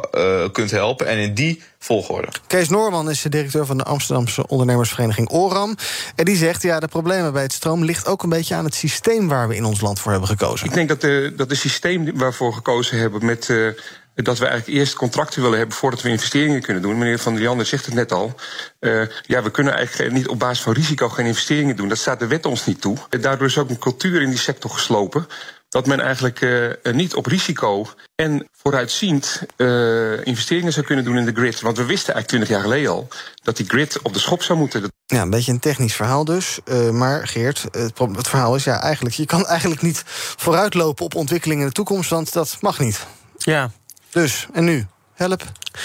kunt 0.52 0.70
helpen. 0.70 1.06
En 1.06 1.18
in 1.18 1.34
die 1.34 1.62
volgorde. 1.78 2.28
Kees 2.46 2.68
Noorman 2.68 3.10
is 3.10 3.22
de 3.22 3.28
directeur 3.28 3.66
van 3.66 3.78
de 3.78 3.84
Amsterdamse 3.84 4.46
ondernemersvereniging 4.46 5.28
ORAM. 5.28 5.76
En 6.16 6.24
die 6.24 6.36
zegt, 6.36 6.62
ja, 6.68 6.80
de 6.80 6.88
problemen 6.88 7.32
bij 7.32 7.42
het 7.42 7.52
stroom 7.52 7.84
ligt 7.84 8.06
ook 8.06 8.22
een 8.22 8.28
beetje 8.28 8.54
aan 8.54 8.64
het 8.64 8.74
systeem 8.74 9.28
waar 9.28 9.48
we 9.48 9.56
in 9.56 9.64
ons 9.64 9.80
land 9.80 10.00
voor 10.00 10.10
hebben 10.10 10.28
gekozen. 10.28 10.66
Ik 10.66 10.74
denk 10.74 10.88
dat 10.88 11.00
de, 11.00 11.32
dat 11.36 11.48
de 11.48 11.54
systeem 11.54 12.18
waarvoor 12.18 12.52
gekozen 12.52 12.98
hebben 12.98 13.24
met. 13.24 13.48
Uh, 13.48 13.68
dat 14.14 14.38
we 14.38 14.46
eigenlijk 14.46 14.78
eerst 14.78 14.94
contracten 14.94 15.42
willen 15.42 15.58
hebben 15.58 15.76
voordat 15.76 16.02
we 16.02 16.08
investeringen 16.08 16.62
kunnen 16.62 16.82
doen. 16.82 16.98
Meneer 16.98 17.18
Van 17.18 17.32
der 17.32 17.42
Liander 17.42 17.66
zegt 17.66 17.86
het 17.86 17.94
net 17.94 18.12
al. 18.12 18.34
Uh, 18.80 19.06
ja, 19.22 19.42
we 19.42 19.50
kunnen 19.50 19.74
eigenlijk 19.74 20.12
niet 20.12 20.28
op 20.28 20.38
basis 20.38 20.62
van 20.62 20.72
risico 20.72 21.08
geen 21.08 21.26
investeringen 21.26 21.76
doen. 21.76 21.88
Dat 21.88 21.98
staat 21.98 22.18
de 22.18 22.26
wet 22.26 22.46
ons 22.46 22.66
niet 22.66 22.80
toe. 22.80 22.96
Daardoor 23.20 23.46
is 23.46 23.58
ook 23.58 23.70
een 23.70 23.78
cultuur 23.78 24.22
in 24.22 24.28
die 24.28 24.38
sector 24.38 24.70
geslopen 24.70 25.26
dat 25.74 25.86
men 25.86 26.00
eigenlijk 26.00 26.40
uh, 26.40 26.72
niet 26.92 27.14
op 27.14 27.26
risico 27.26 27.86
en 28.14 28.48
vooruitziend 28.52 29.42
uh, 29.56 30.26
investeringen 30.26 30.72
zou 30.72 30.86
kunnen 30.86 31.04
doen 31.04 31.16
in 31.16 31.24
de 31.24 31.32
grid. 31.32 31.60
Want 31.60 31.76
we 31.76 31.84
wisten 31.84 32.14
eigenlijk 32.14 32.26
20 32.26 32.48
jaar 32.48 32.60
geleden 32.60 32.90
al 32.90 33.08
dat 33.42 33.56
die 33.56 33.66
grid 33.68 34.02
op 34.02 34.12
de 34.12 34.18
schop 34.18 34.42
zou 34.42 34.58
moeten. 34.58 34.92
Ja, 35.06 35.22
een 35.22 35.30
beetje 35.30 35.52
een 35.52 35.58
technisch 35.58 35.94
verhaal 35.94 36.24
dus. 36.24 36.58
Uh, 36.64 36.90
maar 36.90 37.28
Geert, 37.28 37.62
het, 37.70 37.98
het, 37.98 38.28
verhaal 38.28 38.54
is 38.54 38.64
ja 38.64 38.80
eigenlijk... 38.80 39.14
je 39.14 39.26
kan 39.26 39.46
eigenlijk 39.54 39.82
niet 39.82 40.02
vooruitlopen 40.36 41.04
op 41.04 41.14
ontwikkelingen 41.14 41.62
in 41.62 41.68
de 41.68 41.74
toekomst... 41.74 42.10
want 42.10 42.32
dat 42.32 42.56
mag 42.60 42.78
niet. 42.78 43.06
Ja. 43.36 43.70
Dus, 44.10 44.46
en 44.52 44.64
nu? 44.64 44.86
Help. 45.14 45.42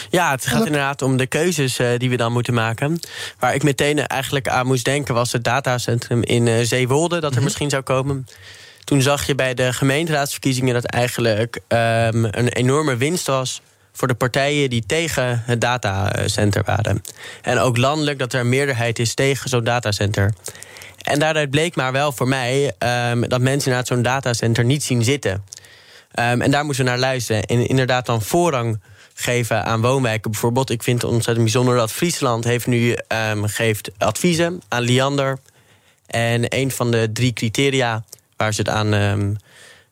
Ja, 0.10 0.32
het 0.32 0.43
gaat 0.43 0.54
Help. 0.54 0.65
inderdaad 0.65 1.02
om 1.02 1.17
de 1.17 1.28
keuzes 1.28 1.80
uh, 1.80 1.97
die 1.97 2.10
we 2.10 2.17
dan 2.17 2.32
moeten 2.32 2.54
maken. 2.54 2.99
Waar 3.39 3.56
ik 3.56 3.63
meteen 3.63 4.08
eigenlijk 4.08 4.47
aan 4.47 4.65
moest 4.65 4.86
denken... 4.86 5.13
was 5.13 5.32
het 5.32 5.43
datacentrum 5.43 6.23
in 6.23 6.45
uh, 6.45 6.62
Zeewolde 6.62 7.15
dat 7.15 7.23
er 7.23 7.30
mm 7.30 7.36
-hmm. 7.36 7.43
misschien 7.43 7.69
zou 7.69 7.84
komen... 7.84 8.28
Toen 8.89 9.02
zag 9.02 9.25
je 9.25 9.36
bij 9.36 9.54
de 9.54 9.73
gemeenteraadsverkiezingen 9.73 10.73
dat 10.73 10.86
eigenlijk 10.86 11.56
um, 11.56 12.25
een 12.25 12.49
enorme 12.49 12.97
winst 12.97 13.28
was 13.28 13.62
voor 13.91 14.08
de 14.08 14.13
partijen 14.13 14.69
die 14.69 14.86
tegen 14.86 15.43
het 15.45 15.62
datacenter 15.62 16.63
waren. 16.65 17.02
En 17.41 17.60
ook 17.60 17.78
landelijk 17.78 18.19
dat 18.19 18.34
er 18.34 18.39
een 18.39 18.49
meerderheid 18.49 18.99
is 18.99 19.13
tegen 19.13 19.49
zo'n 19.49 19.63
datacenter. 19.63 20.34
En 21.02 21.19
daaruit 21.19 21.49
bleek 21.49 21.75
maar 21.75 21.91
wel 21.91 22.12
voor 22.12 22.28
mij 22.28 22.73
um, 23.12 23.28
dat 23.28 23.41
mensen 23.41 23.71
naar 23.71 23.86
zo'n 23.86 24.02
datacenter 24.02 24.65
niet 24.65 24.84
zien 24.84 25.04
zitten. 25.04 25.32
Um, 25.32 26.41
en 26.41 26.52
daar 26.52 26.65
moeten 26.65 26.84
we 26.84 26.89
naar 26.89 26.99
luisteren. 26.99 27.43
En 27.43 27.67
inderdaad 27.67 28.06
dan 28.06 28.21
voorrang 28.21 28.82
geven 29.13 29.65
aan 29.65 29.82
woonwijken. 29.82 30.32
Bijvoorbeeld, 30.32 30.69
ik 30.69 30.84
vind 30.84 31.02
het 31.02 31.12
ontzettend 31.12 31.45
bijzonder 31.45 31.75
dat 31.75 31.91
Friesland 31.91 32.43
heeft 32.43 32.67
nu 32.67 32.97
geeft 33.41 33.91
adviezen 33.97 34.62
aan 34.67 34.82
Liander. 34.82 35.39
En 36.08 36.45
een 36.47 36.71
van 36.71 36.91
de 36.91 37.10
drie 37.13 37.34
criteria 37.34 38.04
waar 38.39 38.54
ze, 38.54 38.62
het 38.62 38.69
aan, 38.69 38.93
um, 38.93 39.36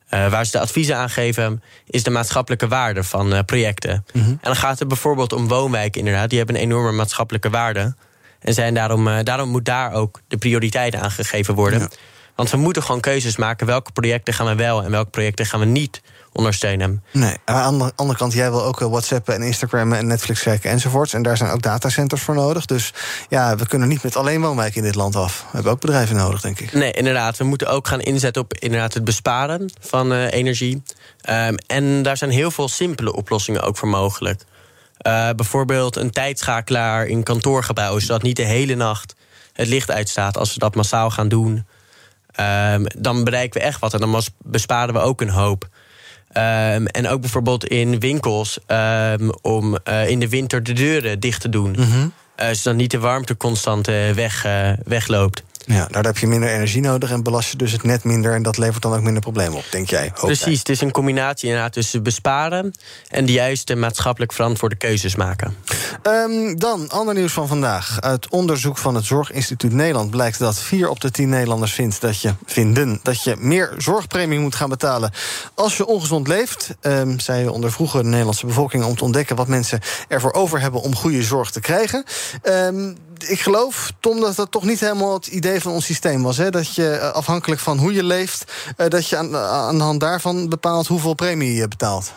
uh, 0.10 0.30
waar 0.30 0.46
ze 0.46 0.52
de 0.52 0.60
adviezen 0.60 0.98
aan 0.98 1.10
geven, 1.10 1.64
is 1.86 2.04
de 2.04 2.10
maatschappelijke 2.10 2.68
waarde 2.68 3.04
van 3.04 3.34
uh, 3.34 3.40
projecten. 3.46 4.06
Mm 4.14 4.22
-hmm. 4.22 4.32
En 4.32 4.38
dan 4.42 4.56
gaat 4.56 4.80
het 4.80 4.88
bijvoorbeeld 4.88 5.34
om 5.34 5.48
woonwijken, 5.48 6.00
inderdaad. 6.00 6.30
Die 6.30 6.38
hebben 6.38 6.56
een 6.56 6.62
enorme 6.62 6.92
maatschappelijke 6.92 7.50
waarde. 7.50 7.96
En 8.40 8.54
zijn 8.54 8.74
daarom, 8.74 9.08
uh, 9.08 9.18
daarom 9.24 9.50
moet 9.50 9.66
daar 9.66 9.94
ook 9.94 10.22
de 10.28 10.38
prioriteit 10.38 10.96
aan 10.96 11.12
gegeven 11.12 11.56
worden. 11.56 11.80
Ja. 11.80 11.90
Want 12.36 12.52
we 12.52 12.58
moeten 12.58 12.84
gewoon 12.84 13.02
keuzes 13.02 13.38
maken. 13.38 13.68
Welke 13.68 13.92
projecten 13.92 14.34
gaan 14.34 14.48
we 14.48 14.56
wel 14.56 14.84
en 14.84 14.92
welke 14.92 15.10
projecten 15.10 15.46
gaan 15.46 15.60
we 15.60 15.66
niet 15.66 16.02
ondersteunen. 16.38 17.04
Nee, 17.12 17.36
aan 17.46 17.78
de 17.78 17.92
andere 17.96 18.20
kant, 18.20 18.34
jij 18.34 18.50
wil 18.50 18.64
ook 18.64 18.80
WhatsAppen 18.80 19.34
en 19.34 19.42
Instagram 19.42 19.94
en 19.94 20.08
Netflix 20.08 20.42
kijken 20.42 20.70
enzovoorts. 20.70 21.14
En 21.14 21.22
daar 21.22 21.38
zijn 21.38 21.52
ook 21.52 21.62
datacenters 21.62 22.22
voor 22.22 22.36
nodig. 22.36 22.66
Dus 22.66 22.94
ja, 23.30 23.56
we 23.56 23.68
kunnen 23.68 23.88
niet 23.88 24.04
met 24.04 24.16
alleen 24.16 24.42
woonwijken 24.42 24.78
in 24.78 24.84
dit 24.84 24.96
land 24.96 25.16
af. 25.16 25.42
We 25.42 25.48
hebben 25.52 25.72
ook 25.72 25.80
bedrijven 25.80 26.16
nodig, 26.16 26.42
denk 26.42 26.60
ik. 26.60 26.74
Nee, 26.74 26.92
inderdaad. 26.92 27.38
We 27.38 27.44
moeten 27.44 27.68
ook 27.68 27.88
gaan 27.88 28.02
inzetten 28.02 28.42
op 28.42 28.54
inderdaad 28.54 28.94
het 28.94 29.04
besparen 29.04 29.72
van 29.80 30.12
uh, 30.12 30.32
energie. 30.32 30.84
Um, 31.30 31.56
en 31.68 32.02
daar 32.02 32.18
zijn 32.18 32.32
heel 32.32 32.52
veel 32.52 32.68
simpele 32.68 33.14
oplossingen 33.14 33.62
ook 33.62 33.78
voor 33.78 33.88
mogelijk. 33.88 34.42
Uh, 35.08 35.30
bijvoorbeeld 35.36 35.96
een 35.96 36.12
tijdschakelaar 36.12 37.06
in 37.06 37.24
kantoorgebouwen, 37.24 38.02
zodat 38.02 38.22
niet 38.22 38.36
de 38.36 38.44
hele 38.44 38.76
nacht 38.76 39.16
het 39.54 39.68
licht 39.68 39.92
uitstaat 39.92 40.38
als 40.38 40.54
we 40.54 40.60
dat 40.60 40.76
massaal 40.76 41.10
gaan 41.10 41.28
doen. 41.28 41.66
Um, 42.74 42.86
dan 42.98 43.24
bereiken 43.24 43.62
we 43.62 43.66
echt 43.66 43.80
wat 43.80 43.94
en 43.94 44.00
dan 44.00 44.22
besparen 44.38 44.94
we 44.94 45.00
ook 45.00 45.22
een 45.22 45.30
hoop. 45.30 45.68
Um, 46.38 46.86
en 46.86 47.08
ook 47.08 47.22
bijvoorbeeld 47.22 47.66
in 47.66 48.00
winkels 48.00 48.60
um, 48.68 49.32
om 49.42 49.78
uh, 49.90 50.10
in 50.10 50.20
de 50.20 50.30
winter 50.30 50.64
de 50.64 50.74
deuren 50.74 51.20
dicht 51.20 51.42
te 51.42 51.50
doen. 51.50 51.70
Mm 51.70 51.92
-hmm. 51.92 52.12
uh, 52.42 52.48
zodat 52.52 52.80
niet 52.80 52.92
de 52.92 53.00
warmte 53.00 53.38
constant 53.38 53.90
uh, 53.90 54.12
weg, 54.12 54.46
wegloopt. 54.84 55.44
Ja, 55.68 55.88
daar 55.92 56.04
heb 56.04 56.18
je 56.18 56.28
minder 56.28 56.50
energie 56.50 56.82
nodig 56.82 57.12
en 57.12 57.24
belast 57.24 57.52
je 57.52 57.58
dus 57.58 57.72
het 57.72 57.84
net 57.84 58.04
minder. 58.04 58.34
En 58.34 58.44
dat 58.44 58.58
levert 58.58 58.82
dan 58.82 58.94
ook 58.94 59.02
minder 59.02 59.22
problemen 59.22 59.58
op, 59.58 59.66
denk 59.72 59.90
jij? 59.90 60.12
Precies, 60.12 60.44
jij. 60.44 60.54
het 60.54 60.70
is 60.70 60.82
een 60.82 60.92
combinatie 60.92 61.48
inderdaad 61.48 61.74
tussen 61.74 62.04
besparen 62.04 62.74
en 63.10 63.26
de 63.26 63.32
juiste 63.32 63.76
maatschappelijk 63.76 64.34
verantwoorde 64.34 64.76
keuzes 64.76 65.16
maken. 65.16 65.56
Um, 66.04 66.60
dan, 66.60 66.90
ander 66.90 67.14
nieuws 67.14 67.34
van 67.34 67.48
vandaag. 67.48 68.02
Uit 68.02 68.30
onderzoek 68.30 68.78
van 68.78 68.96
het 68.96 69.06
Zorginstituut 69.06 69.74
Nederland 69.74 70.10
blijkt 70.10 70.40
dat 70.40 70.60
vier 70.60 70.90
op 70.90 71.00
de 71.00 71.12
tien 71.12 71.30
Nederlanders 71.30 71.74
vindt 71.74 72.02
dat 72.02 72.22
je, 72.22 72.34
vinden 72.46 73.00
dat 73.04 73.24
je 73.24 73.36
meer 73.38 73.74
zorgpremie 73.78 74.40
moet 74.40 74.56
gaan 74.56 74.70
betalen 74.70 75.12
als 75.54 75.78
je 75.78 75.86
ongezond 75.86 76.28
leeft. 76.28 76.76
Um, 76.82 77.20
zij 77.20 77.48
ondervroegen 77.48 78.04
de 78.04 78.10
Nederlandse 78.10 78.46
bevolking 78.46 78.84
om 78.84 78.96
te 78.96 79.04
ontdekken 79.04 79.36
wat 79.36 79.48
mensen 79.48 79.80
ervoor 80.08 80.34
over 80.34 80.62
hebben 80.62 80.82
om 80.82 80.96
goede 80.96 81.24
zorg 81.24 81.52
te 81.52 81.60
krijgen. 81.60 82.04
Um, 82.44 82.98
ik 83.24 83.40
geloof, 83.40 83.92
Tom, 84.00 84.20
dat 84.20 84.36
dat 84.36 84.52
toch 84.52 84.64
niet 84.64 84.80
helemaal 84.80 85.14
het 85.14 85.28
idee 85.28 85.62
van 85.62 85.72
ons 85.72 85.86
systeem 85.86 86.24
was. 86.24 86.38
Hè? 86.38 86.50
Dat 86.50 86.76
je 86.76 87.12
afhankelijk 87.14 87.62
van 87.62 87.78
hoe 87.78 87.94
je 87.94 88.04
leeft, 88.04 88.52
dat 88.88 89.08
je 89.08 89.18
aan, 89.18 89.36
aan 89.36 89.78
de 89.78 89.84
hand 89.84 90.00
daarvan 90.00 90.50
bepaalt 90.50 90.88
hoeveel 90.88 91.14
premie 91.14 91.54
je 91.54 91.68
betaalt. 91.68 92.14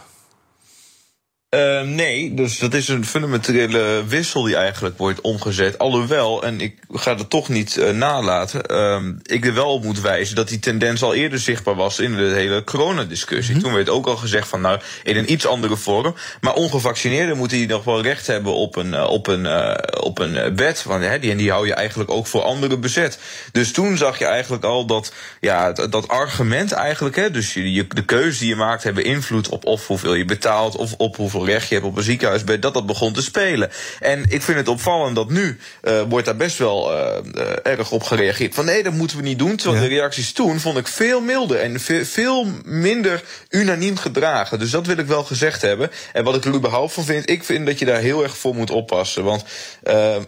Uh, 1.56 1.80
nee, 1.82 2.34
dus 2.34 2.58
dat 2.58 2.74
is 2.74 2.88
een 2.88 3.06
fundamentele 3.06 4.04
wissel 4.06 4.42
die 4.42 4.56
eigenlijk 4.56 4.98
wordt 4.98 5.20
omgezet. 5.20 5.78
Alhoewel, 5.78 6.42
en 6.42 6.60
ik 6.60 6.78
ga 6.90 7.16
het 7.16 7.30
toch 7.30 7.48
niet 7.48 7.76
uh, 7.76 7.90
nalaten, 7.90 8.62
uh, 8.72 9.12
ik 9.22 9.46
er 9.46 9.54
wel 9.54 9.72
op 9.72 9.84
moet 9.84 10.00
wijzen 10.00 10.36
dat 10.36 10.48
die 10.48 10.58
tendens 10.58 11.02
al 11.02 11.14
eerder 11.14 11.38
zichtbaar 11.38 11.74
was 11.74 11.98
in 11.98 12.16
de 12.16 12.22
hele 12.22 12.64
coronadiscussie. 12.64 13.54
Mm 13.54 13.60
-hmm. 13.60 13.68
Toen 13.68 13.76
werd 13.76 13.88
ook 13.88 14.06
al 14.06 14.16
gezegd 14.16 14.48
van 14.48 14.60
nou, 14.60 14.80
in 15.02 15.16
een 15.16 15.32
iets 15.32 15.46
andere 15.46 15.76
vorm. 15.76 16.14
Maar 16.40 16.54
ongevaccineerden 16.54 17.36
moeten 17.36 17.58
die 17.58 17.66
nog 17.66 17.84
wel 17.84 18.02
recht 18.02 18.26
hebben 18.26 18.54
op 18.54 18.76
een, 18.76 19.02
op 19.02 19.26
een, 19.26 19.44
uh, 19.44 19.74
op 20.00 20.18
een 20.18 20.54
bed. 20.54 20.82
Want 20.82 21.04
hè, 21.04 21.18
die, 21.18 21.30
en 21.30 21.36
die 21.36 21.50
hou 21.50 21.66
je 21.66 21.74
eigenlijk 21.74 22.10
ook 22.10 22.26
voor 22.26 22.42
anderen 22.42 22.80
bezet. 22.80 23.18
Dus 23.52 23.72
toen 23.72 23.96
zag 23.96 24.18
je 24.18 24.26
eigenlijk 24.26 24.64
al 24.64 24.86
dat, 24.86 25.12
ja, 25.40 25.72
dat 25.72 26.08
argument 26.08 26.72
eigenlijk, 26.72 27.16
hè, 27.16 27.30
dus 27.30 27.54
je, 27.54 27.72
je, 27.72 27.86
de 27.86 28.04
keuze 28.04 28.38
die 28.38 28.48
je 28.48 28.56
maakt 28.56 28.82
hebben 28.82 29.04
invloed 29.04 29.48
op 29.48 29.64
of 29.64 29.86
hoeveel 29.86 30.14
je 30.14 30.24
betaalt 30.24 30.76
of 30.76 30.94
op 30.96 31.16
hoeveel 31.16 31.38
recht 31.44 31.68
je 31.68 31.74
hebt 31.74 31.86
op 31.86 31.96
een 31.96 32.02
ziekenhuisbed, 32.02 32.62
dat 32.62 32.74
dat 32.74 32.86
begon 32.86 33.12
te 33.12 33.22
spelen. 33.22 33.70
En 34.00 34.24
ik 34.28 34.42
vind 34.42 34.58
het 34.58 34.68
opvallend 34.68 35.16
dat 35.16 35.30
nu 35.30 35.58
uh, 35.82 36.02
wordt 36.08 36.26
daar 36.26 36.36
best 36.36 36.58
wel 36.58 36.92
uh, 36.92 37.16
uh, 37.34 37.42
erg 37.62 37.90
op 37.90 38.02
gereageerd. 38.02 38.54
Van 38.54 38.64
nee, 38.64 38.82
dat 38.82 38.92
moeten 38.92 39.16
we 39.16 39.22
niet 39.22 39.38
doen. 39.38 39.56
Terwijl 39.56 39.82
ja. 39.82 39.88
de 39.88 39.94
reacties 39.94 40.32
toen 40.32 40.60
vond 40.60 40.78
ik 40.78 40.88
veel 40.88 41.20
milder 41.20 41.60
en 41.60 41.80
veel, 41.80 42.04
veel 42.04 42.46
minder 42.64 43.22
unaniem 43.48 43.96
gedragen. 43.96 44.58
Dus 44.58 44.70
dat 44.70 44.86
wil 44.86 44.96
ik 44.96 45.06
wel 45.06 45.24
gezegd 45.24 45.62
hebben. 45.62 45.90
En 46.12 46.24
wat 46.24 46.34
ik 46.34 46.44
er 46.44 46.54
überhaupt 46.54 46.92
van 46.92 47.04
vind, 47.04 47.30
ik 47.30 47.44
vind 47.44 47.66
dat 47.66 47.78
je 47.78 47.84
daar 47.84 48.00
heel 48.00 48.22
erg 48.22 48.36
voor 48.36 48.54
moet 48.54 48.70
oppassen. 48.70 49.24
Want 49.24 49.44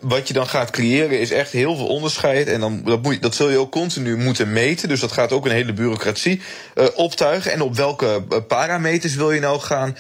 wat 0.01 0.29
je 0.29 0.35
dan 0.35 0.47
gaat 0.47 0.71
creëren 0.71 1.21
is 1.21 1.31
echt 1.31 1.53
heel 1.53 1.77
veel 1.77 1.87
onderscheid. 1.87 2.49
En 2.49 2.61
dan, 2.61 2.83
dat, 2.85 3.03
moet, 3.03 3.23
dat 3.23 3.35
zul 3.35 3.51
je 3.51 3.59
ook 3.59 3.71
continu 3.71 4.17
moeten 4.17 4.53
meten. 4.53 4.89
Dus 4.89 5.01
dat 5.01 5.13
gaat 5.13 5.33
ook 5.33 5.45
een 5.45 5.53
hele 5.53 5.73
bureaucratie 5.73 6.41
optuigen. 6.95 7.53
En 7.53 7.61
op 7.61 7.77
welke 7.77 8.25
parameters 8.49 9.15
wil 9.15 9.33
je 9.33 9.41
nou 9.41 9.61
gaan 9.61 9.97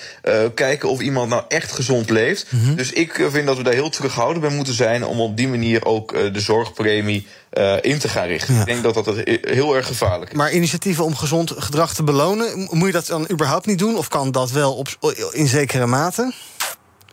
kijken 0.55 0.89
of 0.89 1.02
iemand 1.03 1.29
nou 1.29 1.43
echt 1.49 1.73
gezond 1.73 2.11
leeft. 2.11 2.47
Mm 2.49 2.65
-hmm. 2.65 2.77
Dus 2.77 2.93
ik 2.93 3.27
vind 3.31 3.47
dat 3.47 3.57
we 3.57 3.63
daar 3.63 3.73
heel 3.73 3.91
terughoudend 3.91 4.41
bij 4.41 4.57
moeten 4.57 4.75
zijn 4.75 5.05
om 5.05 5.21
op 5.21 5.37
die 5.37 5.49
manier 5.49 5.85
ook 5.85 6.13
uh, 6.13 6.33
de 6.33 6.41
zorgpremie 6.41 7.27
uh, 7.53 7.77
in 7.81 7.99
te 7.99 8.09
gaan 8.09 8.27
richten. 8.27 8.55
Ja. 8.55 8.61
Ik 8.61 8.67
denk 8.67 8.83
dat 8.83 8.95
dat 8.95 9.17
heel 9.41 9.77
erg 9.77 9.87
gevaarlijk 9.87 10.31
is. 10.31 10.37
Maar 10.37 10.53
initiatieven 10.53 11.05
om 11.05 11.17
gezond 11.17 11.53
gedrag 11.57 11.95
te 11.95 12.03
belonen, 12.03 12.69
moet 12.71 12.87
je 12.87 12.93
dat 12.93 13.07
dan 13.07 13.31
überhaupt 13.31 13.67
niet 13.67 13.79
doen? 13.79 13.97
Of 13.97 14.09
kan 14.09 14.31
dat 14.31 14.51
wel 14.51 14.75
op, 14.75 14.89
in 15.33 15.47
zekere 15.47 15.87
mate? 15.87 16.33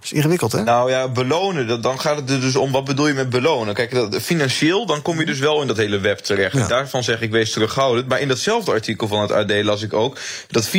Is 0.01 0.11
ingewikkeld, 0.11 0.51
hè? 0.51 0.63
Nou 0.63 0.91
ja, 0.91 1.07
belonen, 1.07 1.81
dan 1.81 1.99
gaat 1.99 2.15
het 2.15 2.29
er 2.29 2.41
dus 2.41 2.55
om 2.55 2.71
wat 2.71 2.85
bedoel 2.85 3.07
je 3.07 3.13
met 3.13 3.29
belonen. 3.29 3.73
Kijk, 3.73 3.93
dat, 3.93 4.15
financieel, 4.15 4.85
dan 4.85 5.01
kom 5.01 5.19
je 5.19 5.25
dus 5.25 5.39
wel 5.39 5.61
in 5.61 5.67
dat 5.67 5.77
hele 5.77 5.99
web 5.99 6.17
terecht. 6.17 6.53
Ja. 6.55 6.61
En 6.61 6.67
daarvan 6.67 7.03
zeg 7.03 7.21
ik, 7.21 7.31
wees 7.31 7.51
terughoudend. 7.51 8.07
Maar 8.07 8.19
in 8.19 8.27
datzelfde 8.27 8.71
artikel 8.71 9.07
van 9.07 9.21
het 9.21 9.31
AD 9.31 9.63
las 9.63 9.81
ik 9.81 9.93
ook... 9.93 10.17
dat 10.47 10.67
64% 10.67 10.71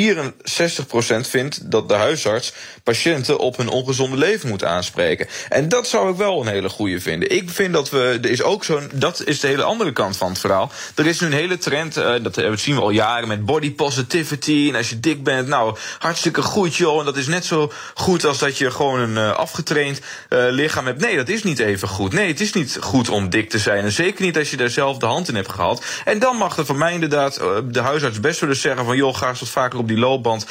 vindt 1.21 1.71
dat 1.71 1.89
de 1.89 1.95
huisarts 1.95 2.53
patiënten 2.83 3.39
op 3.39 3.57
hun 3.57 3.69
ongezonde 3.69 4.17
leven 4.17 4.49
moet 4.49 4.65
aanspreken. 4.65 5.27
En 5.49 5.69
dat 5.69 5.89
zou 5.89 6.11
ik 6.11 6.17
wel 6.17 6.41
een 6.41 6.49
hele 6.49 6.69
goede 6.69 7.01
vinden. 7.01 7.31
Ik 7.31 7.51
vind 7.51 7.73
dat 7.73 7.91
we, 7.91 8.19
er 8.23 8.31
is 8.31 8.43
ook 8.43 8.65
zo'n, 8.65 8.91
dat 8.95 9.23
is 9.25 9.41
de 9.41 9.47
hele 9.47 9.63
andere 9.63 9.93
kant 9.93 10.17
van 10.17 10.29
het 10.29 10.39
verhaal. 10.39 10.71
Er 10.95 11.07
is 11.07 11.21
nu 11.21 11.27
een 11.27 11.33
hele 11.33 11.59
trend, 11.59 11.97
uh, 11.97 12.15
dat 12.23 12.41
zien 12.55 12.75
we 12.75 12.81
al 12.81 12.91
jaren 12.91 13.29
met 13.29 13.45
body 13.45 13.75
positivity. 13.75 14.67
En 14.69 14.77
als 14.77 14.89
je 14.89 15.01
dik 15.01 15.25
bent, 15.25 15.49
nou, 15.49 15.77
hartstikke 15.99 16.43
goed 16.43 16.77
joh. 16.77 16.99
En 16.99 17.05
dat 17.05 17.17
is 17.17 17.27
net 17.27 17.45
zo 17.45 17.73
goed 17.95 18.25
als 18.25 18.39
dat 18.39 18.59
je 18.59 18.71
gewoon 18.71 19.01
een 19.01 19.10
uh, 19.17 19.33
afgetraind 19.33 20.01
uh, 20.29 20.39
lichaam 20.49 20.87
hebt. 20.87 21.01
Nee, 21.01 21.17
dat 21.17 21.29
is 21.29 21.43
niet 21.43 21.59
even 21.59 21.89
goed. 21.89 22.13
Nee, 22.13 22.29
het 22.29 22.41
is 22.41 22.53
niet 22.53 22.77
goed 22.81 23.09
om 23.09 23.31
dik 23.31 23.51
te 23.51 23.59
zijn. 23.59 23.85
En 23.85 23.93
zeker 23.93 24.25
niet 24.25 24.39
als 24.39 24.51
je 24.51 24.57
daar 24.57 24.71
zelf 24.71 24.99
de 24.99 25.07
hand 25.07 25.29
in 25.29 25.35
hebt 25.35 25.53
gehad. 25.53 25.85
En 26.05 26.19
dan 26.19 26.37
mag 26.37 26.57
er 26.57 26.67
van 26.67 26.79
mij 26.79 26.93
inderdaad 26.93 27.41
uh, 27.41 27.47
de 27.65 27.81
huisarts 27.81 28.21
best 28.21 28.41
wel 28.41 28.51
eens 28.51 28.61
zeggen 28.61 28.85
van... 28.85 28.97
joh, 28.97 29.17
ga 29.17 29.29
eens 29.29 29.41
wat 29.41 29.49
vaker 29.49 29.79
op 29.79 29.89
die 29.89 29.99
loopband 29.99 30.47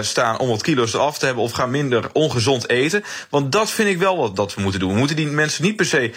staan 0.00 0.38
om 0.38 0.48
wat 0.48 0.62
kilo's 0.62 0.94
eraf 0.94 1.18
te 1.18 1.26
hebben... 1.26 1.44
of 1.44 1.52
ga 1.52 1.66
minder 1.66 2.04
ongezond 2.12 2.68
eten. 2.68 3.04
Want 3.28 3.52
dat 3.52 3.70
vind 3.70 3.88
ik 3.88 3.98
wel 3.98 4.16
wat 4.16 4.36
dat 4.36 4.54
we 4.54 4.60
moeten 4.60 4.80
doen. 4.80 4.92
We 4.92 4.98
moeten 4.98 5.16
die 5.16 5.26
mensen 5.26 5.64
niet 5.64 5.76
per 5.76 5.86
se 5.86 6.12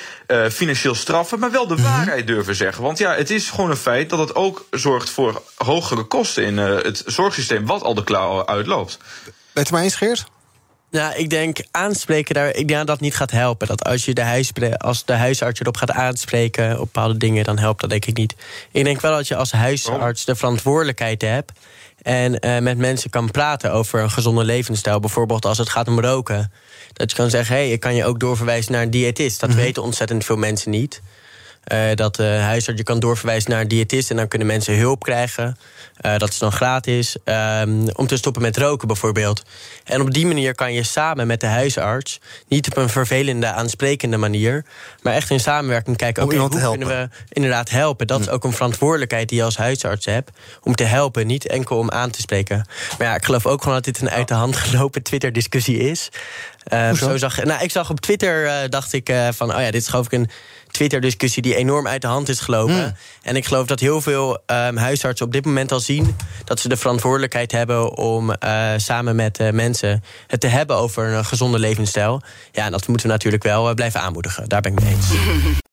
financieel 0.51 0.95
straffen... 0.95 1.39
maar 1.39 1.51
wel 1.51 1.67
de 1.67 1.73
-hmm. 1.73 1.83
waarheid 1.83 2.27
durven 2.27 2.55
zeggen. 2.55 2.83
Want 2.83 2.97
ja, 2.97 3.15
het 3.15 3.29
is 3.29 3.49
gewoon 3.49 3.69
een 3.69 3.77
feit 3.77 4.09
dat 4.09 4.19
het 4.19 4.35
ook 4.35 4.65
zorgt 4.71 5.09
voor 5.09 5.41
hogere 5.55 6.03
kosten... 6.03 6.43
in 6.43 6.57
het 6.57 7.03
zorgsysteem 7.05 7.65
wat 7.65 7.83
al 7.83 7.93
de 7.93 8.03
klauwen 8.03 8.47
uitloopt. 8.47 8.97
Ben 9.23 9.33
je 9.53 9.59
het 9.59 9.71
maar 9.71 9.81
eens, 9.83 9.95
Geert? 9.95 10.25
Nou, 10.93 11.15
ik 11.15 11.29
denk 11.29 11.57
aanspreken 11.71 12.35
daar. 12.35 12.49
Ik 12.49 12.67
denk 12.67 12.79
dat 12.79 12.87
dat 12.87 12.99
niet 12.99 13.15
gaat 13.15 13.31
helpen. 13.31 13.67
Dat 13.67 13.83
als 13.83 14.05
je 14.05 14.13
de, 14.13 14.21
huispre- 14.21 14.77
als 14.77 15.05
de 15.05 15.13
huisarts 15.13 15.59
erop 15.59 15.77
gaat 15.77 15.91
aanspreken 15.91 16.71
op 16.71 16.89
bepaalde 16.93 17.17
dingen, 17.17 17.43
dan 17.43 17.59
helpt 17.59 17.81
dat 17.81 17.89
denk 17.89 18.05
ik 18.05 18.17
niet. 18.17 18.35
Ik 18.71 18.83
denk 18.83 19.01
wel 19.01 19.15
dat 19.15 19.27
je 19.27 19.35
als 19.35 19.51
huisarts 19.51 20.25
de 20.25 20.35
verantwoordelijkheid 20.35 21.21
hebt. 21.21 21.51
En 22.01 22.39
eh, 22.39 22.59
met 22.59 22.77
mensen 22.77 23.09
kan 23.09 23.31
praten 23.31 23.71
over 23.71 23.99
een 23.99 24.11
gezonde 24.11 24.43
levensstijl. 24.43 24.99
Bijvoorbeeld 24.99 25.45
als 25.45 25.57
het 25.57 25.69
gaat 25.69 25.87
om 25.87 25.99
roken. 25.99 26.51
Dat 26.93 27.11
je 27.11 27.17
kan 27.17 27.29
zeggen, 27.29 27.55
hé, 27.55 27.61
hey, 27.61 27.71
ik 27.71 27.79
kan 27.79 27.95
je 27.95 28.05
ook 28.05 28.19
doorverwijzen 28.19 28.71
naar 28.71 28.81
een 28.81 28.91
diëtist. 28.91 29.39
Dat 29.39 29.53
weten 29.53 29.83
ontzettend 29.83 30.25
veel 30.25 30.37
mensen 30.37 30.71
niet. 30.71 31.01
Eh, 31.63 31.79
dat 31.95 32.15
de 32.15 32.23
huisarts 32.23 32.79
je 32.79 32.85
kan 32.85 32.99
doorverwijzen 32.99 33.51
naar 33.51 33.61
een 33.61 33.67
diëtist... 33.67 34.09
en 34.09 34.15
dan 34.15 34.27
kunnen 34.27 34.47
mensen 34.47 34.77
hulp 34.77 35.03
krijgen. 35.03 35.57
Eh, 35.97 36.17
dat 36.17 36.29
is 36.29 36.37
dan 36.37 36.51
gratis. 36.51 37.15
ehm, 37.23 37.87
om 37.93 38.07
te 38.07 38.17
stoppen 38.17 38.41
met 38.41 38.57
roken 38.57 38.87
bijvoorbeeld. 38.87 39.43
En 39.83 40.01
op 40.01 40.13
die 40.13 40.25
manier 40.25 40.55
kan 40.55 40.73
je 40.73 40.83
samen 40.83 41.27
met 41.27 41.39
de 41.39 41.47
huisarts... 41.47 42.19
niet 42.47 42.67
op 42.67 42.77
een 42.77 42.89
vervelende, 42.89 43.47
aansprekende 43.47 44.17
manier... 44.17 44.65
maar 45.01 45.13
echt 45.13 45.29
in 45.29 45.39
samenwerking 45.39 45.97
kijken... 45.97 46.23
Oké, 46.23 46.37
hoe 46.37 46.49
kunnen 46.49 46.87
we 46.87 47.09
inderdaad 47.29 47.69
helpen? 47.69 48.07
Dat 48.07 48.19
is 48.19 48.29
ook 48.29 48.43
een 48.43 48.53
verantwoordelijkheid 48.53 49.29
die 49.29 49.37
je 49.37 49.43
als 49.43 49.57
huisarts 49.57 50.05
hebt... 50.05 50.31
om 50.61 50.75
te 50.75 50.83
helpen, 50.83 51.27
niet 51.27 51.47
enkel 51.47 51.77
om 51.77 51.91
aan 51.91 52.09
te 52.09 52.21
spreken. 52.21 52.67
Maar 52.97 53.07
ja, 53.07 53.15
ik 53.15 53.25
geloof 53.25 53.45
ook 53.45 53.61
gewoon 53.61 53.75
dat 53.75 53.85
dit 53.85 54.01
een 54.01 54.09
uit 54.09 54.27
de 54.27 54.33
hand 54.33 54.55
gelopen 54.55 55.03
Twitter-discussie 55.03 55.77
is. 55.77 56.09
Eh, 56.63 56.87
Hoezo? 56.87 57.09
zo 57.09 57.17
zag, 57.17 57.43
nou, 57.43 57.63
ik 57.63 57.71
zag 57.71 57.89
op 57.89 57.99
Twitter, 57.99 58.45
eh, 58.45 58.69
dacht 58.69 58.93
ik 58.93 59.09
eh, 59.09 59.27
van... 59.31 59.55
oh 59.55 59.59
ja, 59.59 59.71
dit 59.71 59.81
is 59.81 59.87
geloof 59.87 60.05
ik 60.05 60.11
een 60.11 60.29
Twitter-discussie 60.73 61.41
die 61.41 61.55
enorm 61.55 61.87
uit 61.87 62.01
de 62.01 62.07
hand 62.07 62.29
is 62.29 62.39
gelopen. 62.39 62.83
Hmm. 62.83 62.95
En 63.21 63.35
ik 63.35 63.45
geloof 63.45 63.67
dat 63.67 63.79
heel 63.79 64.01
veel 64.01 64.41
ehm, 64.45 64.75
huisartsen 64.75 65.25
op 65.25 65.31
dit 65.31 65.45
moment 65.45 65.71
al 65.71 65.79
zien... 65.79 66.15
dat 66.43 66.59
ze 66.59 66.69
de 66.69 66.77
verantwoordelijkheid 66.77 67.51
hebben 67.51 67.97
om 67.97 68.31
eh, 68.31 68.71
samen 68.77 69.15
met 69.15 69.39
eh, 69.39 69.51
mensen... 69.51 70.03
het 70.27 70.39
te 70.39 70.47
hebben 70.47 70.75
over 70.75 71.07
een 71.07 71.25
gezonde 71.25 71.59
levensstijl. 71.59 72.21
Ja, 72.51 72.65
en 72.65 72.71
dat 72.71 72.87
moeten 72.87 73.07
we 73.07 73.13
natuurlijk 73.13 73.43
wel 73.43 73.69
eh, 73.69 73.75
blijven 73.75 74.01
aanmoedigen. 74.01 74.49
Daar 74.49 74.61
ben 74.61 74.71
ik 74.71 74.81
mee 74.81 74.93
eens. 74.93 75.07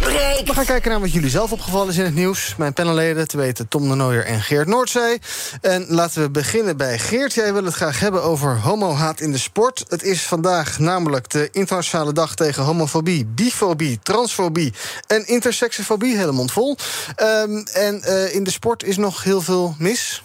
We 0.00 0.56
gaan 0.56 0.64
kijken 0.64 0.90
naar 0.90 1.00
wat 1.00 1.12
jullie 1.12 1.30
zelf 1.30 1.52
opgevallen 1.52 1.88
is 1.88 1.96
in 1.96 2.04
het 2.04 2.14
nieuws. 2.14 2.54
Mijn 2.56 2.72
panelleden, 2.72 3.28
te 3.28 3.36
weten 3.36 3.68
Tom 3.68 3.88
de 3.88 3.94
Nooier 3.94 4.24
en 4.24 4.40
Geert 4.40 4.66
Noordzee. 4.66 5.18
En 5.60 5.86
laten 5.88 6.22
we 6.22 6.30
beginnen 6.30 6.76
bij 6.76 6.98
Geert. 6.98 7.34
Jij 7.34 7.52
wil 7.52 7.64
het 7.64 7.74
graag 7.74 8.00
hebben 8.00 8.22
over 8.22 8.60
homohaat 8.60 9.20
in 9.20 9.32
de 9.32 9.38
sport. 9.38 9.84
Het 9.88 10.02
is 10.02 10.22
vandaag 10.22 10.78
namelijk 10.78 11.30
de 11.30 11.48
internationale 11.52 12.12
dag 12.12 12.34
tegen 12.34 12.62
homofobie, 12.62 13.26
bifobie, 13.26 13.98
transfobie 14.02 14.72
en 15.06 15.26
intersexofobie. 15.26 16.16
Hele 16.16 16.32
mond 16.32 16.52
vol. 16.52 16.76
Ehm, 17.16 17.56
en 17.72 18.02
eh, 18.02 18.34
in 18.34 18.44
de 18.44 18.50
sport 18.50 18.84
is 18.84 18.96
nog 18.96 19.22
heel 19.24 19.40
veel 19.40 19.74
mis. 19.78 20.22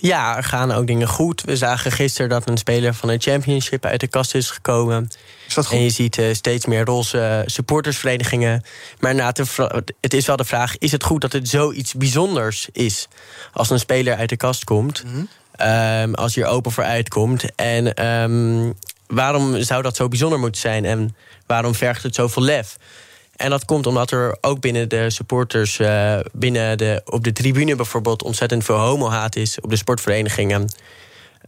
Ja, 0.00 0.36
er 0.36 0.44
gaan 0.44 0.72
ook 0.72 0.86
dingen 0.86 1.08
goed. 1.08 1.42
We 1.42 1.56
zagen 1.56 1.92
gisteren 1.92 2.28
dat 2.28 2.48
een 2.48 2.56
speler 2.56 2.94
van 2.94 3.08
een 3.08 3.20
championship 3.20 3.84
uit 3.84 4.00
de 4.00 4.06
kast 4.06 4.34
is 4.34 4.50
gekomen. 4.50 5.10
Is 5.46 5.54
dat 5.54 5.66
goed? 5.66 5.76
En 5.76 5.82
je 5.82 5.90
ziet 5.90 6.18
eh, 6.18 6.34
steeds 6.34 6.66
meer 6.66 6.84
roze 6.84 7.42
supportersverenigingen. 7.46 8.62
Maar 9.00 9.14
na 9.14 9.32
het 10.00 10.14
is 10.14 10.26
wel 10.26 10.36
de 10.36 10.44
vraag: 10.44 10.78
is 10.78 10.92
het 10.92 11.04
goed 11.04 11.20
dat 11.20 11.32
het 11.32 11.48
zoiets 11.48 11.94
bijzonders 11.94 12.68
is 12.72 13.08
als 13.52 13.70
een 13.70 13.78
speler 13.78 14.16
uit 14.16 14.28
de 14.28 14.36
kast 14.36 14.64
komt? 14.64 15.04
Ehm, 15.52 16.14
als 16.14 16.34
je 16.34 16.42
er 16.42 16.48
open 16.48 16.72
voor 16.72 16.84
uitkomt. 16.84 17.54
En 17.54 17.94
ehm, 17.94 18.72
waarom 19.06 19.62
zou 19.62 19.82
dat 19.82 19.96
zo 19.96 20.08
bijzonder 20.08 20.38
moeten 20.38 20.60
zijn? 20.60 20.84
En 20.84 21.16
waarom 21.46 21.74
vergt 21.74 22.02
het 22.02 22.14
zoveel 22.14 22.42
lef? 22.42 22.76
En 23.38 23.50
dat 23.50 23.64
komt 23.64 23.86
omdat 23.86 24.10
er 24.10 24.36
ook 24.40 24.60
binnen 24.60 24.88
de 24.88 25.10
supporters, 25.10 25.78
eh, 25.78 26.18
binnen 26.32 26.78
de, 26.78 27.00
op 27.04 27.24
de 27.24 27.32
tribune 27.32 27.76
bijvoorbeeld, 27.76 28.22
ontzettend 28.22 28.64
veel 28.64 28.76
homohaat 28.76 29.36
is 29.36 29.60
op 29.60 29.70
de 29.70 29.76
sportverenigingen. 29.76 30.68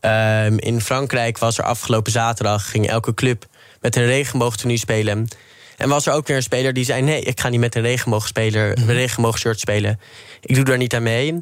Ehm, 0.00 0.56
in 0.56 0.80
Frankrijk 0.80 1.38
was 1.38 1.58
er 1.58 1.64
afgelopen 1.64 2.12
zaterdag, 2.12 2.70
ging 2.70 2.88
elke 2.88 3.14
club 3.14 3.46
met 3.80 3.96
een 3.96 4.06
regenboogtenue 4.06 4.78
spelen. 4.78 5.28
En 5.76 5.88
was 5.88 6.06
er 6.06 6.12
ook 6.12 6.26
weer 6.26 6.36
een 6.36 6.42
speler 6.42 6.72
die 6.72 6.84
zei: 6.84 7.02
Nee, 7.02 7.20
ik 7.20 7.40
ga 7.40 7.48
niet 7.48 7.60
met 7.60 7.74
een 7.74 7.82
regenboogspeler, 7.82 8.78
een 8.78 8.92
regenboogshirt 8.92 9.60
spelen. 9.60 10.00
Ik 10.40 10.54
doe 10.54 10.64
daar 10.64 10.76
niet 10.76 10.94
aan 10.94 11.02
mee. 11.02 11.38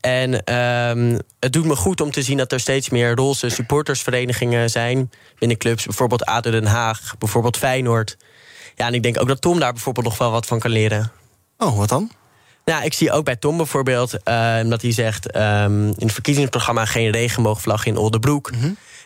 En 0.00 0.44
ehm, 0.44 1.18
het 1.40 1.52
doet 1.52 1.64
me 1.64 1.76
goed 1.76 2.00
om 2.00 2.10
te 2.10 2.22
zien 2.22 2.36
dat 2.36 2.52
er 2.52 2.60
steeds 2.60 2.88
meer 2.88 3.14
roze 3.14 3.48
supportersverenigingen 3.48 4.70
zijn 4.70 5.10
binnen 5.38 5.56
clubs. 5.58 5.84
Bijvoorbeeld 5.84 6.24
ADO 6.24 6.50
Den 6.50 6.66
Haag, 6.66 7.14
bijvoorbeeld 7.18 7.56
Feyenoord. 7.56 8.16
Ja, 8.74 8.86
en 8.86 8.94
ik 8.94 9.02
denk 9.02 9.20
ook 9.20 9.28
dat 9.28 9.40
Tom 9.40 9.58
daar 9.58 9.72
bijvoorbeeld 9.72 10.06
nog 10.06 10.18
wel 10.18 10.30
wat 10.30 10.46
van 10.46 10.58
kan 10.58 10.70
leren. 10.70 11.12
Oh, 11.58 11.76
wat 11.76 11.88
dan? 11.88 12.10
Nou, 12.64 12.84
ik 12.84 12.94
zie 12.94 13.12
ook 13.12 13.24
bij 13.24 13.36
Tom 13.36 13.56
bijvoorbeeld 13.56 14.22
ehm, 14.22 14.68
dat 14.68 14.82
hij 14.82 14.92
zegt... 14.92 15.30
ehm, 15.30 15.86
in 15.86 15.94
het 15.96 16.12
verkiezingsprogramma 16.12 16.84
geen 16.84 17.10
regenboogvlag 17.10 17.86
in 17.86 17.96
Oldenbroek. 17.96 18.50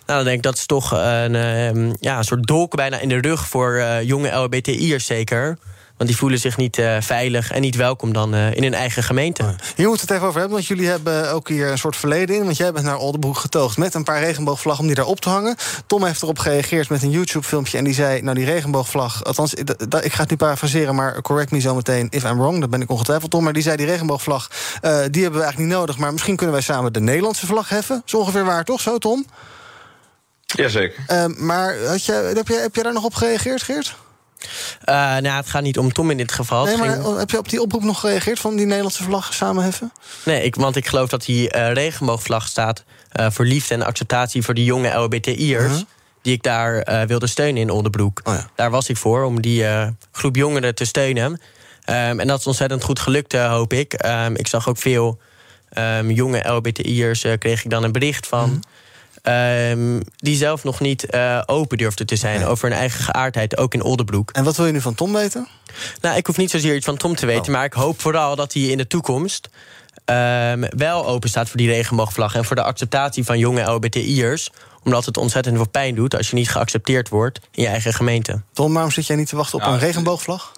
Nou, 0.06 0.18
dan 0.18 0.24
denk 0.24 0.36
ik 0.36 0.42
dat 0.42 0.56
is 0.56 0.66
toch 0.66 0.90
een, 0.90 1.34
ehm, 1.34 1.92
ja, 2.00 2.18
een 2.18 2.24
soort 2.24 2.46
dolk 2.46 2.76
bijna 2.76 2.98
in 2.98 3.08
de 3.08 3.20
rug... 3.20 3.48
voor 3.48 3.74
eh, 3.74 4.02
jonge 4.02 4.30
LHBTI'ers 4.30 5.06
zeker. 5.06 5.58
Want 5.97 6.09
die 6.09 6.18
voelen 6.18 6.38
zich 6.38 6.57
niet 6.57 6.78
eh, 6.78 6.97
veilig 7.01 7.51
en 7.51 7.61
niet 7.61 7.76
welkom 7.76 8.12
dan 8.12 8.34
eh, 8.34 8.55
in 8.55 8.62
hun 8.62 8.74
eigen 8.74 9.03
gemeente. 9.03 9.42
Hier 9.76 9.88
moeten 9.88 9.92
we 9.92 10.01
het 10.01 10.11
even 10.11 10.26
over 10.26 10.38
hebben, 10.40 10.57
want 10.57 10.66
jullie 10.66 10.86
hebben 10.88 11.32
ook 11.32 11.49
hier 11.49 11.70
een 11.70 11.78
soort 11.78 11.97
verleden 11.97 12.36
in. 12.36 12.45
Want 12.45 12.57
jij 12.57 12.72
bent 12.72 12.84
naar 12.84 12.97
Oldenbroek 12.99 13.36
getoogd 13.38 13.76
met 13.76 13.95
een 13.95 14.05
paar 14.05 14.20
regenboogvlaggen 14.20 14.80
om 14.82 14.86
die 14.86 14.97
daar 14.97 15.07
op 15.07 15.20
te 15.20 15.28
hangen. 15.28 15.57
Tom 15.86 16.05
heeft 16.05 16.22
erop 16.22 16.38
gereageerd 16.38 16.88
met 16.88 17.03
een 17.03 17.11
YouTube-filmpje 17.11 17.78
en 17.78 17.84
die 17.84 17.95
zei: 17.95 18.22
Nou, 18.22 18.36
die 18.36 18.45
regenboogvlag, 18.45 19.24
althans, 19.24 19.51
d- 19.51 20.05
ik 20.05 20.12
ga 20.12 20.20
het 20.20 20.30
nu 20.30 20.36
parafraseren, 20.36 20.95
maar 20.95 21.22
correct 21.22 21.51
me 21.51 21.61
zo 21.61 21.74
meteen 21.74 22.07
if 22.11 22.24
I'm 22.24 22.38
wrong. 22.38 22.61
Dat 22.61 22.70
ben 22.70 22.80
ik 22.82 22.90
ongetwijfeld, 22.90 23.30
Tom. 23.30 23.45
Maar 23.45 23.53
die 23.53 23.62
zei: 23.62 23.76
Die 23.76 23.86
regenboogvlag, 23.86 24.51
eh, 24.51 24.90
die 24.90 25.22
hebben 25.22 25.40
we 25.40 25.45
eigenlijk 25.47 25.59
niet 25.59 25.68
nodig, 25.78 25.99
maar 25.99 26.12
misschien 26.12 26.36
kunnen 26.36 26.55
wij 26.55 26.64
samen 26.64 26.92
de 26.92 27.01
Nederlandse 27.01 27.47
vlag 27.47 27.68
heffen. 27.68 28.03
Zo 28.05 28.16
ongeveer 28.18 28.45
waar, 28.45 28.64
toch 28.64 28.80
zo, 28.80 28.99
Tom? 28.99 29.26
Jazeker. 30.47 31.05
Maar 31.38 31.76
had 31.86 32.05
jij, 32.05 32.16
heb, 32.22 32.49
jij, 32.49 32.61
heb 32.61 32.74
jij 32.74 32.82
daar 32.84 32.92
nog 32.92 33.05
op 33.05 33.14
gereageerd, 33.14 33.62
Geert? 33.62 33.97
Eh, 34.84 34.95
nou, 34.95 35.26
het 35.26 35.49
gaat 35.49 35.62
niet 35.62 35.78
om 35.78 35.92
Tom 35.92 36.11
in 36.11 36.16
dit 36.16 36.32
geval. 36.32 36.64
Nee, 36.64 36.74
Het 36.76 36.86
maar 36.86 36.95
ging- 37.05 37.18
heb 37.18 37.30
je 37.30 37.38
op 37.38 37.49
die 37.49 37.61
oproep 37.61 37.82
nog 37.82 38.01
gereageerd 38.01 38.38
van 38.38 38.57
die 38.57 38.66
Nederlandse 38.66 39.03
vlag 39.03 39.34
samenheffen? 39.34 39.92
Nee, 40.24 40.42
ik, 40.42 40.55
want 40.55 40.76
ik 40.76 40.86
geloof 40.86 41.09
dat 41.09 41.24
die 41.24 41.51
eh, 41.51 41.72
regenboogvlag 41.72 42.47
staat 42.47 42.84
eh, 43.12 43.26
voor 43.30 43.45
liefde 43.45 43.74
en 43.74 43.82
acceptatie 43.82 44.42
voor 44.42 44.55
die 44.55 44.64
jonge 44.64 44.88
LHBTI'ers. 44.99 45.64
Uh-huh. 45.64 45.82
Die 46.22 46.32
ik 46.32 46.42
daar 46.42 47.07
wilde 47.07 47.26
steunen 47.26 47.62
in 47.62 47.70
Oldenbroek. 47.70 48.20
Oh 48.24 48.38
Daar 48.55 48.70
was 48.70 48.88
ik 48.88 48.97
voor, 48.97 49.24
om 49.24 49.40
die 49.40 49.64
groep 50.12 50.36
jongeren 50.36 50.74
te 50.74 50.84
steunen. 50.84 51.40
Ehm, 51.84 52.20
en 52.20 52.26
dat 52.26 52.38
is 52.38 52.47
ontzettend 52.47 52.82
goed 52.82 52.99
gelukt, 52.99 53.32
hoop 53.32 53.72
ik. 53.72 53.92
Ehm, 53.92 54.34
ik 54.34 54.47
zag 54.47 54.68
ook 54.68 54.78
veel 54.78 55.18
ehm, 55.68 56.11
jonge 56.11 56.49
LHBTI'ers, 56.49 57.24
eh, 57.24 57.38
kreeg 57.38 57.64
ik 57.64 57.70
dan 57.70 57.82
een 57.82 57.92
bericht 57.92 58.26
van. 58.26 58.51
Mhm. 58.51 58.59
Ehm, 59.25 60.01
die 60.16 60.37
zelf 60.37 60.64
nog 60.64 60.81
niet 60.81 61.05
eh, 61.05 61.43
open 61.47 61.79
durfden 61.79 62.07
te 62.07 62.16
zijn 62.16 62.45
over 62.45 62.68
hun 62.68 62.79
eigen 62.79 63.05
geaardheid, 63.05 63.57
ook 63.57 63.75
in 63.75 63.83
Oldenbroek. 63.83 64.31
En 64.31 64.45
wat 64.45 64.57
wil 64.57 64.66
je 64.66 64.72
nu 64.72 64.81
van 64.81 64.95
Tom 64.95 65.12
weten? 65.12 65.49
Nou, 66.01 66.16
ik 66.16 66.27
hoef 66.27 66.37
niet 66.37 66.51
zozeer 66.51 66.75
iets 66.75 66.85
van 66.85 66.97
Tom 66.97 67.14
te 67.14 67.27
weten, 67.27 67.53
maar 67.53 67.64
ik 67.64 67.72
hoop 67.72 68.01
vooral 68.01 68.37
dat 68.37 68.53
hij 68.53 68.62
in 68.62 68.77
de 68.77 68.87
toekomst 68.87 69.49
ehm, 70.05 70.64
wel 70.77 71.07
open 71.07 71.29
staat 71.29 71.49
voor 71.49 71.57
die 71.57 71.68
regenboogvlag 71.68 72.35
en 72.35 72.45
voor 72.45 72.57
de 72.57 72.62
acceptatie 72.62 73.25
van 73.25 73.39
jonge 73.39 73.62
LBTI'ers. 73.62 74.51
Omdat 74.83 75.05
het 75.05 75.16
ontzettend 75.16 75.57
veel 75.57 75.68
pijn 75.68 75.95
doet 75.95 76.16
als 76.16 76.31
je 76.31 76.35
niet 76.35 76.51
geaccepteerd 76.51 77.09
wordt 77.09 77.41
in 77.53 77.62
je 77.62 77.68
eigen 77.68 77.95
gemeente. 77.95 78.43
Tom, 78.53 78.72
waarom 78.72 78.91
zit 78.91 79.07
jij 79.07 79.16
niet 79.16 79.29
te 79.29 79.37
wachten 79.37 79.59
op 79.59 79.64
Ja, 79.64 79.72
een 79.72 79.79
regenboogvlag? 79.79 80.53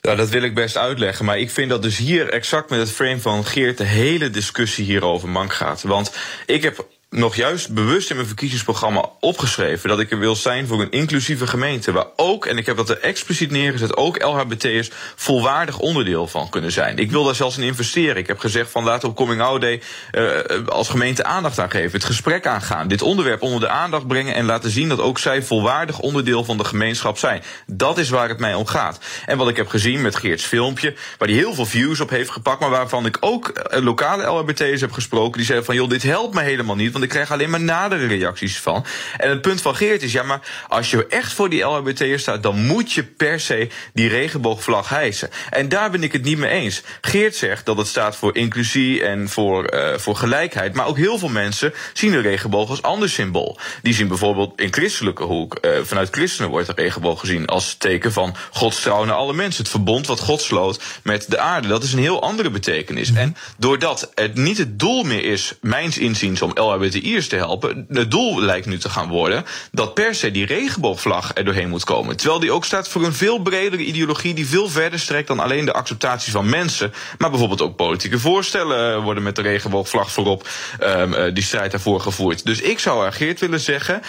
Ja, 0.00 0.14
dat 0.14 0.28
wil 0.28 0.42
ik 0.42 0.54
best 0.54 0.76
uitleggen. 0.76 1.24
Maar 1.24 1.38
ik 1.38 1.50
vind 1.50 1.70
dat 1.70 1.82
dus 1.82 1.96
hier 1.96 2.28
exact 2.28 2.70
met 2.70 2.78
het 2.78 2.90
frame 2.90 3.20
van 3.20 3.44
Geert 3.44 3.78
de 3.78 3.84
hele 3.84 4.30
discussie 4.30 4.84
hierover 4.84 5.28
mank 5.28 5.52
gaat. 5.52 5.82
Want 5.82 6.12
ik 6.46 6.62
heb 6.62 6.86
nog 7.10 7.36
juist 7.36 7.72
bewust 7.72 8.10
in 8.10 8.16
mijn 8.16 8.28
verkiezingsprogramma 8.28 9.08
opgeschreven 9.20 9.88
dat 9.88 10.00
ik 10.00 10.10
er 10.10 10.18
wil 10.18 10.36
zijn 10.36 10.66
voor 10.66 10.80
een 10.80 10.90
inclusieve 10.90 11.46
gemeente. 11.46 11.92
Waar 11.92 12.06
ook, 12.16 12.46
en 12.46 12.58
ik 12.58 12.66
heb 12.66 12.76
dat 12.76 12.88
er 12.88 13.00
expliciet 13.00 13.50
neergezet, 13.50 13.96
ook 13.96 14.22
LHBT'ers 14.22 14.90
volwaardig 15.16 15.78
onderdeel 15.78 16.26
van 16.26 16.48
kunnen 16.48 16.72
zijn. 16.72 16.98
Ik 16.98 17.10
wil 17.10 17.24
daar 17.24 17.34
zelfs 17.34 17.56
in 17.58 17.62
investeren. 17.62 18.16
Ik 18.16 18.26
heb 18.26 18.38
gezegd 18.38 18.70
van 18.70 18.84
laten 18.84 19.02
we 19.02 19.08
op 19.08 19.16
Coming 19.16 19.40
Out 19.40 19.60
Day 19.60 19.82
eh, 20.10 20.66
als 20.66 20.88
gemeente 20.88 21.24
aandacht 21.24 21.58
aan 21.58 21.70
geven. 21.70 21.92
Het 21.92 22.04
gesprek 22.04 22.46
aangaan. 22.46 22.88
Dit 22.88 23.02
onderwerp 23.02 23.42
onder 23.42 23.60
de 23.60 23.68
aandacht 23.68 24.06
brengen 24.06 24.34
en 24.34 24.44
laten 24.44 24.70
zien 24.70 24.88
dat 24.88 25.00
ook 25.00 25.18
zij 25.18 25.42
volwaardig 25.42 25.98
onderdeel 25.98 26.44
van 26.44 26.56
de 26.56 26.64
gemeenschap 26.64 27.18
zijn. 27.18 27.42
Dat 27.66 27.98
is 27.98 28.08
waar 28.08 28.28
het 28.28 28.38
mij 28.38 28.54
om 28.54 28.66
gaat. 28.66 28.98
En 29.26 29.38
wat 29.38 29.48
ik 29.48 29.56
heb 29.56 29.68
gezien 29.68 30.00
met 30.00 30.16
Geerts 30.16 30.44
filmpje, 30.44 30.94
waar 31.18 31.28
hij 31.28 31.36
heel 31.36 31.54
veel 31.54 31.66
views 31.66 32.00
op 32.00 32.10
heeft 32.10 32.30
gepakt, 32.30 32.60
maar 32.60 32.70
waarvan 32.70 33.06
ik 33.06 33.16
ook 33.20 33.48
eh, 33.48 33.82
lokale 33.82 34.26
LHBT'ers 34.26 34.80
heb 34.80 34.92
gesproken, 34.92 35.36
die 35.36 35.44
zeiden 35.44 35.66
van 35.66 35.74
joh, 35.74 35.88
dit 35.88 36.02
helpt 36.02 36.34
me 36.34 36.42
helemaal 36.42 36.76
niet. 36.76 36.96
Want 36.98 37.10
ik 37.10 37.16
krijg 37.16 37.32
alleen 37.32 37.50
maar 37.50 37.60
nadere 37.60 38.06
reacties 38.06 38.58
van. 38.58 38.84
En 39.16 39.30
het 39.30 39.40
punt 39.40 39.60
van 39.60 39.76
Geert 39.76 40.02
is, 40.02 40.12
ja, 40.12 40.22
maar 40.22 40.40
als 40.68 40.90
je 40.90 41.06
echt 41.06 41.32
voor 41.32 41.48
die 41.48 41.62
LHBT'ers 41.62 42.22
staat, 42.22 42.42
dan 42.42 42.66
moet 42.66 42.92
je 42.92 43.02
per 43.02 43.40
se 43.40 43.68
die 43.92 44.08
regenboogvlag 44.08 44.88
hijsen. 44.88 45.30
En 45.50 45.68
daar 45.68 45.90
ben 45.90 46.02
ik 46.02 46.12
het 46.12 46.22
niet 46.22 46.38
mee 46.38 46.50
eens. 46.50 46.82
Geert 47.00 47.36
zegt 47.36 47.66
dat 47.66 47.76
het 47.76 47.86
staat 47.86 48.16
voor 48.16 48.36
inclusie 48.36 49.02
en 49.02 49.28
voor, 49.28 49.74
uh, 49.74 49.94
voor 49.96 50.16
gelijkheid. 50.16 50.74
Maar 50.74 50.86
ook 50.86 50.96
heel 50.96 51.18
veel 51.18 51.28
mensen 51.28 51.74
zien 51.92 52.10
de 52.10 52.20
regenboog 52.20 52.70
als 52.70 52.82
ander 52.82 53.08
symbool. 53.08 53.58
Die 53.82 53.94
zien 53.94 54.08
bijvoorbeeld 54.08 54.60
in 54.60 54.72
christelijke 54.72 55.22
hoek, 55.22 55.58
uh, 55.60 55.70
vanuit 55.82 56.08
christenen 56.10 56.50
wordt 56.50 56.66
de 56.66 56.72
regenboog 56.76 57.20
gezien 57.20 57.46
als 57.46 57.74
teken 57.74 58.12
van 58.12 58.34
Gods 58.50 58.80
trouw 58.80 59.04
naar 59.04 59.16
alle 59.16 59.34
mensen. 59.34 59.62
Het 59.62 59.70
verbond 59.70 60.06
wat 60.06 60.20
God 60.20 60.40
sloot 60.40 60.82
met 61.02 61.24
de 61.28 61.38
aarde. 61.38 61.68
Dat 61.68 61.82
is 61.82 61.92
een 61.92 61.98
heel 61.98 62.22
andere 62.22 62.50
betekenis. 62.50 63.12
En 63.12 63.36
doordat 63.56 64.10
het 64.14 64.34
niet 64.34 64.58
het 64.58 64.78
doel 64.78 65.02
meer 65.02 65.24
is, 65.24 65.52
mijns 65.60 65.98
inziens, 65.98 66.42
om 66.42 66.52
LHBTI'ers 66.88 67.28
te 67.28 67.36
helpen. 67.36 67.86
Het 67.88 68.10
doel 68.10 68.40
lijkt 68.40 68.66
nu 68.66 68.78
te 68.78 68.88
gaan 68.88 69.08
worden 69.08 69.44
dat 69.72 69.94
per 69.94 70.14
se 70.14 70.30
die 70.30 70.46
regenboogvlag 70.46 71.30
er 71.34 71.44
doorheen 71.44 71.68
moet 71.68 71.84
komen. 71.84 72.16
Terwijl 72.16 72.40
die 72.40 72.52
ook 72.52 72.64
staat 72.64 72.88
voor 72.88 73.04
een 73.04 73.12
veel 73.12 73.38
bredere 73.38 73.84
ideologie 73.84 74.34
die 74.34 74.46
veel 74.46 74.68
verder 74.68 74.98
strekt 74.98 75.28
dan 75.28 75.40
alleen 75.40 75.64
de 75.64 75.72
acceptatie 75.72 76.32
van 76.32 76.48
mensen. 76.48 76.92
Maar 77.18 77.30
bijvoorbeeld 77.30 77.62
ook 77.62 77.76
politieke 77.76 78.18
voorstellen 78.18 79.02
worden 79.02 79.22
met 79.22 79.36
de 79.36 79.42
regenboogvlag 79.42 80.12
voorop 80.12 80.48
um, 80.80 81.34
die 81.34 81.44
strijd 81.44 81.70
daarvoor 81.70 82.00
gevoerd. 82.00 82.44
Dus 82.44 82.60
ik 82.60 82.78
zou 82.78 83.04
aan 83.04 83.12
Geert 83.12 83.40
willen 83.40 83.60
zeggen. 83.60 84.02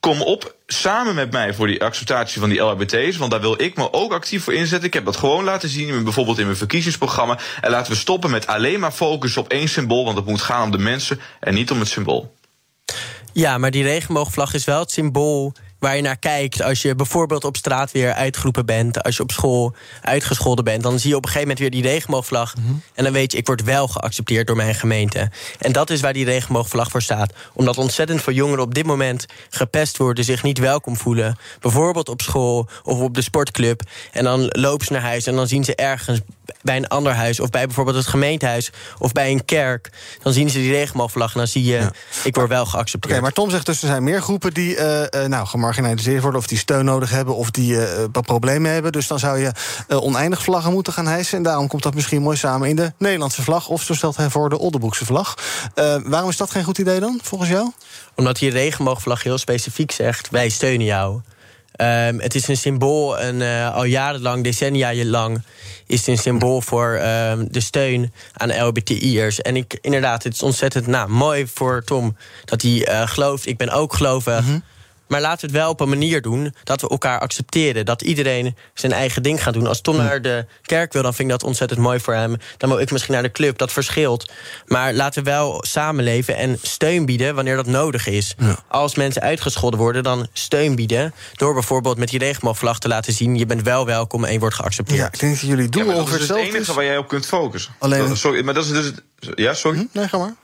Kom 0.00 0.22
op 0.22 0.56
samen 0.66 1.14
met 1.14 1.32
mij 1.32 1.54
voor 1.54 1.66
die 1.66 1.82
acceptatie 1.84 2.40
van 2.40 2.48
die 2.48 2.60
LHBT's. 2.60 3.16
Want 3.16 3.30
daar 3.30 3.40
wil 3.40 3.62
ik 3.62 3.76
me 3.76 3.92
ook 3.92 4.12
actief 4.12 4.44
voor 4.44 4.54
inzetten. 4.54 4.86
Ik 4.86 4.94
heb 4.94 5.04
dat 5.04 5.16
gewoon 5.16 5.44
laten 5.44 5.68
zien, 5.68 6.04
bijvoorbeeld 6.04 6.38
in 6.38 6.44
mijn 6.44 6.56
verkiezingsprogramma. 6.56 7.38
En 7.60 7.70
laten 7.70 7.92
we 7.92 7.98
stoppen 7.98 8.30
met 8.30 8.46
alleen 8.46 8.80
maar 8.80 8.92
focus 8.92 9.36
op 9.36 9.48
één 9.48 9.68
symbool. 9.68 10.04
Want 10.04 10.16
het 10.16 10.26
moet 10.26 10.40
gaan 10.40 10.62
om 10.62 10.70
de 10.70 10.78
mensen 10.78 11.20
en 11.40 11.54
niet 11.54 11.70
om 11.70 11.78
het 11.78 11.88
symbool. 11.88 12.34
Ja, 13.32 13.58
maar 13.58 13.70
die 13.70 13.82
regenboogvlag 13.82 14.54
is 14.54 14.64
wel 14.64 14.80
het 14.80 14.90
symbool 14.90 15.52
waar 15.78 15.96
je 15.96 16.02
naar 16.02 16.18
kijkt. 16.18 16.62
Als 16.62 16.82
je 16.82 16.94
bijvoorbeeld 16.94 17.44
op 17.44 17.56
straat 17.56 17.92
weer 17.92 18.12
uitgeroepen 18.12 18.66
bent, 18.66 19.02
als 19.02 19.16
je 19.16 19.22
op 19.22 19.30
school 19.30 19.74
uitgescholden 20.02 20.64
bent, 20.64 20.82
dan 20.82 20.98
zie 20.98 21.10
je 21.10 21.16
op 21.16 21.24
een 21.24 21.30
gegeven 21.30 21.48
moment 21.48 21.72
weer 21.72 21.82
die 21.82 21.90
regenboogvlag. 21.90 22.56
Mhm. 22.56 22.66
En 22.94 23.04
dan 23.04 23.12
weet 23.12 23.32
je, 23.32 23.38
ik 23.38 23.46
word 23.46 23.62
wel 23.62 23.88
geaccepteerd 23.88 24.46
door 24.46 24.56
mijn 24.56 24.74
gemeente. 24.74 25.30
En 25.58 25.72
dat 25.72 25.90
is 25.90 26.00
waar 26.00 26.12
die 26.12 26.24
regenboogvlag 26.24 26.90
voor 26.90 27.02
staat. 27.02 27.32
Omdat 27.52 27.78
ontzettend 27.78 28.22
veel 28.22 28.32
jongeren 28.32 28.64
op 28.64 28.74
dit 28.74 28.86
moment 28.86 29.26
gepest 29.50 29.96
worden, 29.96 30.24
zich 30.24 30.42
niet 30.42 30.58
welkom 30.58 30.96
voelen. 30.96 31.36
Bijvoorbeeld 31.60 32.08
op 32.08 32.22
school 32.22 32.68
of 32.82 33.00
op 33.00 33.14
de 33.14 33.22
sportclub. 33.22 33.82
En 34.12 34.24
dan 34.24 34.46
lopen 34.48 34.86
ze 34.86 34.92
naar 34.92 35.02
huis 35.02 35.26
en 35.26 35.34
dan 35.34 35.48
zien 35.48 35.64
ze 35.64 35.74
ergens 35.74 36.20
bij 36.62 36.76
een 36.76 36.88
ander 36.88 37.12
huis, 37.12 37.40
of 37.40 37.50
bij 37.50 37.66
bijvoorbeeld 37.66 37.96
het 37.96 38.06
gemeentehuis, 38.06 38.70
of 38.98 39.12
bij 39.12 39.30
een 39.30 39.44
kerk, 39.44 39.90
dan 40.22 40.32
zien 40.32 40.50
ze 40.50 40.58
die 40.58 40.72
regenboogvlag 40.72 41.32
en 41.32 41.38
dan 41.38 41.48
zie 41.48 41.64
je, 41.64 41.90
ik 42.24 42.34
word 42.34 42.48
wel 42.48 42.66
geaccepteerd. 42.66 43.12
Oké, 43.12 43.22
maar 43.22 43.32
Tom 43.32 43.50
zegt 43.50 43.66
dus 43.66 43.82
er 43.82 43.88
zijn 43.88 44.02
meer 44.02 44.22
groepen 44.22 44.54
die 44.54 44.76
uh, 44.76 45.24
nou, 45.26 45.46
gemarginaliseerd 45.74 46.22
worden, 46.22 46.40
of 46.40 46.46
die 46.46 46.58
steun 46.58 46.84
nodig 46.84 47.10
hebben, 47.10 47.36
of 47.36 47.50
die 47.50 47.72
uh, 47.72 47.84
problemen 48.10 48.72
hebben. 48.72 48.92
Dus 48.92 49.06
dan 49.06 49.18
zou 49.18 49.38
je 49.38 49.52
uh, 49.88 50.02
oneindig 50.02 50.42
vlaggen 50.42 50.72
moeten 50.72 50.92
gaan 50.92 51.06
hijsen. 51.06 51.36
En 51.36 51.42
daarom 51.42 51.68
komt 51.68 51.82
dat 51.82 51.94
misschien 51.94 52.22
mooi 52.22 52.36
samen 52.36 52.68
in 52.68 52.76
de 52.76 52.92
Nederlandse 52.98 53.42
vlag, 53.42 53.68
of 53.68 53.82
zo 53.82 53.94
stelt 53.94 54.16
hij 54.16 54.30
voor 54.30 54.48
de 54.48 54.58
Oldenboekse 54.58 55.04
vlag. 55.04 55.34
waarom 56.04 56.28
is 56.28 56.36
dat 56.36 56.50
geen 56.50 56.64
goed 56.64 56.78
idee 56.78 57.00
dan, 57.00 57.20
volgens 57.22 57.50
jou? 57.50 57.70
Omdat 58.14 58.38
die 58.38 58.50
regenboogvlag 58.50 59.22
heel 59.22 59.38
specifiek 59.38 59.92
zegt: 59.92 60.30
wij 60.30 60.48
steunen 60.48 60.86
jou. 60.86 61.20
Um, 61.80 62.20
het 62.20 62.34
is 62.34 62.48
een 62.48 62.56
symbool, 62.56 63.20
een, 63.20 63.40
uh, 63.40 63.74
al 63.74 63.84
jarenlang, 63.84 64.44
decennia 64.44 65.04
lang, 65.04 65.42
is 65.86 65.98
het 65.98 66.08
een 66.08 66.18
symbool 66.18 66.60
voor 66.60 67.00
um, 67.02 67.48
de 67.50 67.60
steun 67.60 68.12
aan 68.32 68.66
LBTI'ers. 68.66 69.42
En 69.42 69.56
ik, 69.56 69.78
inderdaad, 69.80 70.22
het 70.22 70.32
is 70.34 70.42
ontzettend 70.42 70.86
nou, 70.86 71.08
mooi 71.08 71.46
voor 71.46 71.82
Tom 71.84 72.16
dat 72.44 72.62
hij 72.62 72.70
uh, 72.88 73.08
gelooft. 73.08 73.46
Ik 73.46 73.56
ben 73.56 73.70
ook 73.70 73.94
gelovig. 73.94 74.40
Mm 74.40 74.46
-hmm. 74.46 74.62
Maar 75.08 75.20
laten 75.20 75.40
we 75.40 75.46
het 75.46 75.62
wel 75.62 75.70
op 75.70 75.80
een 75.80 75.88
manier 75.88 76.22
doen 76.22 76.54
dat 76.64 76.80
we 76.80 76.88
elkaar 76.88 77.20
accepteren. 77.20 77.84
Dat 77.84 78.02
iedereen 78.02 78.56
zijn 78.74 78.92
eigen 78.92 79.22
ding 79.22 79.42
gaat 79.42 79.54
doen. 79.54 79.66
Als 79.66 79.80
Tom 79.80 79.96
naar 79.96 80.22
de 80.22 80.46
kerk 80.62 80.92
wil, 80.92 81.02
dan 81.02 81.14
vind 81.14 81.30
ik 81.30 81.38
dat 81.38 81.48
ontzettend 81.48 81.80
mooi 81.80 82.00
voor 82.00 82.14
hem. 82.14 82.36
Dan 82.56 82.68
wil 82.68 82.78
ik 82.78 82.90
misschien 82.90 83.14
naar 83.14 83.22
de 83.22 83.32
club, 83.32 83.58
dat 83.58 83.72
verschilt. 83.72 84.30
Maar 84.66 84.92
laten 84.94 85.24
we 85.24 85.30
wel 85.30 85.64
samenleven 85.66 86.36
en 86.36 86.58
steun 86.62 87.06
bieden 87.06 87.34
wanneer 87.34 87.56
dat 87.56 87.66
nodig 87.66 88.06
is. 88.06 88.34
Ja. 88.38 88.58
Als 88.68 88.94
mensen 88.94 89.22
uitgescholden 89.22 89.78
worden, 89.78 90.02
dan 90.02 90.26
steun 90.32 90.74
bieden. 90.74 91.14
Door 91.32 91.54
bijvoorbeeld 91.54 91.98
met 91.98 92.08
die 92.08 92.18
regenboogvlag 92.18 92.78
te 92.78 92.88
laten 92.88 93.12
zien... 93.12 93.36
je 93.36 93.46
bent 93.46 93.62
wel 93.62 93.86
welkom 93.86 94.24
en 94.24 94.32
je 94.32 94.38
wordt 94.38 94.54
geaccepteerd. 94.54 94.98
Ja, 94.98 95.06
ik 95.06 95.20
denk 95.20 95.32
dat 95.32 95.48
jullie 95.48 95.68
doen 95.68 95.86
ja, 95.86 95.94
Dat 95.94 96.08
is 96.08 96.28
het 96.28 96.36
enige 96.36 96.74
waar 96.74 96.84
jij 96.84 96.98
op 96.98 97.08
kunt 97.08 97.26
focussen. 97.26 97.72
Alleen... 97.78 98.16
Sorry, 98.16 98.44
maar 98.44 98.54
dat 98.54 98.64
is 98.64 98.70
dus... 98.70 98.92
Ja, 99.34 99.54
sorry? 99.54 99.78
Hm? 99.78 99.98
Nee, 99.98 100.08
ga 100.08 100.18
maar. 100.18 100.34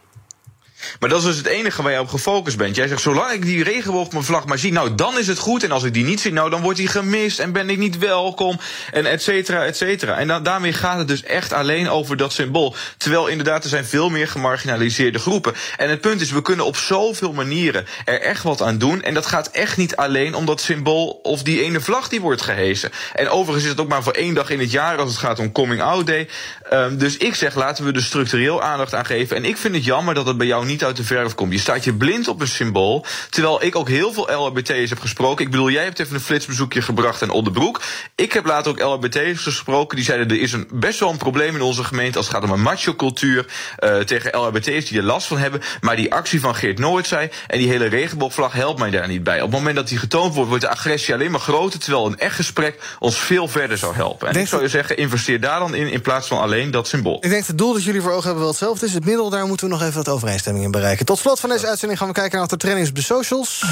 Maar 1.00 1.08
dat 1.08 1.18
is 1.18 1.24
dus 1.24 1.36
het 1.36 1.46
enige 1.46 1.82
waar 1.82 1.90
jij 1.90 2.00
op 2.00 2.08
gefocust 2.08 2.56
bent. 2.56 2.76
Jij 2.76 2.88
zegt, 2.88 3.02
zolang 3.02 3.30
ik 3.30 3.42
die 3.42 3.64
regenboog 3.64 4.06
op 4.06 4.12
mijn 4.12 4.24
vlag 4.24 4.46
maar 4.46 4.58
zie, 4.58 4.72
nou 4.72 4.94
dan 4.94 5.18
is 5.18 5.26
het 5.26 5.38
goed. 5.38 5.62
En 5.62 5.70
als 5.70 5.82
ik 5.82 5.94
die 5.94 6.04
niet 6.04 6.20
zie, 6.20 6.32
nou 6.32 6.50
dan 6.50 6.60
wordt 6.60 6.78
die 6.78 6.88
gemist 6.88 7.38
en 7.38 7.52
ben 7.52 7.70
ik 7.70 7.78
niet 7.78 7.98
welkom. 7.98 8.60
En 8.92 9.06
et 9.06 9.22
cetera, 9.22 9.64
et 9.64 9.76
cetera. 9.76 10.18
En 10.18 10.42
daarmee 10.42 10.72
gaat 10.72 10.98
het 10.98 11.08
dus 11.08 11.22
echt 11.22 11.52
alleen 11.52 11.88
over 11.88 12.16
dat 12.16 12.32
symbool. 12.32 12.74
Terwijl 12.96 13.26
inderdaad, 13.26 13.62
er 13.62 13.70
zijn 13.70 13.84
veel 13.84 14.10
meer 14.10 14.28
gemarginaliseerde 14.28 15.18
groepen. 15.18 15.54
En 15.76 15.90
het 15.90 16.00
punt 16.00 16.20
is, 16.20 16.30
we 16.30 16.42
kunnen 16.42 16.66
op 16.66 16.76
zoveel 16.76 17.32
manieren 17.32 17.86
er 18.04 18.20
echt 18.20 18.42
wat 18.42 18.62
aan 18.62 18.78
doen. 18.78 19.02
En 19.02 19.14
dat 19.14 19.26
gaat 19.26 19.50
echt 19.50 19.76
niet 19.76 19.96
alleen 19.96 20.34
om 20.34 20.46
dat 20.46 20.60
symbool 20.60 21.20
of 21.22 21.42
die 21.42 21.62
ene 21.62 21.80
vlag 21.80 22.08
die 22.08 22.20
wordt 22.20 22.42
gehezen. 22.42 22.90
En 23.14 23.28
overigens 23.28 23.64
is 23.64 23.70
het 23.70 23.80
ook 23.80 23.88
maar 23.88 24.02
voor 24.02 24.12
één 24.12 24.34
dag 24.34 24.50
in 24.50 24.60
het 24.60 24.70
jaar 24.70 24.98
als 24.98 25.10
het 25.10 25.18
gaat 25.18 25.38
om 25.38 25.52
Coming 25.52 25.82
Out 25.82 26.06
Day. 26.06 26.28
Um, 26.72 26.98
dus 26.98 27.16
ik 27.16 27.34
zeg, 27.34 27.54
laten 27.54 27.84
we 27.84 27.92
er 27.92 28.02
structureel 28.02 28.62
aandacht 28.62 28.94
aan 28.94 29.06
geven. 29.06 29.36
En 29.36 29.44
ik 29.44 29.56
vind 29.56 29.74
het 29.74 29.84
jammer 29.84 30.14
dat 30.14 30.26
het 30.26 30.36
bij 30.38 30.46
jou 30.46 30.66
niet 30.66 30.73
uit 30.82 30.96
de 30.96 31.04
verf 31.04 31.34
komt. 31.34 31.52
Je 31.52 31.58
staat 31.58 31.84
je 31.84 31.94
blind 31.94 32.28
op 32.28 32.40
een 32.40 32.48
symbool. 32.48 33.04
Terwijl 33.30 33.64
ik 33.64 33.76
ook 33.76 33.88
heel 33.88 34.12
veel 34.12 34.32
LHBT'ers 34.32 34.90
heb 34.90 35.00
gesproken. 35.00 35.44
Ik 35.44 35.50
bedoel, 35.50 35.70
jij 35.70 35.84
hebt 35.84 35.98
even 35.98 36.14
een 36.14 36.20
flitsbezoekje 36.20 36.82
gebracht 36.82 37.22
aan 37.22 37.30
Onderbroek. 37.30 37.82
Ik 38.14 38.32
heb 38.32 38.46
later 38.46 38.70
ook 38.70 38.80
LHBT'ers 38.80 39.42
gesproken. 39.42 39.96
Die 39.96 40.04
zeiden, 40.04 40.28
er 40.28 40.40
is 40.40 40.52
een, 40.52 40.68
best 40.72 41.00
wel 41.00 41.10
een 41.10 41.16
probleem 41.16 41.54
in 41.54 41.62
onze 41.62 41.84
gemeente... 41.84 42.18
als 42.18 42.26
het 42.26 42.34
gaat 42.36 42.44
om 42.44 42.50
een 42.50 42.62
macho-cultuur 42.62 43.46
uh, 43.78 43.98
tegen 43.98 44.38
LHBT'ers 44.38 44.86
die 44.86 44.98
er 44.98 45.04
last 45.04 45.26
van 45.26 45.38
hebben. 45.38 45.60
Maar 45.80 45.96
die 45.96 46.12
actie 46.12 46.40
van 46.40 46.54
Geert 46.54 46.78
Nooit 46.78 47.06
zei... 47.06 47.28
en 47.46 47.58
die 47.58 47.68
hele 47.68 47.86
regenboogvlag 47.86 48.52
helpt 48.52 48.78
mij 48.78 48.90
daar 48.90 49.08
niet 49.08 49.24
bij. 49.24 49.36
Op 49.36 49.50
het 49.50 49.58
moment 49.58 49.76
dat 49.76 49.88
die 49.88 49.98
getoond 49.98 50.34
wordt, 50.34 50.48
wordt 50.48 50.64
de 50.64 50.70
agressie 50.70 51.14
alleen 51.14 51.30
maar 51.30 51.40
groter... 51.40 51.80
terwijl 51.80 52.06
een 52.06 52.18
echt 52.18 52.34
gesprek 52.34 52.96
ons 52.98 53.18
veel 53.18 53.48
verder 53.48 53.78
zou 53.78 53.94
helpen. 53.94 54.26
En 54.26 54.32
denk 54.32 54.44
ik 54.44 54.50
zou 54.50 54.62
je 54.62 54.68
zeggen, 54.68 54.96
investeer 54.96 55.40
daar 55.40 55.58
dan 55.58 55.74
in... 55.74 55.88
in 55.88 56.00
plaats 56.00 56.28
van 56.28 56.38
alleen 56.40 56.70
dat 56.70 56.88
symbool. 56.88 57.18
Ik 57.20 57.30
denk 57.30 57.46
het 57.46 57.58
doel 57.58 57.72
dat 57.72 57.84
jullie 57.84 58.00
voor 58.00 58.10
ogen 58.10 58.24
hebben 58.24 58.42
wel 58.42 58.50
hetzelfde 58.50 58.86
is. 58.86 58.94
Het 58.94 59.04
middel, 59.04 59.30
daar 59.30 59.46
moeten 59.46 59.66
we 59.66 59.72
nog 59.72 59.82
even 59.82 59.94
wat 59.94 60.08
overeenstemming 60.08 60.63
bereiken. 60.70 61.06
Tot 61.06 61.18
slot 61.18 61.40
van 61.40 61.48
deze 61.48 61.66
uitzending 61.66 61.98
gaan 61.98 62.08
we 62.08 62.14
kijken 62.14 62.38
naar 62.38 62.48
de 62.48 62.56
trainings 62.56 62.90
op 62.90 62.96
de 62.96 63.02
socials. 63.02 63.64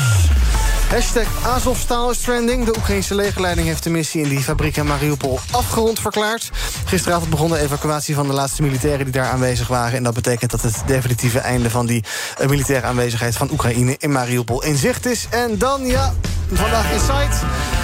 Hashtag 0.93 1.47
Azovstal 1.47 2.11
is 2.11 2.19
trending. 2.19 2.65
De 2.65 2.77
Oekraïnse 2.77 3.15
legerleiding 3.15 3.67
heeft 3.67 3.83
de 3.83 3.91
missie 3.91 4.23
in 4.23 4.29
die 4.29 4.41
fabriek 4.41 4.77
in 4.77 4.87
Mariupol 4.87 5.41
afgerond 5.51 6.01
verklaard. 6.01 6.51
Gisteravond 6.85 7.31
begon 7.31 7.51
de 7.51 7.59
evacuatie 7.59 8.15
van 8.15 8.27
de 8.27 8.33
laatste 8.33 8.63
militairen 8.63 9.05
die 9.05 9.13
daar 9.13 9.31
aanwezig 9.31 9.69
waren. 9.69 9.97
En 9.97 10.03
dat 10.03 10.15
betekent 10.15 10.51
dat 10.51 10.63
het 10.63 10.83
definitieve 10.87 11.39
einde 11.39 11.71
van 11.71 11.87
die 11.87 12.05
uh, 12.41 12.49
militaire 12.49 12.87
aanwezigheid 12.87 13.37
van 13.37 13.51
Oekraïne 13.51 13.97
in 13.99 14.13
Mariupol 14.13 14.63
in 14.63 14.77
zicht 14.77 15.07
is. 15.07 15.27
En 15.31 15.59
dan, 15.59 15.87
ja, 15.87 16.15
vandaag 16.53 16.93
in 16.93 17.01
site 17.01 17.82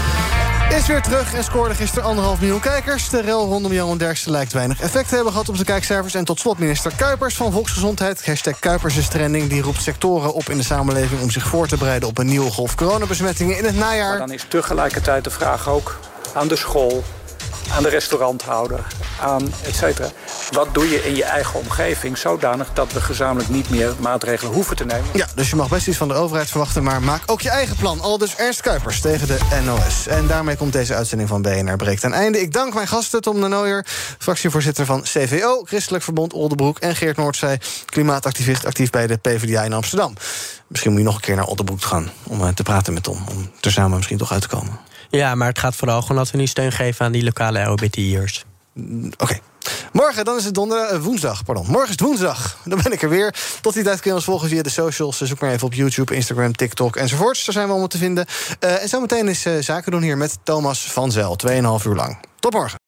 is 0.76 0.86
weer 0.86 1.02
terug 1.02 1.34
en 1.34 1.44
scoorde 1.44 1.74
gisteren 1.74 2.08
anderhalf 2.08 2.40
miljoen 2.40 2.60
kijkers. 2.60 3.08
De 3.08 3.20
rel 3.20 3.46
rondom 3.46 3.72
Johan 3.72 3.98
Derksen 3.98 4.30
lijkt 4.30 4.52
weinig 4.52 4.80
effect 4.80 5.08
te 5.08 5.14
hebben 5.14 5.32
gehad 5.32 5.48
op 5.48 5.56
de 5.56 5.64
kijkcijfers. 5.64 6.14
En 6.14 6.24
tot 6.24 6.40
slot 6.40 6.58
minister 6.58 6.92
Kuipers 6.96 7.36
van 7.36 7.52
Volksgezondheid. 7.52 8.26
Hashtag 8.26 8.58
Kuipers 8.58 8.96
is 8.96 9.08
trending. 9.08 9.48
Die 9.48 9.62
roept 9.62 9.82
sectoren 9.82 10.34
op 10.34 10.48
in 10.48 10.56
de 10.56 10.62
samenleving 10.62 11.20
om 11.20 11.30
zich 11.30 11.46
voor 11.46 11.68
te 11.68 11.76
bereiden 11.76 12.08
op 12.08 12.18
een 12.18 12.26
nieuwe 12.26 12.50
golf 12.50 12.74
coronabesmettingen 12.74 13.58
in 13.58 13.64
het 13.64 13.76
najaar. 13.76 14.08
Maar 14.08 14.18
dan 14.18 14.32
is 14.32 14.46
tegelijkertijd 14.48 15.24
de 15.24 15.30
vraag 15.30 15.68
ook 15.68 15.98
aan 16.34 16.48
de 16.48 16.56
school, 16.56 17.04
aan 17.72 17.82
de 17.82 17.88
restauranthouder, 17.88 18.86
aan 19.20 19.52
et 19.64 19.74
cetera. 19.74 20.08
Wat 20.50 20.74
doe 20.74 20.88
je 20.88 21.04
in 21.04 21.16
je 21.16 21.24
eigen 21.24 21.60
omgeving 21.60 22.18
zodanig 22.18 22.68
dat 22.72 22.92
we 22.92 23.00
gezamenlijk 23.00 23.48
niet 23.48 23.70
meer 23.70 23.94
maatregelen 24.00 24.52
hoeven 24.52 24.76
te 24.76 24.84
nemen? 24.84 25.08
Ja, 25.12 25.26
dus 25.34 25.50
je 25.50 25.56
mag 25.56 25.68
best 25.68 25.88
iets 25.88 25.96
van 25.96 26.08
de 26.08 26.14
overheid 26.14 26.50
verwachten, 26.50 26.82
maar 26.82 27.02
maak 27.02 27.22
ook 27.26 27.40
je 27.40 27.50
eigen 27.50 27.76
plan. 27.76 28.00
Al 28.00 28.18
dus 28.18 28.36
Ernst 28.36 28.60
Kuipers 28.60 29.00
tegen 29.00 29.26
de 29.26 29.38
NOS. 29.64 30.06
En 30.06 30.26
daarmee 30.26 30.56
komt 30.56 30.72
deze 30.72 30.94
uitzending 30.94 31.28
van 31.28 31.42
BNR 31.42 31.76
Breekt 31.76 32.04
aan 32.04 32.12
einde. 32.12 32.40
Ik 32.40 32.52
dank 32.52 32.74
mijn 32.74 32.88
gasten 32.88 33.20
Tom 33.20 33.40
de 33.40 33.48
Nooijer, 33.48 33.86
fractievoorzitter 34.18 34.86
van 34.86 35.02
CVO... 35.02 35.62
Christelijk 35.64 36.04
Verbond 36.04 36.32
Oldenbroek 36.32 36.78
en 36.78 36.96
Geert 36.96 37.16
Noordzij... 37.16 37.60
klimaatactivist 37.84 38.66
actief 38.66 38.90
bij 38.90 39.06
de 39.06 39.16
PvdA 39.16 39.62
in 39.62 39.72
Amsterdam. 39.72 40.14
Misschien 40.66 40.90
moet 40.90 41.00
je 41.00 41.06
nog 41.06 41.14
een 41.14 41.20
keer 41.20 41.36
naar 41.36 41.46
Oldenbroek 41.46 41.82
gaan 41.82 42.10
om 42.22 42.54
te 42.54 42.62
praten 42.62 42.92
met 42.92 43.02
Tom... 43.02 43.24
om 43.28 43.50
er 43.60 43.72
samen 43.72 43.96
misschien 43.96 44.18
toch 44.18 44.32
uit 44.32 44.42
te 44.42 44.48
komen. 44.48 44.87
Ja, 45.08 45.34
maar 45.34 45.48
het 45.48 45.58
gaat 45.58 45.76
vooral 45.76 46.02
gewoon 46.02 46.16
dat 46.16 46.30
we 46.30 46.38
nu 46.38 46.46
steun 46.46 46.72
geven 46.72 47.04
aan 47.04 47.12
die 47.12 47.24
lokale 47.24 47.64
LBTI'ers. 47.64 48.44
Oké. 48.76 49.08
Okay. 49.18 49.40
Morgen, 49.92 50.24
dan 50.24 50.36
is 50.36 50.44
het 50.44 50.54
donderdag, 50.54 50.92
uh, 50.92 51.02
woensdag, 51.02 51.44
pardon. 51.44 51.66
Morgen 51.66 51.84
is 51.84 51.90
het 51.90 52.00
woensdag. 52.00 52.56
Dan 52.64 52.80
ben 52.82 52.92
ik 52.92 53.02
er 53.02 53.08
weer. 53.08 53.34
Tot 53.60 53.74
die 53.74 53.82
tijd 53.82 54.00
kun 54.00 54.10
je 54.10 54.16
ons 54.16 54.24
volgen 54.24 54.48
via 54.48 54.62
de 54.62 54.68
socials. 54.68 55.20
Zoek 55.20 55.40
maar 55.40 55.52
even 55.52 55.66
op 55.66 55.74
YouTube, 55.74 56.14
Instagram, 56.14 56.52
TikTok 56.52 56.96
enzovoorts. 56.96 57.44
Daar 57.44 57.52
zijn 57.52 57.64
we 57.64 57.70
allemaal 57.70 57.88
te 57.88 57.98
vinden. 57.98 58.26
Uh, 58.60 58.82
en 58.82 58.88
zometeen 58.88 59.28
is 59.28 59.46
uh, 59.46 59.52
Zaken 59.60 59.92
doen 59.92 60.02
hier 60.02 60.16
met 60.16 60.38
Thomas 60.42 60.92
van 60.92 61.12
Zel. 61.12 61.36
2,5 61.48 61.86
uur 61.86 61.94
lang. 61.94 62.18
Tot 62.38 62.52
morgen. 62.52 62.87